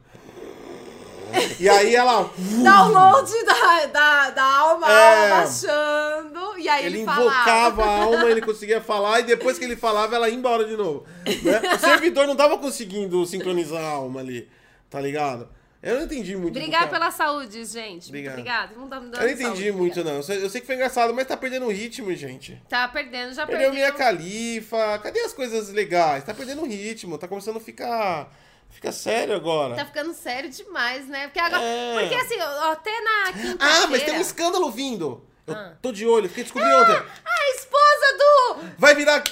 E 1.59 1.69
aí 1.69 1.95
ela... 1.95 2.27
Download 2.63 3.31
da, 3.45 3.85
da, 3.85 4.29
da 4.31 4.43
alma, 4.43 4.91
É. 4.91 5.29
baixando. 5.29 6.57
E 6.57 6.67
aí 6.67 6.85
ele, 6.85 6.95
Ele 6.97 7.03
invocava 7.03 7.85
a 7.85 8.01
alma, 8.03 8.23
ele 8.25 8.41
conseguia 8.41 8.81
falar, 8.81 9.19
e 9.19 9.23
depois 9.23 9.59
que 9.59 9.63
ele 9.63 9.75
falava, 9.75 10.15
ela 10.15 10.27
ia 10.27 10.33
embora 10.35 10.65
de 10.65 10.75
novo. 10.75 11.05
né? 11.43 11.61
O 11.75 11.79
servidor 11.79 12.25
não 12.25 12.35
tava 12.35 12.57
conseguindo 12.57 13.23
sincronizar 13.27 13.81
a 13.83 13.89
alma 13.89 14.21
ali, 14.21 14.49
tá 14.89 14.99
ligado? 14.99 15.47
Eu 15.81 15.95
não 15.95 16.03
entendi 16.03 16.35
muito. 16.35 16.53
do 16.53 16.59
Obrigado 16.59 16.89
cara. 16.89 16.91
pela 16.91 17.11
saúde, 17.11 17.63
gente. 17.63 18.07
Obrigado. 18.09 18.33
Obrigado. 18.33 18.75
Não 18.75 18.87
tá 18.89 18.99
me 18.99 19.05
dando 19.09 19.21
Eu 19.21 19.27
não 19.27 19.33
entendi 19.33 19.43
saúde, 19.45 19.71
muito, 19.71 19.99
obrigado. 20.01 20.27
não. 20.27 20.35
Eu 20.35 20.49
sei, 20.49 20.59
que 20.59 20.67
foi 20.67 20.75
engraçado, 20.75 21.13
mas 21.13 21.25
tá 21.27 21.37
perdendo 21.37 21.65
o 21.67 21.71
ritmo, 21.71 22.13
gente. 22.15 22.61
Tá 22.67 22.87
perdendo, 22.89 23.33
já 23.33 23.45
Perdeu 23.47 23.69
perdeu. 23.69 23.73
minha 23.73 23.91
califa. 23.93 24.99
Cadê 24.99 25.21
as 25.21 25.31
coisas 25.33 25.69
legais? 25.69 26.23
Tá 26.25 26.33
perdendo 26.33 26.61
o 26.63 26.65
ritmo, 26.67 27.17
tá 27.17 27.27
começando 27.29 27.57
a 27.57 27.61
ficar. 27.61 28.29
Fica 28.69 28.91
sério 28.91 29.33
agora. 29.33 29.73
Tá 29.75 29.85
ficando 29.85 30.13
sério 30.13 30.49
demais, 30.49 31.07
né? 31.07 31.27
Porque 31.27 31.39
agora. 31.39 31.63
É. 31.63 31.99
Porque 32.01 32.15
assim, 32.15 32.35
até 32.39 33.01
na 33.01 33.23
quinta-feira. 33.33 33.57
Ah, 33.83 33.87
mas 33.87 34.03
tem 34.03 34.17
um 34.17 34.21
escândalo 34.21 34.69
vindo. 34.69 35.25
Eu 35.47 35.55
Ah. 35.55 35.73
tô 35.81 35.91
de 35.91 36.05
olho, 36.05 36.27
fiquei 36.29 36.43
descobri 36.43 36.71
ontem. 36.71 36.93
A 37.25 37.55
esposa 37.55 38.17
do. 38.17 38.59
Vai 38.77 38.93
virar. 38.95 39.23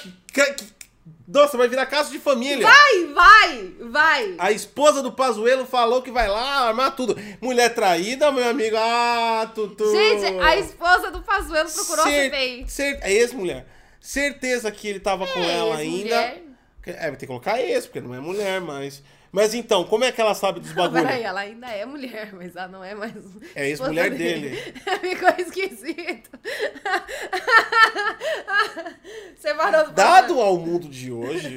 Nossa, 1.26 1.58
vai 1.58 1.68
virar 1.68 1.84
caso 1.86 2.10
de 2.10 2.18
família. 2.18 2.66
Vai, 2.66 3.04
vai, 3.12 3.72
vai. 3.90 4.34
A 4.38 4.50
esposa 4.50 5.02
do 5.02 5.12
Pazuelo 5.12 5.66
falou 5.66 6.00
que 6.00 6.10
vai 6.10 6.26
lá 6.26 6.68
armar 6.68 6.96
tudo. 6.96 7.14
Mulher 7.40 7.74
traída, 7.74 8.32
meu 8.32 8.48
amigo. 8.48 8.76
Ah, 8.78 9.50
Tutu. 9.54 9.90
Gente, 9.90 10.24
a 10.40 10.56
esposa 10.56 11.10
do 11.10 11.20
Pazuello 11.20 11.70
procurou 11.70 12.04
Cer- 12.06 12.30
CPI. 12.30 12.64
cer- 12.68 12.98
É 13.02 13.12
ex-mulher. 13.12 13.66
Certeza 14.00 14.70
que 14.70 14.88
ele 14.88 15.00
tava 15.00 15.26
com 15.26 15.40
ela 15.40 15.76
ainda. 15.76 16.14
É, 16.86 17.02
vai 17.02 17.10
ter 17.12 17.18
que 17.18 17.26
colocar 17.26 17.60
ex, 17.60 17.84
porque 17.84 18.00
não 18.00 18.14
é 18.14 18.20
mulher, 18.20 18.60
mas. 18.62 19.02
Mas 19.30 19.54
então, 19.54 19.84
como 19.84 20.04
é 20.04 20.12
que 20.12 20.20
ela 20.20 20.34
sabe 20.34 20.60
dos 20.60 20.72
bagulhos? 20.72 21.06
Peraí, 21.06 21.22
ela 21.22 21.40
ainda 21.40 21.68
é 21.68 21.84
mulher, 21.84 22.32
mas 22.32 22.56
ela 22.56 22.68
não 22.68 22.82
é 22.82 22.94
mais. 22.94 23.14
É 23.54 23.68
ex-mulher 23.68 24.10
dele. 24.10 24.56
Ficou 25.00 25.28
esquisito. 25.38 26.30
Separou 29.38 29.86
do 29.86 29.92
Dado 29.92 30.40
ao 30.40 30.58
mundo 30.58 30.88
de 30.88 31.12
hoje, 31.12 31.56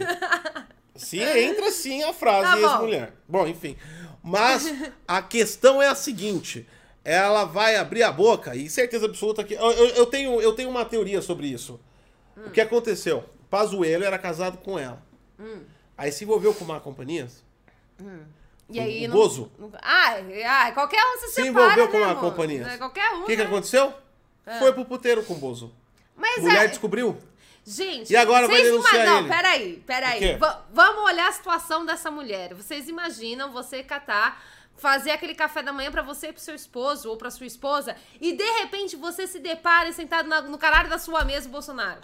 se 0.95 1.19
entra 1.19 1.71
sim 1.71 2.03
a 2.03 2.13
frase 2.13 2.51
Tá 2.51 2.59
ex-mulher. 2.59 3.13
Bom, 3.27 3.47
enfim. 3.47 3.75
Mas 4.23 4.71
a 5.07 5.21
questão 5.21 5.81
é 5.81 5.87
a 5.87 5.95
seguinte: 5.95 6.67
ela 7.03 7.45
vai 7.45 7.75
abrir 7.75 8.03
a 8.03 8.11
boca 8.11 8.55
e 8.55 8.69
certeza 8.69 9.05
absoluta 9.05 9.43
que. 9.43 9.53
Eu, 9.55 9.71
eu- 9.71 10.05
tenho, 10.05 10.39
eu 10.41 10.53
tenho 10.53 10.69
uma 10.69 10.85
teoria 10.85 11.21
sobre 11.21 11.47
isso. 11.47 11.79
O 12.45 12.51
que 12.51 12.61
aconteceu? 12.61 13.23
Pazuello 13.49 14.03
era 14.03 14.17
casado 14.17 14.57
com 14.59 14.79
ela. 14.79 15.03
Hum. 15.39 15.61
Aí 15.97 16.11
se 16.11 16.23
envolveu 16.23 16.53
com 16.53 16.65
má 16.65 16.79
companhias. 18.01 18.27
E 18.69 18.79
aí, 18.79 19.05
O 19.05 19.09
não- 19.09 19.15
Bozo? 19.17 19.51
não- 19.59 19.71
Ah, 19.81 20.15
ah, 20.47 20.71
qualquer 20.71 21.03
um 21.03 21.17
se 21.19 21.27
Se 21.27 21.33
separa, 21.33 21.47
envolveu 21.49 21.85
né, 21.85 21.91
com 21.91 21.97
uma 21.97 22.11
amor? 22.11 22.21
companhia. 22.31 22.67
É, 22.67 22.77
Qualquer 22.77 23.09
um, 23.13 23.23
O 23.23 23.25
que, 23.25 23.35
que 23.35 23.41
né? 23.41 23.47
aconteceu? 23.47 23.93
Foi 24.59 24.71
pro 24.73 24.85
puteiro 24.85 25.23
com 25.23 25.33
o 25.33 25.37
Bozo. 25.37 25.73
Mas 26.15 26.41
Mulher 26.41 26.65
é... 26.65 26.67
descobriu. 26.67 27.17
Gente, 27.65 28.11
E 28.11 28.15
agora 28.15 28.47
vai 28.47 28.55
vocês 28.57 28.71
denunciar 28.71 29.05
ima- 29.05 29.21
Não, 29.21 29.27
peraí, 29.27 29.83
peraí. 29.85 30.35
Va- 30.37 30.65
vamos 30.73 31.03
olhar 31.03 31.27
a 31.27 31.31
situação 31.31 31.85
dessa 31.85 32.09
mulher. 32.09 32.53
Vocês 32.55 32.87
imaginam 32.89 33.51
você 33.51 33.83
catar, 33.83 34.43
fazer 34.77 35.11
aquele 35.11 35.35
café 35.35 35.61
da 35.61 35.71
manhã 35.71 35.91
pra 35.91 36.01
você 36.01 36.29
e 36.29 36.33
pro 36.33 36.41
seu 36.41 36.55
esposo 36.55 37.07
ou 37.09 37.17
pra 37.17 37.29
sua 37.29 37.45
esposa 37.45 37.95
e 38.19 38.33
de 38.33 38.43
repente 38.61 38.95
você 38.95 39.27
se 39.27 39.37
depara 39.37 39.91
sentado 39.93 40.27
na- 40.27 40.41
no 40.41 40.57
caralho 40.57 40.89
da 40.89 40.97
sua 40.97 41.23
mesa, 41.23 41.47
Bolsonaro. 41.47 42.01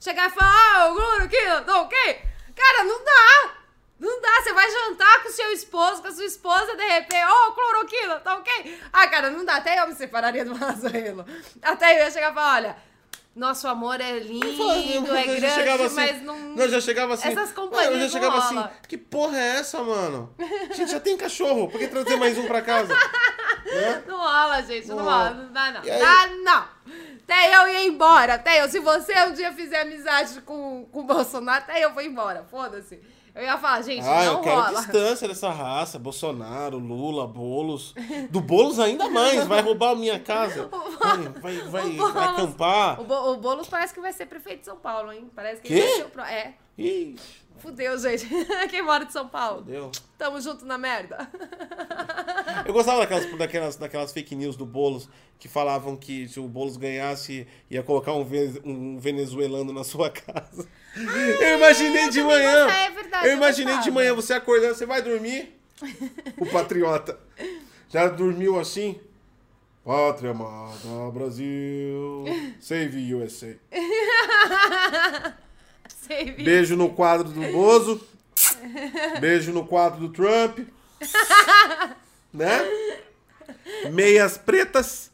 Chegar 0.00 0.30
e 0.30 0.32
falar, 0.34 0.50
ah, 0.76 0.88
o 0.90 0.94
Bruno 0.94 1.24
aqui, 1.24 1.44
não, 1.66 1.84
o 1.84 1.88
quê? 1.88 2.18
Cara, 2.56 2.84
não 2.84 3.04
dá. 3.04 3.54
Não 3.98 4.20
dá, 4.20 4.42
você 4.42 4.52
vai 4.52 4.70
jantar 4.70 5.22
com 5.22 5.30
seu 5.30 5.52
esposo, 5.52 6.02
com 6.02 6.08
a 6.08 6.12
sua 6.12 6.24
esposa, 6.24 6.76
de 6.76 6.82
repente, 6.84 7.24
ô, 7.24 7.52
cloroquina, 7.52 8.16
tá 8.20 8.36
ok? 8.36 8.78
Ah, 8.92 9.06
cara, 9.08 9.30
não 9.30 9.44
dá, 9.44 9.56
até 9.56 9.78
eu 9.80 9.86
me 9.86 9.94
separaria 9.94 10.44
do 10.44 10.58
Mazuelo. 10.58 11.24
Até 11.62 11.94
eu 12.00 12.04
ia 12.04 12.10
chegar 12.10 12.32
e 12.32 12.34
falar, 12.34 12.54
olha, 12.56 12.76
nosso 13.36 13.66
amor 13.68 14.00
é 14.00 14.18
lindo, 14.18 14.46
Eu 14.46 15.14
é 15.16 15.24
grande, 15.24 15.46
assim, 15.84 15.94
mas 15.94 16.22
não... 16.22 16.38
Não, 16.38 16.68
já 16.68 16.80
chegava 16.80 17.14
assim. 17.14 17.28
Essas 17.28 17.52
companhias 17.52 17.92
eu 17.92 17.96
já 17.98 18.02
não 18.04 18.10
chegava 18.10 18.38
assim. 18.38 18.54
rola. 18.56 18.72
Que 18.88 18.98
porra 18.98 19.38
é 19.38 19.48
essa, 19.58 19.82
mano? 19.82 20.34
Gente 20.72 20.90
já 20.90 21.00
tem 21.00 21.16
cachorro. 21.16 21.68
Por 21.68 21.78
que 21.78 21.88
trazer 21.88 22.16
mais 22.16 22.36
um 22.36 22.46
pra 22.46 22.62
casa? 22.62 22.94
Né? 23.64 24.04
Não 24.06 24.18
rola, 24.18 24.60
gente, 24.62 24.86
não, 24.88 24.96
Não 24.96 25.04
rola, 25.04 25.28
rola. 25.30 25.34
não 25.36 25.52
dá 25.52 25.70
não. 25.72 25.80
Aí- 25.80 25.98
Dá 25.98 26.26
não. 26.44 26.68
Até 27.24 27.56
eu 27.56 27.68
ia 27.68 27.84
embora, 27.86 28.34
até 28.34 28.60
eu. 28.62 28.68
Se 28.68 28.78
você 28.78 29.14
um 29.24 29.32
dia 29.32 29.52
fizer 29.54 29.80
amizade 29.80 30.42
com, 30.42 30.86
com 30.92 31.00
o 31.00 31.04
Bolsonaro, 31.04 31.64
até 31.64 31.82
eu 31.82 31.90
vou 31.94 32.02
embora, 32.02 32.44
foda-se. 32.50 33.00
Eu 33.34 33.42
ia 33.42 33.58
falar, 33.58 33.82
gente, 33.82 34.06
Ah, 34.06 34.24
não 34.26 34.32
eu 34.34 34.40
quero 34.42 34.60
rola. 34.60 34.78
distância 34.78 35.26
dessa 35.26 35.50
raça. 35.50 35.98
Bolsonaro, 35.98 36.78
Lula, 36.78 37.26
Boulos. 37.26 37.92
Do 38.30 38.40
Boulos 38.40 38.78
ainda 38.78 39.10
mais. 39.10 39.44
Vai 39.46 39.60
roubar 39.60 39.90
a 39.90 39.94
minha 39.96 40.20
casa. 40.20 40.68
Vai, 41.02 41.18
vai, 41.18 41.56
vai, 41.68 41.86
O 41.90 41.96
Boulos- 41.96 42.14
vai 42.14 42.24
acampar. 42.28 43.00
O, 43.00 43.04
Bo- 43.04 43.32
o 43.32 43.36
Boulos 43.38 43.66
parece 43.68 43.92
que 43.92 44.00
vai 44.00 44.12
ser 44.12 44.26
prefeito 44.26 44.60
de 44.60 44.66
São 44.66 44.76
Paulo, 44.76 45.12
hein? 45.12 45.28
Parece 45.34 45.60
que 45.60 45.72
ele 45.72 45.82
vai 45.82 45.90
ser 45.96 46.04
o. 46.18 46.20
É, 46.22 46.54
Ih, 46.78 47.16
fudeu, 47.58 47.98
gente. 47.98 48.26
Quem 48.70 48.82
mora 48.82 49.04
de 49.04 49.12
São 49.12 49.28
Paulo? 49.28 49.62
deu. 49.62 49.90
Tamo 50.18 50.40
junto 50.40 50.64
na 50.64 50.76
merda. 50.78 51.28
Eu 52.66 52.72
gostava 52.72 53.00
daquelas, 53.00 53.38
daquelas, 53.38 53.76
daquelas 53.76 54.12
fake 54.12 54.34
news 54.34 54.56
do 54.56 54.64
Boulos 54.66 55.08
que 55.38 55.48
falavam 55.48 55.96
que 55.96 56.28
se 56.28 56.38
o 56.40 56.48
Boulos 56.48 56.76
ganhasse, 56.76 57.46
ia 57.70 57.82
colocar 57.82 58.12
um, 58.14 58.26
um 58.64 58.98
venezuelano 58.98 59.72
na 59.72 59.84
sua 59.84 60.08
casa. 60.10 60.66
eu 60.96 61.58
imaginei 61.58 62.08
de 62.10 62.20
também 62.20 62.36
manhã. 62.38 62.68
é 62.68 62.90
verdade, 62.90 63.26
eu 63.26 63.30
eu 63.32 63.36
imaginei 63.36 63.72
de 63.74 63.78
gostava. 63.78 63.94
manhã 63.94 64.14
você 64.14 64.32
acordando, 64.32 64.74
você 64.74 64.86
vai 64.86 65.02
dormir? 65.02 65.60
o 66.38 66.46
patriota. 66.46 67.18
Já 67.88 68.08
dormiu 68.08 68.58
assim? 68.58 68.98
Pátria 69.84 70.30
amada, 70.30 71.10
Brasil, 71.12 72.24
save 72.58 73.14
USA. 73.14 73.56
Beijo 76.42 76.76
no 76.76 76.90
quadro 76.90 77.28
do 77.28 77.40
Bozo. 77.52 78.06
Beijo 79.20 79.52
no 79.52 79.66
quadro 79.66 80.00
do 80.00 80.08
Trump. 80.10 80.58
né? 82.32 82.60
Meias 83.92 84.36
pretas, 84.38 85.10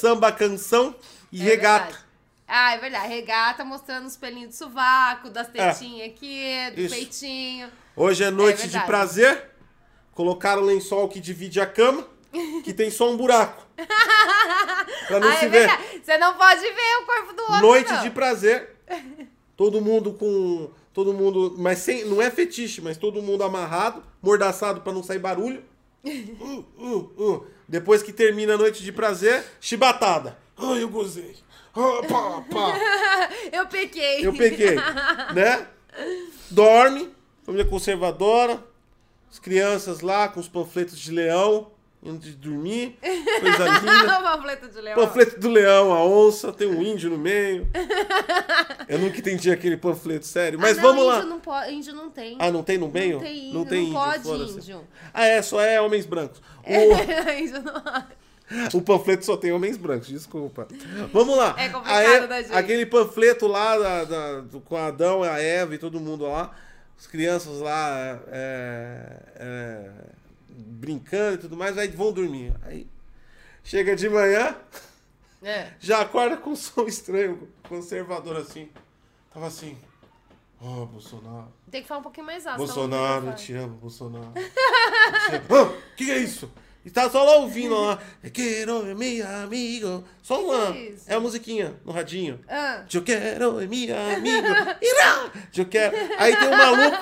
samba 0.00 0.32
canção 0.32 0.94
e 1.30 1.40
É 1.40 1.44
regata. 1.44 1.84
verdade. 1.86 2.04
Ah, 2.48 2.72
é 2.74 2.78
verdade. 2.78 3.08
Regata 3.08 3.64
mostrando 3.64 4.06
os 4.06 4.16
pelinhos 4.16 4.50
do 4.50 4.54
sovaco, 4.56 5.30
das 5.30 5.48
tetinhas 5.48 6.08
aqui, 6.10 6.70
do 6.74 6.80
É. 6.80 6.84
Isso. 6.84 6.94
peitinho. 6.94 7.70
Hoje 7.94 8.24
é 8.24 8.30
noite 8.30 8.56
de 8.62 8.62
verdade. 8.68 8.86
prazer. 8.86 9.50
Colocaram 10.14 10.62
o 10.62 10.64
lençol 10.66 11.08
que 11.08 11.20
divide 11.20 11.60
a 11.60 11.66
cama, 11.66 12.06
que 12.64 12.72
tem 12.72 12.90
só 12.90 13.10
um 13.10 13.16
buraco. 13.16 13.64
Pra 15.06 15.20
não 15.20 15.28
ah, 15.30 15.36
se 15.36 15.44
é 15.44 15.48
ver. 15.48 15.70
Você 16.04 16.18
não 16.18 16.34
pode 16.34 16.60
ver 16.60 16.96
o 17.02 17.06
corpo 17.06 17.32
do 17.34 17.42
outro. 17.42 17.60
Noite 17.60 17.92
não. 17.92 18.02
de 18.02 18.10
prazer. 18.10 18.76
Todo 19.60 19.78
mundo 19.82 20.14
com. 20.14 20.70
Todo 20.90 21.12
mundo. 21.12 21.54
Mas 21.58 21.80
sem, 21.80 22.06
não 22.06 22.22
é 22.22 22.30
fetiche, 22.30 22.80
mas 22.80 22.96
todo 22.96 23.20
mundo 23.20 23.44
amarrado, 23.44 24.02
mordaçado 24.22 24.80
pra 24.80 24.90
não 24.90 25.02
sair 25.02 25.18
barulho. 25.18 25.62
Uh, 26.02 26.64
uh, 26.78 27.22
uh. 27.22 27.46
Depois 27.68 28.02
que 28.02 28.10
termina 28.10 28.54
a 28.54 28.56
noite 28.56 28.82
de 28.82 28.90
prazer, 28.90 29.44
chibatada. 29.60 30.38
Ai, 30.56 30.82
eu 30.82 30.88
gozei. 30.88 31.36
Ah, 31.74 32.00
pá, 32.08 32.42
pá. 32.50 33.28
Eu 33.52 33.66
pequei. 33.66 34.26
Eu 34.26 34.32
peguei. 34.32 34.76
né? 35.34 35.66
Dorme, 36.50 37.10
família 37.44 37.66
conservadora, 37.66 38.64
as 39.30 39.38
crianças 39.38 40.00
lá 40.00 40.26
com 40.28 40.40
os 40.40 40.48
panfletos 40.48 40.98
de 40.98 41.12
leão, 41.12 41.70
antes 42.04 42.30
de 42.30 42.36
dormir. 42.36 42.98
Coisa 43.00 43.64
linda. 43.78 44.18
o 44.18 44.22
panfleto 44.22 44.68
de 44.68 44.80
leão. 44.80 44.94
Panfleto 44.96 45.40
do 45.40 45.48
leão, 45.48 45.92
a 45.92 46.04
onça, 46.04 46.52
tem 46.52 46.68
um 46.68 46.82
índio 46.82 47.10
no 47.10 47.18
meio. 47.18 47.68
Eu 48.88 48.98
nunca 48.98 49.18
entendi 49.18 49.50
aquele 49.50 49.76
panfleto, 49.76 50.26
sério. 50.26 50.58
Mas 50.58 50.78
ah, 50.78 50.82
não, 50.82 50.88
vamos 50.88 51.06
lá. 51.06 51.16
índio 51.18 51.28
Não 51.28 51.40
pode, 51.40 51.72
índio 51.72 51.94
não 51.94 52.10
tem. 52.10 52.36
Ah, 52.38 52.50
não 52.50 52.62
tem 52.62 52.78
no 52.78 52.88
meio? 52.88 53.14
Não 53.14 53.20
tem 53.20 53.38
índio, 53.38 53.54
não, 53.54 53.64
tem 53.64 53.78
não 53.78 53.86
índio, 53.86 54.30
pode 54.30 54.58
índio. 54.58 54.88
Ah, 55.12 55.24
é, 55.26 55.42
só 55.42 55.60
é 55.60 55.80
homens 55.80 56.06
brancos. 56.06 56.40
O, 56.64 57.30
índio 57.32 57.62
não... 57.62 58.20
o 58.74 58.82
panfleto 58.82 59.24
só 59.24 59.36
tem 59.36 59.52
homens 59.52 59.76
brancos, 59.76 60.08
desculpa. 60.08 60.66
Vamos 61.12 61.36
lá. 61.36 61.54
É 61.58 61.68
complicado, 61.68 61.96
Aí, 61.96 62.26
né, 62.26 62.42
gente? 62.42 62.52
Aquele 62.52 62.86
panfleto 62.86 63.46
lá 63.46 63.78
da, 63.78 64.04
da- 64.04 64.40
do- 64.40 64.60
com 64.60 64.76
Adão, 64.76 65.22
a 65.22 65.40
Eva 65.40 65.74
e 65.74 65.78
todo 65.78 66.00
mundo 66.00 66.24
lá. 66.24 66.50
As 66.98 67.06
crianças 67.06 67.60
lá 67.60 68.20
é, 68.28 69.08
é, 69.36 69.90
brincando 70.60 71.34
e 71.34 71.38
tudo 71.38 71.56
mais, 71.56 71.76
aí 71.78 71.88
vão 71.88 72.12
dormir. 72.12 72.54
Aí 72.62 72.86
chega 73.64 73.94
de 73.96 74.08
manhã, 74.08 74.56
É. 75.42 75.68
já 75.80 76.00
acorda 76.00 76.36
com 76.36 76.50
um 76.50 76.56
som 76.56 76.86
estranho, 76.86 77.48
conservador 77.68 78.36
assim. 78.36 78.68
Tava 79.32 79.46
assim. 79.46 79.76
Oh, 80.60 80.84
Bolsonaro. 80.86 81.48
Tem 81.70 81.80
que 81.82 81.88
falar 81.88 82.00
um 82.00 82.02
pouquinho 82.02 82.26
mais 82.26 82.46
alto. 82.46 82.58
Bolsonaro, 82.58 83.28
eu 83.28 83.34
te 83.34 83.54
amo, 83.54 83.76
Bolsonaro. 83.76 84.32
O 85.48 85.76
que, 85.96 86.04
que 86.04 86.10
é 86.10 86.18
isso? 86.18 86.50
E 86.84 86.90
tá 86.90 87.08
só 87.10 87.22
lá 87.22 87.36
ouvindo 87.36 87.74
lá. 87.78 87.98
Quero 88.32 88.82
meu 88.94 89.26
amigo. 89.42 90.04
Só 90.22 90.42
uma. 90.42 90.72
que 90.72 90.94
é? 91.08 91.12
É 91.12 91.14
a 91.14 91.20
musiquinha 91.20 91.74
no 91.84 91.92
radinho. 91.92 92.40
Ah, 92.48 92.84
Eu 92.92 93.02
quero 93.02 93.52
meu 93.52 93.58
amigo. 93.60 93.92
Irá! 94.82 95.30
Eu 95.56 95.66
quero. 95.66 95.96
Aí 96.18 96.36
tem 96.36 96.48
um 96.48 96.56
maluco 96.56 96.96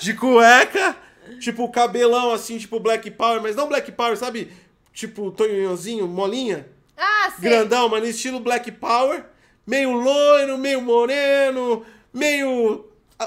de 0.00 0.14
cueca, 0.14 0.96
tipo 1.38 1.68
cabelão 1.70 2.32
assim, 2.32 2.58
tipo 2.58 2.80
Black 2.80 3.10
Power, 3.10 3.42
mas 3.42 3.56
não 3.56 3.68
Black 3.68 3.90
Power, 3.92 4.16
sabe? 4.16 4.52
Tipo 4.92 5.30
Tonhãozinho, 5.30 6.06
molinha. 6.06 6.66
ah 6.96 7.32
sei. 7.38 7.50
Grandão, 7.50 7.88
mas 7.88 8.02
no 8.02 8.08
estilo 8.08 8.40
Black 8.40 8.72
Power. 8.72 9.24
Meio 9.66 9.92
loiro, 9.92 10.56
meio 10.56 10.80
moreno, 10.80 11.84
meio 12.12 12.86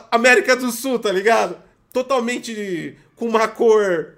América 0.09 0.55
do 0.55 0.71
Sul, 0.71 0.97
tá 0.97 1.11
ligado? 1.11 1.61
Totalmente 1.93 2.97
com 3.15 3.27
uma 3.27 3.47
cor 3.47 4.17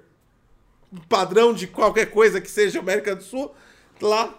padrão 1.08 1.52
de 1.52 1.66
qualquer 1.66 2.06
coisa 2.06 2.40
que 2.40 2.50
seja 2.50 2.78
América 2.78 3.14
do 3.14 3.22
Sul. 3.22 3.54
Lá, 4.00 4.34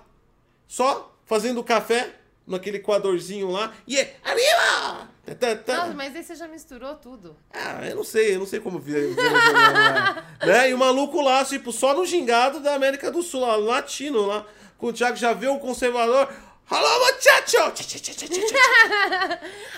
só 0.68 1.16
fazendo 1.26 1.64
café 1.64 2.14
naquele 2.48 2.80
coadorzinho 2.80 3.50
lá. 3.50 3.74
E 3.88 3.98
é 3.98 4.16
arriba! 4.24 5.10
Tá, 5.26 5.34
tá, 5.36 5.56
tá. 5.56 5.78
Nossa, 5.78 5.94
mas 5.96 6.16
aí 6.16 6.24
você 6.24 6.36
já 6.36 6.48
misturou 6.48 6.94
tudo. 6.96 7.36
Ah, 7.52 7.84
eu 7.88 7.96
não 7.96 8.04
sei, 8.04 8.36
eu 8.36 8.40
não 8.40 8.46
sei 8.46 8.60
como 8.60 8.78
vi- 8.78 8.94
venezuelano 8.94 10.24
é. 10.42 10.46
né? 10.46 10.70
E 10.70 10.74
o 10.74 10.78
maluco 10.78 11.20
lá, 11.22 11.44
tipo, 11.44 11.72
só 11.72 11.96
no 11.96 12.06
gingado 12.06 12.60
da 12.60 12.76
América 12.76 13.12
do 13.12 13.24
Sul, 13.24 13.42
lá, 13.42 13.56
latino 13.56 14.26
lá, 14.28 14.46
com 14.78 14.88
o 14.88 14.94
Thiago 14.94 15.18
já 15.18 15.34
vê 15.34 15.48
o 15.48 15.58
conservador. 15.58 16.30
Alô, 16.70 17.06
muchacho! 17.06 17.58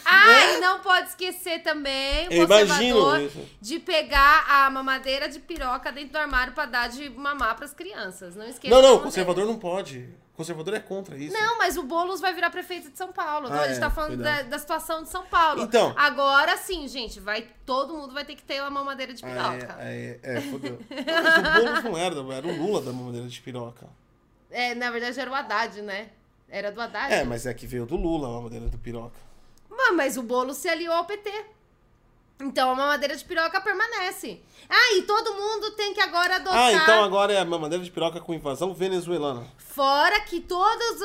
Ah, 0.05 0.25
Né? 0.27 0.55
e 0.55 0.59
não 0.61 0.79
pode 0.79 1.09
esquecer 1.09 1.61
também 1.61 2.27
o 2.29 2.31
Eu 2.33 2.43
imagino 2.45 2.95
conservador 3.03 3.45
de 3.59 3.79
pegar 3.79 4.45
a 4.49 4.69
mamadeira 4.69 5.27
de 5.27 5.39
piroca 5.39 5.91
dentro 5.91 6.11
do 6.13 6.17
armário 6.17 6.53
pra 6.53 6.65
dar 6.65 6.87
de 6.87 7.09
mamar 7.09 7.55
pras 7.55 7.73
crianças. 7.73 8.35
Não 8.35 8.47
esqueça. 8.47 8.73
Não, 8.73 8.81
não, 8.81 8.95
o 8.95 8.99
conservador 9.01 9.45
não 9.45 9.57
pode. 9.59 10.09
O 10.33 10.37
conservador 10.37 10.75
é 10.75 10.79
contra 10.79 11.17
isso. 11.17 11.33
Não, 11.33 11.57
mas 11.57 11.77
o 11.77 11.83
Boulos 11.83 12.21
vai 12.21 12.33
virar 12.33 12.49
prefeito 12.51 12.89
de 12.89 12.97
São 12.97 13.11
Paulo. 13.11 13.47
Então 13.47 13.59
Ah, 13.59 13.63
a 13.63 13.67
gente 13.67 13.77
é, 13.77 13.79
tá 13.81 13.89
falando 13.89 14.17
da, 14.17 14.31
cuidado. 14.31 14.49
da 14.49 14.59
situação 14.59 15.03
de 15.03 15.09
São 15.09 15.25
Paulo. 15.25 15.63
Então. 15.63 15.93
Agora 15.97 16.55
sim, 16.57 16.87
gente, 16.87 17.19
vai, 17.19 17.47
todo 17.65 17.93
mundo 17.95 18.13
vai 18.13 18.23
ter 18.23 18.35
que 18.35 18.43
ter 18.43 18.61
uma 18.61 18.69
mamadeira 18.69 19.13
de 19.13 19.25
Ah, 19.25 19.27
piroca. 19.27 19.75
é, 19.79 20.19
é, 20.23 20.37
é, 20.37 20.41
fodeu. 20.41 20.79
Não, 20.89 21.23
mas 21.23 21.37
o 21.37 21.63
Boulos 21.65 21.83
não 21.83 21.97
era, 21.97 22.15
era 22.35 22.47
o 22.47 22.55
Lula 22.57 22.81
da 22.81 22.93
mamadeira 22.93 23.27
de 23.27 23.41
piroca. 23.41 23.87
É, 24.49 24.73
na 24.75 24.89
verdade 24.89 25.19
era 25.19 25.29
o 25.29 25.35
Haddad, 25.35 25.81
né? 25.81 26.09
Era 26.49 26.71
do 26.71 26.79
Haddad. 26.81 27.13
É, 27.13 27.23
mas 27.23 27.45
é 27.45 27.53
que 27.53 27.67
veio 27.67 27.85
do 27.85 27.95
Lula 27.95 28.27
a 28.27 28.31
mamadeira 28.31 28.69
de 28.69 28.77
piroca. 28.77 29.19
Mas, 29.69 29.95
mas 29.95 30.17
o 30.17 30.23
bolo 30.23 30.53
se 30.53 30.69
aliou 30.69 30.93
ao 30.93 31.05
PT. 31.05 31.31
Então 32.39 32.71
a 32.71 32.75
mamadeira 32.75 33.15
de 33.15 33.25
piroca 33.25 33.59
permanece. 33.59 34.39
Ah, 34.69 34.93
e 34.95 35.01
todo 35.03 35.33
mundo 35.33 35.71
tem 35.71 35.93
que 35.93 35.99
agora 35.99 36.35
adotar. 36.35 36.67
Ah, 36.67 36.73
então 36.73 37.03
agora 37.03 37.33
é 37.33 37.39
a 37.39 37.45
mamadeira 37.45 37.83
de 37.83 37.89
piroca 37.89 38.19
com 38.21 38.33
invasão 38.33 38.73
venezuelana. 38.73 39.45
Fora 39.57 40.19
que 40.21 40.39
todos, 40.39 40.99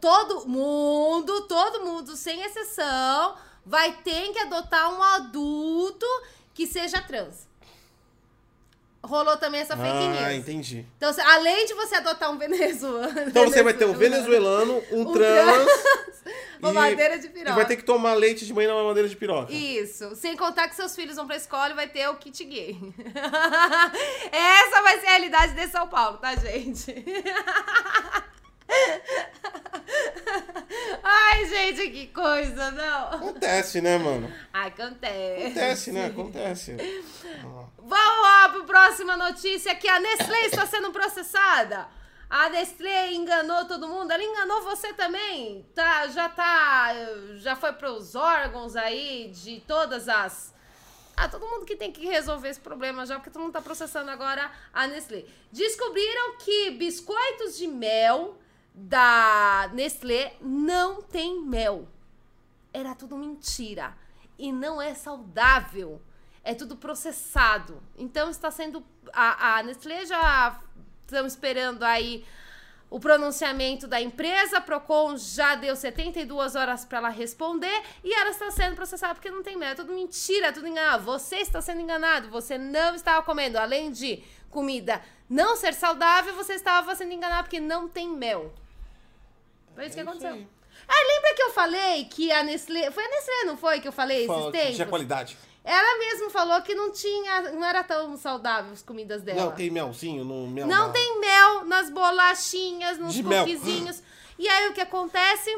todo 0.00 0.46
mundo, 0.46 1.42
todo 1.42 1.84
mundo, 1.84 2.16
sem 2.16 2.42
exceção, 2.42 3.34
vai 3.64 3.92
ter 4.02 4.32
que 4.32 4.38
adotar 4.40 4.92
um 4.92 5.02
adulto 5.02 6.06
que 6.52 6.66
seja 6.66 7.00
trans. 7.00 7.48
Rolou 9.06 9.36
também 9.36 9.60
essa 9.60 9.76
fake 9.76 9.88
Ah, 9.88 10.28
news. 10.30 10.38
entendi. 10.38 10.86
Então, 10.96 11.14
além 11.26 11.66
de 11.66 11.74
você 11.74 11.96
adotar 11.96 12.30
um 12.30 12.38
venezuelano. 12.38 13.20
Então 13.28 13.44
você 13.48 13.62
vai 13.62 13.74
ter 13.74 13.84
um 13.84 13.92
venezuelano, 13.92 14.82
um, 14.90 15.02
Um 15.02 15.12
trans 15.12 15.68
Mamadeira 16.60 17.18
de 17.18 17.26
e 17.26 17.28
piroca. 17.30 17.54
vai 17.54 17.66
ter 17.66 17.76
que 17.76 17.82
tomar 17.82 18.14
leite 18.14 18.46
de 18.46 18.54
manhã 18.54 18.68
na 18.68 18.74
mamadeira 18.76 19.06
de 19.06 19.14
piroca. 19.14 19.52
Isso. 19.52 20.16
Sem 20.16 20.34
contar 20.34 20.68
que 20.68 20.74
seus 20.74 20.94
filhos 20.96 21.16
vão 21.16 21.26
pra 21.26 21.36
escola 21.36 21.70
e 21.70 21.74
vai 21.74 21.86
ter 21.86 22.08
o 22.08 22.14
kit 22.16 22.42
gay. 22.44 22.78
Essa 24.32 24.82
vai 24.82 24.98
ser 25.00 25.06
a 25.06 25.10
realidade 25.10 25.52
de 25.52 25.66
São 25.68 25.86
Paulo, 25.86 26.16
tá, 26.16 26.34
gente? 26.36 27.04
Ai, 31.02 31.46
gente, 31.46 31.90
que 31.90 32.06
coisa, 32.08 32.70
não. 32.70 33.12
Acontece, 33.12 33.80
né, 33.80 33.98
mano? 33.98 34.32
Acontece. 34.52 35.42
Acontece, 35.42 35.92
né? 35.92 36.06
Acontece. 36.06 36.76
Vamos 37.78 38.22
lá 38.22 38.48
para 38.48 38.60
a 38.60 38.64
próxima 38.64 39.16
notícia 39.16 39.74
que 39.74 39.88
a 39.88 40.00
Nestlé 40.00 40.46
está 40.46 40.66
sendo 40.66 40.90
processada. 40.90 41.88
A 42.28 42.48
Nestlé 42.48 43.12
enganou 43.12 43.64
todo 43.66 43.86
mundo, 43.86 44.10
ela 44.10 44.22
enganou 44.22 44.62
você 44.62 44.92
também. 44.94 45.66
Tá, 45.74 46.08
já 46.08 46.28
tá, 46.28 46.92
já 47.36 47.54
foi 47.54 47.72
para 47.72 47.92
os 47.92 48.14
órgãos 48.14 48.76
aí 48.76 49.30
de 49.32 49.60
todas 49.66 50.08
as 50.08 50.54
ah, 51.16 51.28
todo 51.28 51.46
mundo 51.46 51.64
que 51.64 51.76
tem 51.76 51.92
que 51.92 52.04
resolver 52.06 52.48
esse 52.48 52.58
problema 52.58 53.06
já, 53.06 53.14
porque 53.16 53.30
todo 53.30 53.42
mundo 53.42 53.52
tá 53.52 53.62
processando 53.62 54.10
agora 54.10 54.50
a 54.72 54.86
Nestlé. 54.86 55.24
Descobriram 55.52 56.38
que 56.38 56.70
biscoitos 56.72 57.56
de 57.56 57.68
mel 57.68 58.36
da 58.74 59.70
Nestlé 59.72 60.34
não 60.40 61.00
tem 61.00 61.40
mel. 61.40 61.86
Era 62.72 62.94
tudo 62.94 63.16
mentira. 63.16 63.96
E 64.36 64.50
não 64.50 64.82
é 64.82 64.94
saudável. 64.94 66.02
É 66.42 66.54
tudo 66.54 66.76
processado. 66.76 67.80
Então 67.96 68.28
está 68.28 68.50
sendo. 68.50 68.84
A, 69.12 69.58
a 69.58 69.62
Nestlé 69.62 70.04
já 70.04 70.60
estão 71.06 71.24
esperando 71.24 71.84
aí 71.84 72.26
o 72.90 72.98
pronunciamento 72.98 73.86
da 73.86 74.00
empresa. 74.00 74.60
Procon 74.60 75.16
já 75.16 75.54
deu 75.54 75.76
72 75.76 76.56
horas 76.56 76.84
para 76.84 76.98
ela 76.98 77.08
responder. 77.10 77.80
E 78.02 78.12
ela 78.12 78.30
está 78.30 78.50
sendo 78.50 78.74
processada 78.74 79.14
porque 79.14 79.30
não 79.30 79.44
tem 79.44 79.56
mel. 79.56 79.70
É 79.70 79.74
tudo 79.76 79.92
mentira, 79.92 80.48
é 80.48 80.52
tudo 80.52 80.66
enganado. 80.66 81.04
Você 81.04 81.36
está 81.36 81.60
sendo 81.60 81.80
enganado. 81.80 82.28
Você 82.30 82.58
não 82.58 82.96
estava 82.96 83.22
comendo. 83.22 83.56
Além 83.56 83.92
de 83.92 84.24
comida 84.50 85.00
não 85.30 85.56
ser 85.56 85.74
saudável, 85.74 86.34
você 86.34 86.54
estava 86.54 86.94
sendo 86.96 87.12
enganado 87.12 87.44
porque 87.44 87.60
não 87.60 87.88
tem 87.88 88.08
mel. 88.08 88.52
Foi 89.74 89.84
isso 89.86 89.94
que 89.94 90.00
É 90.00 90.02
aconteceu. 90.02 90.46
Ah, 90.88 91.06
lembra 91.14 91.34
que 91.34 91.42
eu 91.42 91.50
falei 91.52 92.04
que 92.06 92.30
a 92.32 92.42
Nestlé. 92.42 92.90
Foi 92.90 93.04
a 93.04 93.08
Nestlé, 93.08 93.44
não 93.46 93.56
foi? 93.56 93.80
Que 93.80 93.88
eu 93.88 93.92
falei 93.92 94.26
Fala 94.26 94.38
esses 94.40 94.50
que 94.52 94.58
tempos? 94.58 94.76
tinha 94.76 94.86
qualidade. 94.88 95.38
Ela 95.64 95.98
mesma 95.98 96.28
falou 96.30 96.60
que 96.62 96.74
não 96.74 96.92
tinha. 96.92 97.52
Não 97.52 97.64
era 97.64 97.82
tão 97.82 98.16
saudável 98.16 98.72
as 98.72 98.82
comidas 98.82 99.22
dela. 99.22 99.40
Não, 99.46 99.52
tem 99.52 99.70
melzinho 99.70 100.22
no 100.24 100.46
mel. 100.46 100.66
Não 100.66 100.88
na- 100.88 100.92
tem 100.92 101.20
mel 101.20 101.64
nas 101.64 101.88
bolachinhas, 101.90 102.98
nos 102.98 103.18
cookiezinhos. 103.20 104.02
E 104.38 104.46
aí 104.48 104.68
o 104.68 104.74
que 104.74 104.80
acontece? 104.80 105.56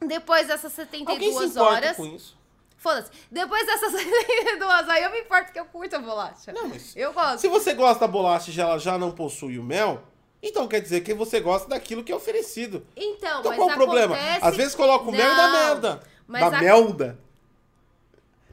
Depois 0.00 0.46
dessas 0.48 0.76
Alguém 0.78 1.04
se 1.04 1.38
72 1.38 1.50
importa 1.50 1.60
horas. 1.76 1.96
com 1.96 2.06
isso? 2.06 2.36
Foda-se. 2.78 3.10
Depois 3.30 3.66
dessas 3.66 3.90
72 3.92 4.88
aí 4.88 5.02
eu 5.04 5.10
me 5.10 5.20
importo 5.20 5.52
que 5.52 5.58
eu 5.60 5.64
curto 5.66 5.94
a 5.96 5.98
bolacha. 5.98 6.52
Não, 6.52 6.68
mas- 6.68 6.96
Eu 6.96 7.12
gosto. 7.12 7.40
Se 7.40 7.48
você 7.48 7.74
gosta 7.74 8.00
da 8.00 8.06
bolacha 8.08 8.50
e 8.50 8.52
já- 8.54 8.62
ela 8.64 8.78
já 8.78 8.96
não 8.96 9.10
possui 9.12 9.58
o 9.58 9.62
mel, 9.62 10.02
então 10.42 10.66
quer 10.68 10.80
dizer 10.80 11.00
que 11.02 11.12
você 11.14 11.40
gosta 11.40 11.68
daquilo 11.68 12.02
que 12.04 12.12
é 12.12 12.14
oferecido. 12.16 12.86
Então, 12.96 13.40
Então 13.40 13.54
qual 13.56 13.68
o 13.68 13.72
problema? 13.74 14.14
acontece 14.16 14.44
Às 14.46 14.56
vezes 14.56 14.74
coloca 14.74 15.08
o 15.08 15.12
mel 15.12 15.26
Não, 15.34 15.52
merda. 15.52 16.00
mas 16.26 16.40
Dá 16.50 16.58
a- 16.58 16.60
melda. 16.60 17.18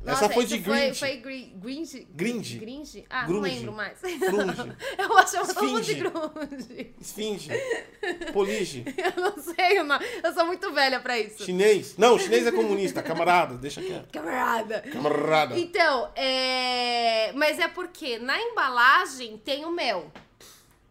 Nossa, 0.03 0.25
Essa 0.25 0.33
foi 0.35 0.45
de 0.45 0.59
Grinch. 0.59 0.99
Foi, 0.99 1.09
foi 1.09 1.17
gri- 1.17 1.51
Grinch. 1.55 2.07
Gringe. 2.13 2.59
Grinch? 2.59 3.05
Ah, 3.09 3.25
Grunge. 3.25 3.33
não 3.33 3.41
lembro 3.57 3.71
mais. 3.73 3.97
Frunge. 3.99 4.75
Eu 4.99 5.17
acho 5.17 5.31
que 5.47 5.53
todo 5.55 5.67
mundo 5.67 5.81
de 5.81 5.95
grunge. 5.95 6.93
Esfinge. 7.01 7.49
Polige. 8.31 8.85
Eu 8.85 9.23
não 9.23 9.35
sei 9.41 9.79
o 9.79 9.83
nome. 9.83 10.05
Eu 10.23 10.31
sou 10.31 10.45
muito 10.45 10.71
velha 10.73 10.99
pra 10.99 11.17
isso. 11.17 11.43
Chinês. 11.43 11.95
Não, 11.97 12.19
chinês 12.19 12.45
é 12.45 12.51
comunista. 12.51 13.01
Camarada, 13.01 13.55
deixa 13.55 13.81
quieto. 13.81 14.11
Camarada. 14.11 14.81
Camarada. 14.93 15.57
Então, 15.57 16.11
é... 16.15 17.31
Mas 17.33 17.57
é 17.57 17.67
porque 17.67 18.19
na 18.19 18.39
embalagem 18.39 19.37
tem 19.43 19.65
o 19.65 19.71
mel. 19.71 20.11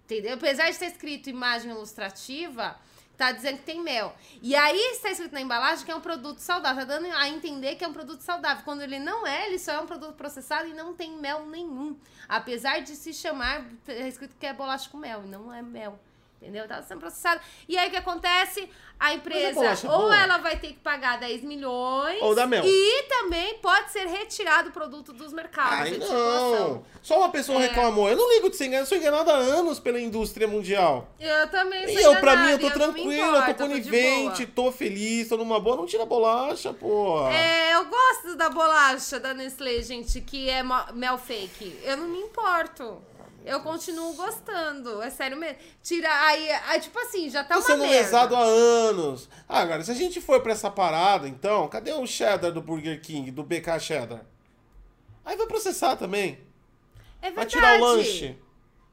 Entendeu? 0.05 0.35
Apesar 0.35 0.71
de 0.71 0.79
ter 0.79 0.87
escrito 0.87 1.31
imagem 1.31 1.71
ilustrativa, 1.71 2.79
tá 3.17 3.33
dizendo 3.33 3.59
que 3.59 3.65
tem 3.65 3.81
mel. 3.81 4.15
E 4.43 4.55
aí 4.55 4.79
está 4.93 5.11
escrito 5.11 5.33
na 5.33 5.41
embalagem 5.41 5.85
que 5.85 5.91
é 5.91 5.95
um 5.95 6.01
produto 6.01 6.39
saudável, 6.39 6.87
tá 6.87 6.95
dando 6.95 7.07
a 7.15 7.29
entender 7.29 7.77
que 7.77 7.85
é 7.85 7.89
um 7.89 7.93
produto 7.93 8.21
saudável. 8.21 8.65
Quando 8.65 8.83
ele 8.83 8.99
não 8.99 9.27
é, 9.27 9.47
ele 9.47 9.59
só 9.59 9.73
é 9.73 9.81
um 9.81 9.87
produto 9.87 10.15
processado 10.15 10.69
e 10.69 10.75
não 10.75 10.95
tem 10.95 11.17
mel 11.17 11.47
nenhum. 11.47 11.97
Apesar 12.29 12.81
de 12.81 12.95
se 12.97 13.15
chamar, 13.15 13.65
é 13.89 14.09
escrito 14.09 14.37
que 14.39 14.47
é 14.47 14.53
bolacha 14.53 14.91
com 14.91 14.99
mel, 14.99 15.23
não 15.23 15.53
é 15.53 15.63
mel. 15.63 15.99
Entendeu? 16.45 16.69
Tá 16.69 16.83
sendo 16.83 17.01
processado. 17.01 17.41
E 17.67 17.79
aí 17.79 17.89
o 17.89 17.91
que 17.91 17.97
acontece? 17.97 18.69
A 19.01 19.13
empresa, 19.15 19.55
bolacha 19.55 19.91
ou 19.91 19.99
boa. 20.03 20.17
ela 20.17 20.39
vai 20.39 20.57
ter 20.59 20.69
que 20.69 20.79
pagar 20.79 21.19
10 21.19 21.43
milhões. 21.43 22.21
Ou 22.23 22.35
dá 22.35 22.47
mel. 22.47 22.63
E 22.65 23.03
também 23.09 23.55
pode 23.59 23.91
ser 23.91 24.07
retirado 24.07 24.69
o 24.69 24.73
produto 24.73 25.13
dos 25.13 25.33
mercados. 25.33 25.73
Ai, 25.81 25.97
não. 25.99 26.85
Só 27.03 27.19
uma 27.19 27.29
pessoa 27.31 27.59
É. 27.63 27.67
reclamou. 27.69 28.09
Eu 28.09 28.17
não 28.17 28.31
ligo 28.35 28.51
de 28.51 28.57
ser 28.57 28.67
enganado, 28.67 28.85
eu 28.85 28.89
sou 28.89 28.99
enganado 28.99 29.31
há 29.31 29.37
anos 29.37 29.81
pela 29.81 29.99
indústria 29.99 30.47
mundial. 30.47 31.09
Eu 31.19 31.49
também 31.49 31.89
sou 31.89 31.99
E 31.99 32.03
eu, 32.05 32.17
pra 32.21 32.37
mim, 32.37 32.51
eu 32.51 32.57
enganada, 32.57 32.59
tô 32.61 32.67
importo, 32.91 33.51
eu 33.51 33.55
tô 33.55 33.67
conivente, 33.67 34.47
boa. 34.47 34.55
tô 34.55 34.73
feliz, 34.73 35.29
tô 35.29 35.37
numa 35.39 35.59
boa. 35.59 35.77
Não 35.77 35.87
tira 35.87 36.05
bolacha, 36.07 36.73
pô. 36.73 37.27
É, 37.31 37.75
eu 37.75 37.87
gosto 37.87 38.37
da 38.37 38.49
bolacha 38.51 39.19
da 39.19 39.33
Nestlé, 39.35 39.83
gente, 39.83 40.21
que 40.21 40.49
é 40.49 40.63
mel 40.93 41.19
fake. 41.19 41.81
Eu 41.83 41.97
não 41.97 42.07
me 42.09 42.19
importo. 42.21 43.03
Eu 43.45 43.61
continuo 43.61 44.15
gostando. 44.15 45.03
É 45.03 45.11
sério 45.11 45.37
mesmo. 45.37 45.59
Tira 45.83 46.09
aí, 46.27 46.51
aí 46.67 46.81
tipo 46.81 46.99
assim, 46.99 47.29
já 47.29 47.43
tá 47.45 47.51
Tá 47.51 47.57
uma 47.57 47.63
sendo 47.67 47.81
merda. 47.81 47.95
lesado 47.97 48.35
há 48.37 48.41
anos. 48.43 49.29
Ah, 49.49 49.61
agora, 49.61 49.85
se 49.85 49.91
a 49.91 49.95
gente 49.95 50.21
for 50.21 50.41
pra 50.41 50.53
essa 50.53 50.71
parada, 50.71 51.29
então, 51.29 51.69
cadê 51.69 51.93
o 51.93 52.07
cheddar 52.07 52.51
do 52.53 52.63
Burger 52.63 53.01
King, 53.03 53.31
do 53.31 53.43
BK 53.43 53.79
Cheddar? 53.79 54.25
Aí 55.25 55.37
vai 55.37 55.47
processar 55.47 55.97
também. 55.97 56.39
É 57.21 57.31
Vai 57.31 57.45
verdade. 57.47 57.51
tirar 57.51 57.79
o 57.81 57.85
lanche. 57.85 58.39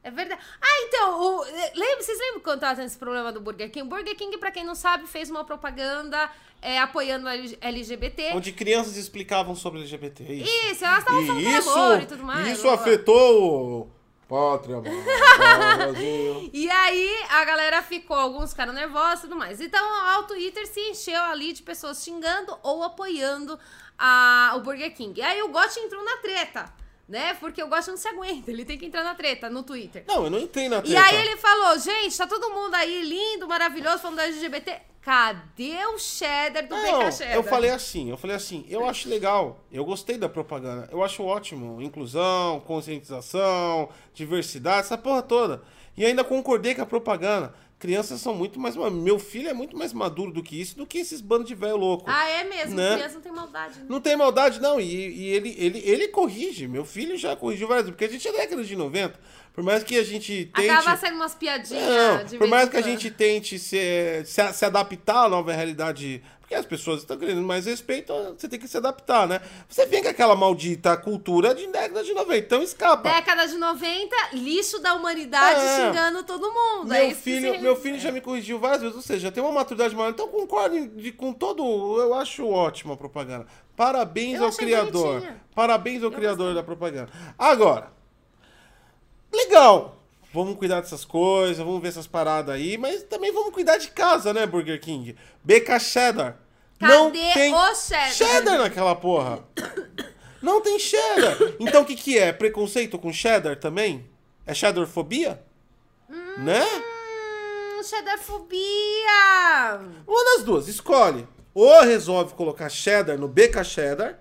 É 0.04 0.10
verdade. 0.10 0.40
Ah, 0.60 0.82
então, 0.88 1.20
o, 1.20 1.40
lembra, 1.44 2.02
vocês 2.02 2.18
lembram 2.18 2.40
quando 2.40 2.60
tava 2.60 2.74
tendo 2.76 2.86
esse 2.86 2.98
problema 2.98 3.30
do 3.32 3.40
Burger 3.40 3.70
King? 3.70 3.86
O 3.86 3.88
Burger 3.88 4.16
King, 4.16 4.36
pra 4.38 4.50
quem 4.50 4.64
não 4.64 4.74
sabe, 4.74 5.06
fez 5.06 5.30
uma 5.30 5.44
propaganda 5.44 6.30
é, 6.60 6.78
apoiando 6.78 7.28
a 7.28 7.34
LGBT. 7.36 8.32
Onde 8.34 8.52
crianças 8.52 8.96
explicavam 8.96 9.54
sobre 9.54 9.80
LGBT. 9.80 10.24
Isso. 10.24 10.50
Isso, 10.72 10.84
elas 10.84 10.98
estavam 11.00 11.26
falando 11.26 11.40
de 11.40 11.54
amor 11.56 12.02
e 12.02 12.06
tudo 12.06 12.24
mais. 12.24 12.48
isso 12.58 12.68
afetou 12.68 13.82
o 13.82 13.90
Pátria. 14.32 14.80
E 16.54 16.70
aí 16.70 17.24
a 17.28 17.44
galera 17.44 17.82
ficou, 17.82 18.16
alguns 18.16 18.50
ficaram 18.50 18.72
nervosos 18.72 19.18
e 19.18 19.22
tudo 19.22 19.36
mais. 19.36 19.60
Então 19.60 19.84
o 20.20 20.22
Twitter 20.22 20.66
se 20.66 20.80
encheu 20.80 21.20
ali 21.24 21.52
de 21.52 21.62
pessoas 21.62 22.02
xingando 22.02 22.56
ou 22.62 22.82
apoiando 22.82 23.58
a, 23.98 24.54
o 24.56 24.60
Burger 24.60 24.94
King. 24.94 25.20
E 25.20 25.22
aí 25.22 25.42
o 25.42 25.48
Gotti 25.48 25.78
entrou 25.80 26.02
na 26.02 26.16
treta, 26.16 26.72
né? 27.12 27.34
Porque 27.34 27.62
o 27.62 27.68
Gotti 27.68 27.88
não 27.90 27.96
se 27.98 28.08
aguenta, 28.08 28.50
ele 28.50 28.64
tem 28.64 28.78
que 28.78 28.86
entrar 28.86 29.04
na 29.04 29.14
treta 29.14 29.50
no 29.50 29.62
Twitter. 29.62 30.02
Não, 30.08 30.24
eu 30.24 30.30
não 30.30 30.38
entrei 30.38 30.66
na 30.66 30.78
E 30.78 30.82
treta. 30.82 31.02
aí 31.02 31.16
ele 31.26 31.36
falou, 31.36 31.78
gente, 31.78 32.16
tá 32.16 32.26
todo 32.26 32.48
mundo 32.50 32.74
aí 32.74 33.02
lindo, 33.02 33.46
maravilhoso, 33.46 33.98
falando 33.98 34.16
da 34.16 34.24
LGBT. 34.24 34.80
Cadê 35.02 35.84
o 35.86 35.98
cheddar 35.98 36.66
do 36.66 36.74
Não, 36.74 37.00
BK 37.00 37.12
Cheddar? 37.12 37.34
eu 37.34 37.42
falei 37.42 37.70
assim, 37.70 38.08
eu 38.08 38.16
falei 38.16 38.36
assim, 38.36 38.64
eu 38.68 38.88
acho 38.88 39.08
legal, 39.08 39.62
eu 39.70 39.84
gostei 39.84 40.16
da 40.16 40.28
propaganda, 40.28 40.88
eu 40.92 41.02
acho 41.04 41.22
ótimo, 41.24 41.82
inclusão, 41.82 42.60
conscientização, 42.60 43.88
diversidade, 44.14 44.80
essa 44.86 44.96
porra 44.96 45.20
toda. 45.22 45.62
E 45.96 46.06
ainda 46.06 46.24
concordei 46.24 46.74
com 46.74 46.82
a 46.82 46.86
propaganda. 46.86 47.52
Crianças 47.82 48.20
são 48.20 48.32
muito 48.32 48.60
mais. 48.60 48.76
Meu 48.76 49.18
filho 49.18 49.48
é 49.48 49.52
muito 49.52 49.76
mais 49.76 49.92
maduro 49.92 50.32
do 50.32 50.40
que 50.40 50.60
isso, 50.60 50.76
do 50.76 50.86
que 50.86 50.98
esses 50.98 51.20
bandos 51.20 51.48
de 51.48 51.54
velho 51.56 51.76
louco. 51.76 52.04
Ah, 52.06 52.28
é 52.28 52.44
mesmo, 52.44 52.76
Né? 52.76 52.94
criança 52.94 53.14
não 53.16 53.20
tem 53.20 53.32
maldade. 53.32 53.78
Né? 53.80 53.86
Não 53.88 54.00
tem 54.00 54.16
maldade, 54.16 54.60
não. 54.60 54.80
E, 54.80 54.84
e 54.84 55.26
ele, 55.30 55.56
ele, 55.58 55.78
ele 55.84 56.06
corrige. 56.06 56.68
Meu 56.68 56.84
filho 56.84 57.16
já 57.18 57.34
corrigiu 57.34 57.66
várias 57.66 57.86
vezes. 57.86 57.96
Porque 57.96 58.04
a 58.04 58.08
gente 58.08 58.28
é 58.28 58.32
década 58.32 58.62
de 58.62 58.76
90. 58.76 59.18
Por 59.52 59.64
mais 59.64 59.82
que 59.82 59.96
a 59.98 60.04
gente 60.04 60.48
tente. 60.54 60.70
Acaba 60.70 60.96
saindo 60.96 61.16
umas 61.16 61.34
piadinhas 61.34 61.82
Não, 62.30 62.38
por 62.38 62.46
mais 62.46 62.68
que 62.68 62.76
a 62.76 62.82
gente 62.82 63.10
tente 63.10 63.58
se, 63.58 64.22
se, 64.26 64.52
se 64.52 64.64
adaptar 64.64 65.24
à 65.24 65.28
nova 65.28 65.52
realidade, 65.52 66.22
porque 66.52 66.54
as 66.54 66.66
pessoas 66.66 67.00
estão 67.00 67.16
querendo 67.16 67.40
mais 67.42 67.64
respeito, 67.64 68.12
você 68.36 68.46
tem 68.48 68.58
que 68.58 68.68
se 68.68 68.76
adaptar, 68.76 69.26
né? 69.26 69.40
Você 69.68 69.86
vem 69.86 70.02
com 70.02 70.08
aquela 70.08 70.36
maldita 70.36 70.96
cultura 70.96 71.54
de 71.54 71.66
década 71.66 72.04
de 72.04 72.12
90, 72.12 72.36
então 72.38 72.62
escapa. 72.62 73.10
Década 73.10 73.46
de 73.46 73.56
90, 73.56 74.14
lixo 74.34 74.78
da 74.80 74.94
humanidade 74.94 75.60
É. 75.60 75.76
xingando 75.86 76.22
todo 76.24 76.52
mundo. 76.52 76.92
é 76.92 77.00
Meu 77.00 77.08
que 77.08 77.14
filho, 77.14 77.60
meu 77.60 77.76
filho 77.76 77.98
já 77.98 78.12
me 78.12 78.20
corrigiu 78.20 78.58
várias 78.58 78.82
vezes, 78.82 78.96
ou 78.96 79.02
seja, 79.02 79.32
tem 79.32 79.42
uma 79.42 79.52
maturidade 79.52 79.94
maior. 79.96 80.10
Então 80.10 80.28
concordo 80.28 80.88
de, 80.88 81.12
com 81.12 81.32
todo. 81.32 81.62
Eu 82.00 82.12
acho 82.14 82.46
ótima 82.46 82.94
a 82.94 82.96
propaganda. 82.96 83.46
Parabéns 83.74 84.38
Eu 84.38 84.46
ao 84.46 84.52
criador. 84.52 85.06
bonitinha. 85.20 85.40
Parabéns 85.54 86.02
ao 86.02 86.10
criador 86.10 86.54
da 86.54 86.62
propaganda. 86.62 87.10
Agora, 87.38 87.90
legal. 89.32 89.98
Vamos 90.34 90.56
cuidar 90.56 90.80
dessas 90.80 91.04
coisas, 91.04 91.58
vamos 91.58 91.82
ver 91.82 91.88
essas 91.88 92.06
paradas 92.06 92.54
aí, 92.54 92.78
mas 92.78 93.02
também 93.02 93.30
vamos 93.30 93.52
cuidar 93.52 93.76
de 93.76 93.88
casa, 93.90 94.32
né, 94.32 94.46
Burger 94.46 94.80
King? 94.80 95.14
BK 95.44 95.78
Cheddar. 95.78 96.38
Não 96.88 97.06
Cadê 97.06 97.32
tem 97.34 97.54
o 97.54 97.74
cheddar? 97.74 98.12
cheddar 98.12 98.58
naquela 98.58 98.94
porra. 98.94 99.44
Não 100.42 100.60
tem 100.60 100.78
cheddar. 100.78 101.36
Então 101.60 101.82
o 101.82 101.84
que 101.84 101.94
que 101.94 102.18
é? 102.18 102.32
Preconceito 102.32 102.98
com 102.98 103.12
cheddar 103.12 103.56
também? 103.56 104.08
É 104.46 104.52
cheddarfobia? 104.52 105.42
Né? 106.38 106.64
Hum, 106.64 107.82
cheddarfobia! 107.82 109.80
Uma 110.06 110.24
das 110.24 110.42
duas, 110.44 110.68
escolhe. 110.68 111.26
Ou 111.54 111.82
resolve 111.82 112.34
colocar 112.34 112.68
cheddar 112.68 113.18
no 113.18 113.28
BK 113.28 113.62
Cheddar, 113.64 114.18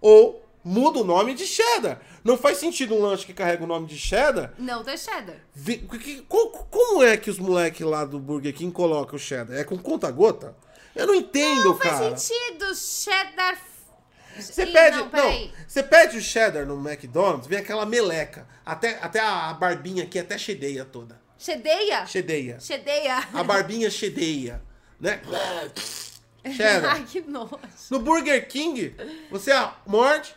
ou 0.00 0.42
muda 0.64 1.00
o 1.00 1.04
nome 1.04 1.34
de 1.34 1.46
cheddar. 1.46 2.00
Não 2.24 2.36
faz 2.36 2.58
sentido 2.58 2.94
um 2.94 3.02
lanche 3.02 3.26
que 3.26 3.32
carrega 3.34 3.64
o 3.64 3.66
nome 3.66 3.86
de 3.86 3.98
cheddar. 3.98 4.52
Não 4.58 4.82
tem 4.84 4.96
cheddar. 4.96 5.36
Como 6.28 7.02
é 7.02 7.16
que 7.16 7.30
os 7.30 7.38
moleques 7.38 7.84
lá 7.84 8.04
do 8.04 8.18
Burger 8.18 8.54
King 8.54 8.72
colocam 8.72 9.16
o 9.16 9.18
cheddar? 9.18 9.56
É 9.58 9.64
com 9.64 9.76
conta-gota? 9.78 10.54
Eu 10.98 11.06
não 11.06 11.14
entendo, 11.14 11.64
Não 11.64 11.78
cara. 11.78 12.10
faz 12.10 12.22
sentido. 12.22 12.74
Cheddar. 12.74 13.58
Você 14.38 14.64
Ih, 14.64 14.72
pede, 14.72 14.96
Não, 14.98 15.10
não, 15.10 15.50
você 15.66 15.82
pede 15.82 16.16
o 16.16 16.20
cheddar 16.20 16.64
no 16.64 16.74
McDonald's, 16.78 17.46
vem 17.48 17.58
aquela 17.58 17.84
meleca. 17.84 18.46
Até, 18.64 18.98
até 19.02 19.18
a 19.20 19.52
barbinha 19.54 20.04
aqui 20.04 20.18
até 20.18 20.38
chedeia 20.38 20.84
toda. 20.84 21.20
Chedeia? 21.36 22.06
Chedeia. 22.06 22.60
Chedeia. 22.60 23.16
A 23.32 23.42
barbinha 23.42 23.90
chedeia, 23.90 24.62
né? 25.00 25.20
Cheddar. 26.54 26.92
Ai, 26.96 27.04
que 27.04 27.20
nojo. 27.22 27.58
No 27.90 27.98
Burger 27.98 28.46
King, 28.48 28.94
você 29.30 29.52
morde 29.86 30.34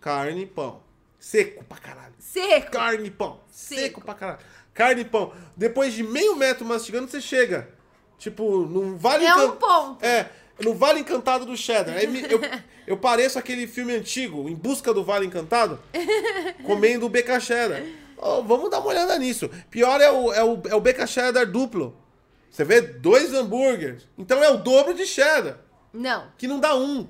carne 0.00 0.42
e 0.42 0.46
pão. 0.46 0.82
Seco 1.18 1.64
pra 1.64 1.78
caralho. 1.78 2.14
Seco. 2.18 2.72
Carne 2.72 3.06
e 3.06 3.10
pão. 3.10 3.40
Seco. 3.50 3.80
Seco 3.80 4.00
pra 4.00 4.14
caralho. 4.14 4.40
Carne 4.74 5.02
e 5.02 5.04
pão. 5.04 5.32
Depois 5.56 5.94
de 5.94 6.02
meio 6.02 6.34
metro 6.34 6.64
mastigando, 6.64 7.08
você 7.08 7.20
chega. 7.20 7.68
Tipo, 8.22 8.64
num 8.66 8.96
vale 8.96 9.24
É 9.24 9.34
um 9.34 9.44
encan- 9.46 9.56
ponto. 9.56 10.04
É, 10.04 10.28
no 10.62 10.74
Vale 10.74 11.00
Encantado 11.00 11.44
do 11.44 11.56
Cheddar. 11.56 11.96
Aí 11.96 12.04
eu, 12.30 12.40
eu 12.86 12.96
pareço 12.96 13.36
aquele 13.36 13.66
filme 13.66 13.92
antigo, 13.96 14.48
Em 14.48 14.54
Busca 14.54 14.94
do 14.94 15.02
Vale 15.02 15.26
Encantado, 15.26 15.80
comendo 16.64 17.06
o 17.06 17.08
BK 17.08 17.40
Cheddar. 17.40 17.82
Ó, 18.16 18.40
vamos 18.42 18.70
dar 18.70 18.78
uma 18.78 18.90
olhada 18.90 19.18
nisso. 19.18 19.50
Pior 19.68 20.00
é 20.00 20.08
o, 20.08 20.32
é 20.32 20.44
o, 20.44 20.62
é 20.68 20.74
o 20.76 20.80
BK 20.80 21.04
Cheddar 21.08 21.50
duplo. 21.50 21.96
Você 22.48 22.62
vê 22.64 22.80
dois 22.80 23.34
hambúrgueres. 23.34 24.06
Então 24.16 24.40
é 24.44 24.48
o 24.50 24.58
dobro 24.58 24.94
de 24.94 25.04
cheddar, 25.04 25.58
Não. 25.92 26.28
que 26.38 26.46
não 26.46 26.60
dá 26.60 26.76
um. 26.76 27.08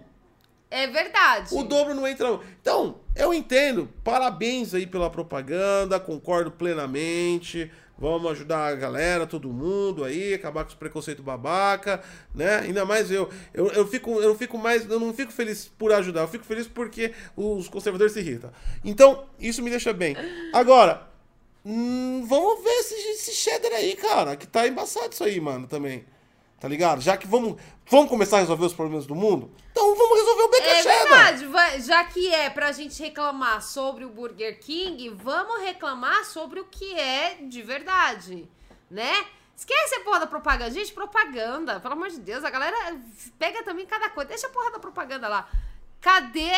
É 0.71 0.87
verdade. 0.87 1.55
O 1.55 1.63
dobro 1.63 1.93
não 1.95 2.07
entra. 2.09 2.33
um. 2.33 2.41
Então, 2.63 3.01
eu 3.15 3.35
entendo. 3.35 3.87
Parabéns 4.03 4.73
aí 4.73 4.87
pela 4.87 5.11
propaganda, 5.11 6.01
concordo 6.01 6.51
plenamente. 6.51 7.71
Vamos 8.03 8.33
ajudar 8.33 8.67
a 8.67 8.75
galera, 8.75 9.29
todo 9.29 9.49
mundo 9.53 10.03
aí, 10.03 10.35
acabar 10.35 10.65
com 10.65 10.71
os 10.71 10.75
preconceitos 10.75 11.25
babaca, 11.25 12.03
né? 12.35 12.57
Ainda 12.57 12.85
mais 12.85 13.13
eu. 13.13 13.31
Eu, 13.55 13.69
eu, 13.69 13.87
fico, 13.87 14.21
eu 14.21 14.35
fico 14.35 14.59
mais. 14.59 14.91
Eu 14.91 14.99
não 14.99 15.15
fico 15.15 15.31
feliz 15.31 15.71
por 15.79 15.93
ajudar, 15.93 16.23
eu 16.23 16.27
fico 16.29 16.45
feliz 16.45 16.67
porque 16.67 17.13
os 17.37 17.69
conservadores 17.69 18.13
se 18.13 18.19
irritam. 18.19 18.51
Então, 18.85 19.27
isso 19.39 19.63
me 19.63 19.71
deixa 19.71 19.93
bem. 19.93 20.17
Agora, 20.53 21.07
hum, 21.65 22.27
vamos 22.27 22.65
ver 22.65 22.71
esse, 22.71 22.95
esse 22.95 23.35
cheddar 23.37 23.71
aí, 23.71 23.95
cara. 23.95 24.35
Que 24.35 24.49
tá 24.49 24.67
embaçado 24.67 25.13
isso 25.13 25.23
aí, 25.23 25.41
mano, 25.41 25.69
também. 25.69 26.05
Tá 26.59 26.67
ligado? 26.67 27.01
Já 27.01 27.17
que 27.17 27.29
vamos, 27.29 27.55
vamos 27.89 28.11
começar 28.11 28.39
a 28.39 28.41
resolver 28.41 28.67
os 28.67 28.75
problemas 28.75 29.07
do 29.07 29.15
mundo, 29.15 29.49
então 29.71 29.95
vamos 29.95 30.19
resolver 30.19 30.43
o 30.43 30.49
É 30.75 30.83
verdade, 30.83 31.83
já 31.87 32.05
que 32.05 32.33
é 32.33 32.51
pra 32.51 32.73
gente 32.73 33.03
reclamar 33.03 33.63
sobre 33.63 34.05
o 34.05 34.09
Burger 34.09 34.59
King, 34.61 35.09
vamos 35.11 35.63
reclamar 35.63 36.25
sobre 36.25 36.61
o 36.61 36.65
que 36.65 36.95
é 36.99 37.39
de 37.43 37.63
verdade, 37.63 38.49
né? 38.91 39.27
Esquece 39.57 39.95
a 39.97 40.01
porra 40.01 40.21
da 40.21 40.27
propaganda. 40.27 40.71
Gente, 40.71 40.93
propaganda, 40.93 41.79
pelo 41.79 41.95
amor 41.95 42.09
de 42.09 42.19
Deus, 42.19 42.43
a 42.43 42.51
galera 42.51 43.01
pega 43.39 43.63
também 43.63 43.87
cada 43.87 44.11
coisa. 44.11 44.29
Deixa 44.31 44.47
a 44.47 44.51
porra 44.51 44.73
da 44.73 44.79
propaganda 44.79 45.29
lá. 45.29 45.49
Cadê 46.01 46.51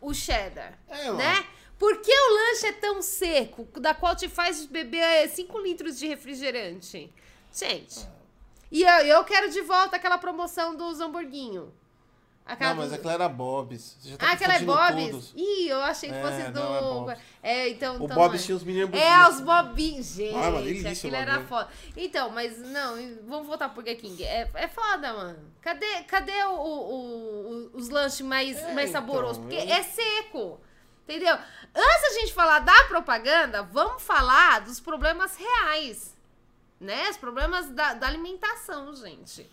o 0.00 0.12
cheddar? 0.12 0.78
É, 0.88 1.04
mano. 1.06 1.18
né? 1.18 1.46
Por 1.78 2.00
que 2.00 2.12
o 2.12 2.34
lanche 2.34 2.66
é 2.66 2.72
tão 2.72 3.00
seco, 3.02 3.68
da 3.80 3.94
qual 3.94 4.16
te 4.16 4.28
faz 4.28 4.64
beber 4.66 5.28
5 5.28 5.58
litros 5.60 5.98
de 5.98 6.06
refrigerante? 6.06 7.12
Gente, 7.52 8.06
e 8.70 8.82
eu, 8.82 8.98
eu 9.06 9.24
quero 9.24 9.50
de 9.50 9.60
volta 9.60 9.96
aquela 9.96 10.18
promoção 10.18 10.74
dos 10.74 11.00
hamburguinhos. 11.00 11.68
Aquela 12.46 12.74
Não, 12.74 12.82
mas 12.84 12.92
aquela 12.92 13.14
era 13.14 13.28
Bob's. 13.28 13.96
Tá 14.16 14.28
Ah, 14.28 14.32
aquela 14.32 14.54
é 14.54 14.60
Bob's? 14.60 15.10
todos. 15.10 15.32
Ih, 15.34 15.68
eu 15.68 15.82
achei 15.82 16.08
que 16.08 16.14
É, 16.14 16.22
fosse 16.22 16.50
do. 16.52 16.60
não, 16.60 17.10
é. 17.10 17.18
É, 17.42 17.68
então. 17.70 17.94
O 18.00 18.04
então 18.04 18.16
Bob's 18.16 18.40
é. 18.40 18.44
tinha 18.46 18.56
os 18.56 18.62
meninos 18.62 18.90
É, 18.94 19.10
bonitos. 19.16 19.34
os 19.34 19.40
bobinhos, 19.40 20.06
gente. 20.14 20.34
Ah, 20.36 20.50
delícia 20.52 20.90
aquilo 20.92 21.16
era 21.16 21.30
bagulho. 21.32 21.48
foda. 21.48 21.68
Então, 21.96 22.30
mas 22.30 22.56
não, 22.58 22.94
vamos 23.26 23.48
voltar 23.48 23.68
pro 23.70 23.82
Burger 23.82 24.00
King. 24.00 24.22
É, 24.22 24.48
é 24.54 24.68
foda, 24.68 25.12
mano. 25.12 25.38
Cadê, 25.60 26.04
cadê 26.04 26.44
o, 26.44 26.50
o- 26.54 26.90
o- 27.50 27.70
os 27.74 27.88
lanches 27.88 28.20
mais, 28.20 28.56
É, 28.58 28.72
mais 28.74 28.90
então, 28.90 29.02
saborosos? 29.02 29.38
Porque 29.38 29.56
eu- 29.56 29.68
é 29.74 29.82
seco. 29.82 30.60
Entendeu? 31.02 31.34
Antes 31.74 32.02
da 32.02 32.20
gente 32.20 32.32
falar 32.32 32.60
da 32.60 32.84
propaganda, 32.84 33.62
vamos 33.64 34.02
falar 34.02 34.60
dos 34.60 34.78
problemas 34.78 35.36
reais. 35.36 36.14
Né? 36.80 37.08
Os 37.10 37.16
problemas 37.16 37.70
da, 37.70 37.94
da 37.94 38.06
alimentação, 38.06 38.94
gente. 38.94 39.48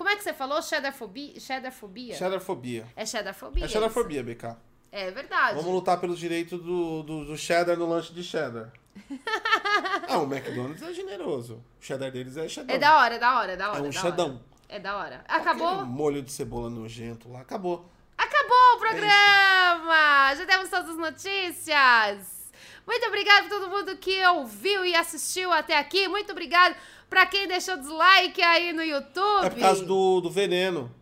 Como 0.00 0.08
é 0.08 0.16
que 0.16 0.22
você 0.22 0.32
falou? 0.32 0.62
Cheddarfobia? 0.62 1.38
Cheddarfobia? 1.38 2.14
Cheddarfobia. 2.14 2.88
É 2.96 3.04
cheddarfobia. 3.04 3.64
É 3.64 3.66
isso. 3.66 3.74
cheddarfobia, 3.74 4.22
BK. 4.22 4.56
É 4.90 5.10
verdade. 5.10 5.56
Vamos 5.56 5.74
lutar 5.74 6.00
pelos 6.00 6.18
direitos 6.18 6.58
do, 6.58 7.02
do, 7.02 7.24
do 7.26 7.36
cheddar 7.36 7.76
no 7.76 7.86
lanche 7.86 8.10
de 8.14 8.24
cheddar. 8.24 8.72
ah, 10.08 10.16
o 10.16 10.22
McDonald's 10.22 10.80
é 10.80 10.94
generoso. 10.94 11.62
O 11.78 11.84
cheddar 11.84 12.10
deles 12.10 12.38
é 12.38 12.48
cheddar. 12.48 12.74
É 12.74 12.78
da 12.78 12.96
hora, 12.96 13.16
é 13.16 13.18
da 13.18 13.38
hora, 13.38 13.52
é 13.52 13.56
da 13.58 13.72
hora. 13.72 13.78
É 13.78 13.82
um 13.82 14.06
hora. 14.06 14.40
É 14.70 14.80
da 14.80 14.96
hora. 14.96 15.24
Acabou? 15.28 15.68
Aquele 15.68 15.90
molho 15.90 16.22
de 16.22 16.32
cebola 16.32 16.70
nojento 16.70 17.30
lá. 17.30 17.42
Acabou. 17.42 17.84
Acabou 18.16 18.76
o 18.76 18.78
programa! 18.78 20.34
Já 20.34 20.46
temos 20.46 20.70
todas 20.70 20.88
as 20.88 20.96
notícias. 20.96 22.40
Muito 22.86 23.06
obrigada 23.06 23.42
por 23.42 23.50
todo 23.50 23.68
mundo 23.68 23.94
que 23.98 24.24
ouviu 24.28 24.82
e 24.82 24.94
assistiu 24.94 25.52
até 25.52 25.78
aqui. 25.78 26.08
Muito 26.08 26.32
obrigado 26.32 26.74
pra 27.10 27.26
quem 27.26 27.48
deixou 27.48 27.76
dislike 27.76 28.40
aí 28.40 28.72
no 28.72 28.82
YouTube. 28.82 29.46
É 29.46 29.50
por 29.50 29.58
causa 29.60 29.84
do, 29.84 30.20
do 30.20 30.30
veneno. 30.30 30.94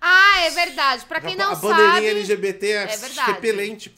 Ah, 0.00 0.40
é 0.40 0.50
verdade. 0.50 1.04
Pra 1.06 1.20
quem 1.20 1.36
não 1.36 1.52
a 1.52 1.54
bandeirinha 1.54 1.92
sabe, 1.94 2.06
LGBT 2.08 2.66
é, 2.66 2.82
É 2.82 3.24
repelente. 3.26 3.94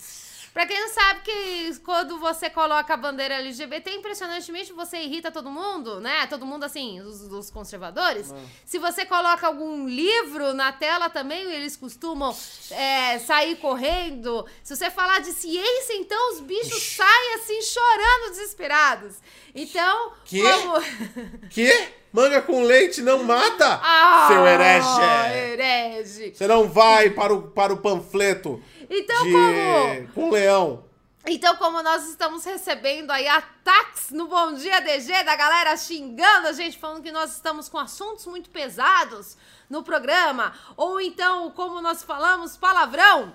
Pra 0.54 0.66
quem 0.66 0.78
não 0.78 0.88
sabe 0.88 1.22
que 1.22 1.80
quando 1.80 2.16
você 2.20 2.48
coloca 2.48 2.94
a 2.94 2.96
bandeira 2.96 3.34
LGBT, 3.34 3.90
impressionantemente 3.90 4.72
você 4.72 4.98
irrita 4.98 5.32
todo 5.32 5.50
mundo, 5.50 6.00
né? 6.00 6.28
Todo 6.28 6.46
mundo, 6.46 6.62
assim, 6.62 7.00
os, 7.00 7.22
os 7.22 7.50
conservadores. 7.50 8.32
Ah. 8.32 8.40
Se 8.64 8.78
você 8.78 9.04
coloca 9.04 9.48
algum 9.48 9.88
livro 9.88 10.54
na 10.54 10.70
tela 10.70 11.10
também, 11.10 11.42
eles 11.52 11.76
costumam 11.76 12.32
é, 12.70 13.18
sair 13.18 13.56
correndo. 13.56 14.46
Se 14.62 14.76
você 14.76 14.88
falar 14.92 15.18
de 15.22 15.32
ciência, 15.32 15.94
então 15.94 16.34
os 16.34 16.40
bichos 16.40 16.80
saem 16.94 17.34
assim, 17.34 17.60
chorando, 17.60 18.30
desesperados. 18.30 19.16
Então, 19.52 20.12
Quê? 20.24 20.40
como... 20.40 21.48
Que? 21.50 22.03
Manga 22.14 22.40
com 22.40 22.62
leite 22.62 23.02
não 23.02 23.24
mata, 23.24 23.80
Ah, 23.82 24.28
seu 24.30 24.46
herege. 24.46 25.00
herege. 25.36 26.32
Você 26.32 26.46
não 26.46 26.68
vai 26.68 27.10
para 27.10 27.34
o, 27.34 27.42
para 27.50 27.72
o 27.72 27.78
panfleto 27.78 28.62
Então, 28.88 29.24
de... 29.24 29.32
como... 29.32 30.08
com 30.14 30.30
leão. 30.30 30.84
Então, 31.26 31.56
como 31.56 31.82
nós 31.82 32.06
estamos 32.08 32.44
recebendo 32.44 33.10
aí 33.10 33.26
ataques 33.26 34.10
no 34.10 34.28
Bom 34.28 34.52
Dia 34.52 34.80
DG 34.80 35.24
da 35.24 35.34
galera 35.34 35.76
xingando 35.76 36.46
a 36.46 36.52
gente, 36.52 36.78
falando 36.78 37.02
que 37.02 37.10
nós 37.10 37.32
estamos 37.32 37.68
com 37.68 37.78
assuntos 37.78 38.26
muito 38.26 38.48
pesados 38.48 39.36
no 39.68 39.82
programa, 39.82 40.52
ou 40.76 41.00
então, 41.00 41.50
como 41.50 41.80
nós 41.80 42.04
falamos, 42.04 42.56
palavrão, 42.56 43.32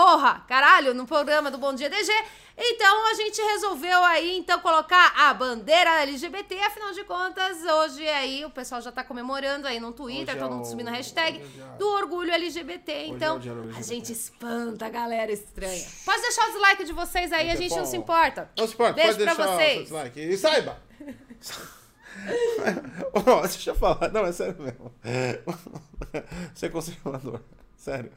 porra, 0.00 0.44
caralho, 0.46 0.92
no 0.92 1.06
programa 1.06 1.50
do 1.50 1.56
Bom 1.56 1.72
Dia 1.72 1.88
DG, 1.88 2.12
então 2.58 3.06
a 3.10 3.14
gente 3.14 3.40
resolveu 3.40 4.04
aí, 4.04 4.36
então, 4.36 4.60
colocar 4.60 5.14
a 5.16 5.32
bandeira 5.32 6.02
LGBT, 6.02 6.54
afinal 6.64 6.92
de 6.92 7.02
contas, 7.04 7.62
hoje 7.64 8.06
aí 8.06 8.44
o 8.44 8.50
pessoal 8.50 8.82
já 8.82 8.92
tá 8.92 9.02
comemorando 9.02 9.66
aí 9.66 9.80
no 9.80 9.92
Twitter, 9.92 10.34
Hoje 10.34 10.36
é 10.36 10.40
todo 10.42 10.52
mundo 10.52 10.64
o- 10.66 10.68
subindo 10.68 10.88
a 10.88 10.90
hashtag 10.90 11.38
hoje 11.38 11.62
é- 11.62 11.78
do 11.78 11.88
orgulho 11.88 12.30
LGBT, 12.30 12.92
é 12.92 13.06
então 13.06 13.36
o 13.36 13.38
dia 13.38 13.52
do 13.54 13.60
a 13.60 13.62
LGBT. 13.64 13.88
gente 13.94 14.12
espanta 14.12 14.84
a 14.84 14.90
galera 14.90 15.32
estranha. 15.32 15.86
Pode 16.04 16.20
deixar 16.20 16.42
o 16.46 16.52
dislike 16.52 16.84
de 16.84 16.92
vocês 16.92 17.32
aí, 17.32 17.50
a 17.50 17.54
gente 17.56 17.74
não 17.74 17.86
se 17.86 17.96
importa. 17.96 18.50
Não 18.54 18.66
se 18.68 18.74
importa, 18.74 18.92
Beijo 18.92 19.12
pode 19.12 19.24
pra 19.24 19.34
deixar 19.34 19.48
o 19.50 19.56
vocês. 19.56 19.72
seu 19.72 19.82
dislike. 19.84 20.20
E 20.20 20.36
saiba! 20.36 20.78
Ó, 23.14 23.40
deixa 23.46 23.70
eu 23.70 23.74
falar. 23.74 24.10
Não, 24.10 24.24
é 24.26 24.32
sério 24.32 24.56
mesmo. 24.58 24.92
Você 26.54 26.66
é 26.66 26.68
conservador. 26.68 27.42
Sério. 27.76 28.10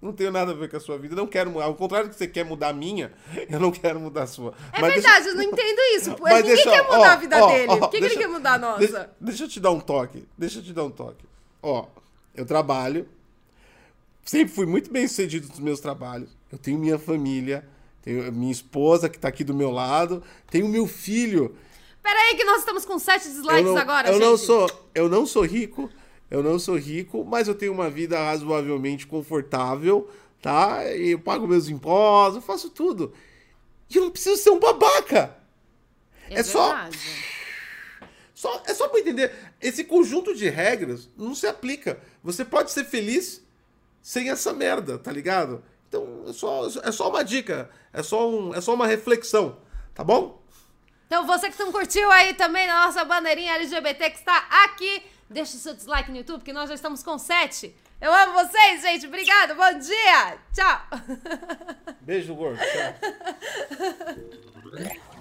Não 0.00 0.12
tenho 0.12 0.32
nada 0.32 0.50
a 0.50 0.54
ver 0.54 0.68
com 0.70 0.76
a 0.76 0.80
sua 0.80 0.98
vida. 0.98 1.14
Não 1.14 1.26
quero 1.26 1.50
mudar. 1.50 1.66
Ao 1.66 1.74
contrário 1.74 2.08
que 2.08 2.16
você 2.16 2.26
quer 2.26 2.44
mudar 2.44 2.70
a 2.70 2.72
minha, 2.72 3.12
eu 3.48 3.60
não 3.60 3.70
quero 3.70 4.00
mudar 4.00 4.24
a 4.24 4.26
sua. 4.26 4.52
É 4.72 4.80
Mas 4.80 4.94
deixa- 4.94 5.08
verdade, 5.08 5.28
eu 5.28 5.34
não 5.36 5.42
entendo 5.44 5.78
isso. 5.96 6.16
Mas 6.20 6.34
Ninguém 6.38 6.54
deixa- 6.56 6.70
quer 6.70 6.82
mudar 6.84 6.98
ó, 6.98 7.04
a 7.04 7.16
vida 7.16 7.44
ó, 7.44 7.46
dele. 7.52 7.66
ó, 7.68 7.76
Por 7.76 7.90
que, 7.90 7.96
que 7.96 8.00
deixa- 8.00 8.14
ele 8.16 8.24
quer 8.24 8.28
mudar 8.32 8.54
a 8.54 8.58
nossa? 8.58 8.78
Deixa, 8.78 9.10
deixa 9.20 9.44
eu 9.44 9.48
te 9.48 9.60
dar 9.60 9.70
um 9.70 9.80
toque. 9.80 10.26
Deixa 10.36 10.58
eu 10.58 10.62
te 10.64 10.72
dar 10.72 10.84
um 10.84 10.90
toque. 10.90 11.24
Ó, 11.62 11.86
eu 12.34 12.44
trabalho. 12.46 13.06
Sempre 14.24 14.54
fui 14.54 14.66
muito 14.66 14.90
bem 14.90 15.06
sucedido 15.06 15.48
nos 15.48 15.58
meus 15.58 15.80
trabalhos. 15.80 16.30
Eu 16.50 16.58
tenho 16.58 16.78
minha 16.78 16.98
família. 16.98 17.66
Tenho 18.02 18.32
minha 18.32 18.50
esposa 18.52 19.08
que 19.08 19.18
tá 19.18 19.28
aqui 19.28 19.44
do 19.44 19.54
meu 19.54 19.70
lado. 19.70 20.22
Tenho 20.50 20.66
meu 20.68 20.86
filho. 20.86 21.54
Pera 22.02 22.18
aí 22.18 22.34
que 22.34 22.44
nós 22.44 22.58
estamos 22.58 22.84
com 22.84 22.98
sete 22.98 23.28
dislikes 23.28 23.58
eu 23.66 23.74
não, 23.74 23.76
agora, 23.76 24.08
eu 24.08 24.14
gente. 24.14 24.22
não 24.24 24.36
sou, 24.36 24.70
eu 24.94 25.08
não 25.08 25.24
sou 25.24 25.42
rico. 25.44 25.88
Eu 26.32 26.42
não 26.42 26.58
sou 26.58 26.78
rico, 26.78 27.26
mas 27.26 27.46
eu 27.46 27.54
tenho 27.54 27.74
uma 27.74 27.90
vida 27.90 28.18
razoavelmente 28.18 29.06
confortável, 29.06 30.10
tá? 30.40 30.82
E 30.96 31.10
eu 31.10 31.18
pago 31.18 31.46
meus 31.46 31.68
impostos, 31.68 32.36
eu 32.36 32.40
faço 32.40 32.70
tudo. 32.70 33.12
E 33.90 33.98
eu 33.98 34.04
não 34.04 34.10
preciso 34.10 34.42
ser 34.42 34.48
um 34.48 34.58
babaca. 34.58 35.36
É, 36.30 36.40
é 36.40 36.42
só-. 36.42 36.88
Só, 38.34 38.62
é 38.66 38.72
só 38.72 38.88
pra 38.88 39.00
entender. 39.00 39.30
Esse 39.60 39.84
conjunto 39.84 40.34
de 40.34 40.48
regras 40.48 41.06
não 41.18 41.34
se 41.34 41.46
aplica. 41.46 42.00
Você 42.24 42.46
pode 42.46 42.70
ser 42.70 42.84
feliz 42.84 43.44
sem 44.00 44.30
essa 44.30 44.54
merda, 44.54 44.96
tá 44.96 45.12
ligado? 45.12 45.62
Então 45.86 46.24
é 46.26 46.32
só, 46.32 46.66
é 46.82 46.90
só 46.92 47.10
uma 47.10 47.22
dica. 47.22 47.68
É 47.92 48.02
só, 48.02 48.26
um, 48.26 48.54
é 48.54 48.60
só 48.62 48.72
uma 48.72 48.86
reflexão, 48.86 49.58
tá 49.94 50.02
bom? 50.02 50.42
Então 51.08 51.26
você 51.26 51.50
que 51.50 51.62
não 51.62 51.70
curtiu 51.70 52.10
aí 52.10 52.32
também 52.32 52.70
a 52.70 52.86
nossa 52.86 53.04
bandeirinha 53.04 53.52
LGBT 53.56 54.08
que 54.08 54.16
está 54.16 54.38
aqui, 54.64 55.02
deixa 55.32 55.56
o 55.56 55.60
seu 55.60 55.74
dislike 55.74 56.10
no 56.10 56.16
YouTube, 56.18 56.42
que 56.42 56.52
nós 56.52 56.68
já 56.68 56.74
estamos 56.74 57.02
com 57.02 57.18
sete. 57.18 57.74
Eu 58.00 58.12
amo 58.12 58.34
vocês, 58.34 58.82
gente. 58.82 59.06
Obrigado. 59.06 59.54
Bom 59.54 59.78
dia. 59.78 60.38
Tchau. 60.52 60.86
Beijo, 62.00 62.34
gordo. 62.34 62.58
Tchau. 62.58 62.94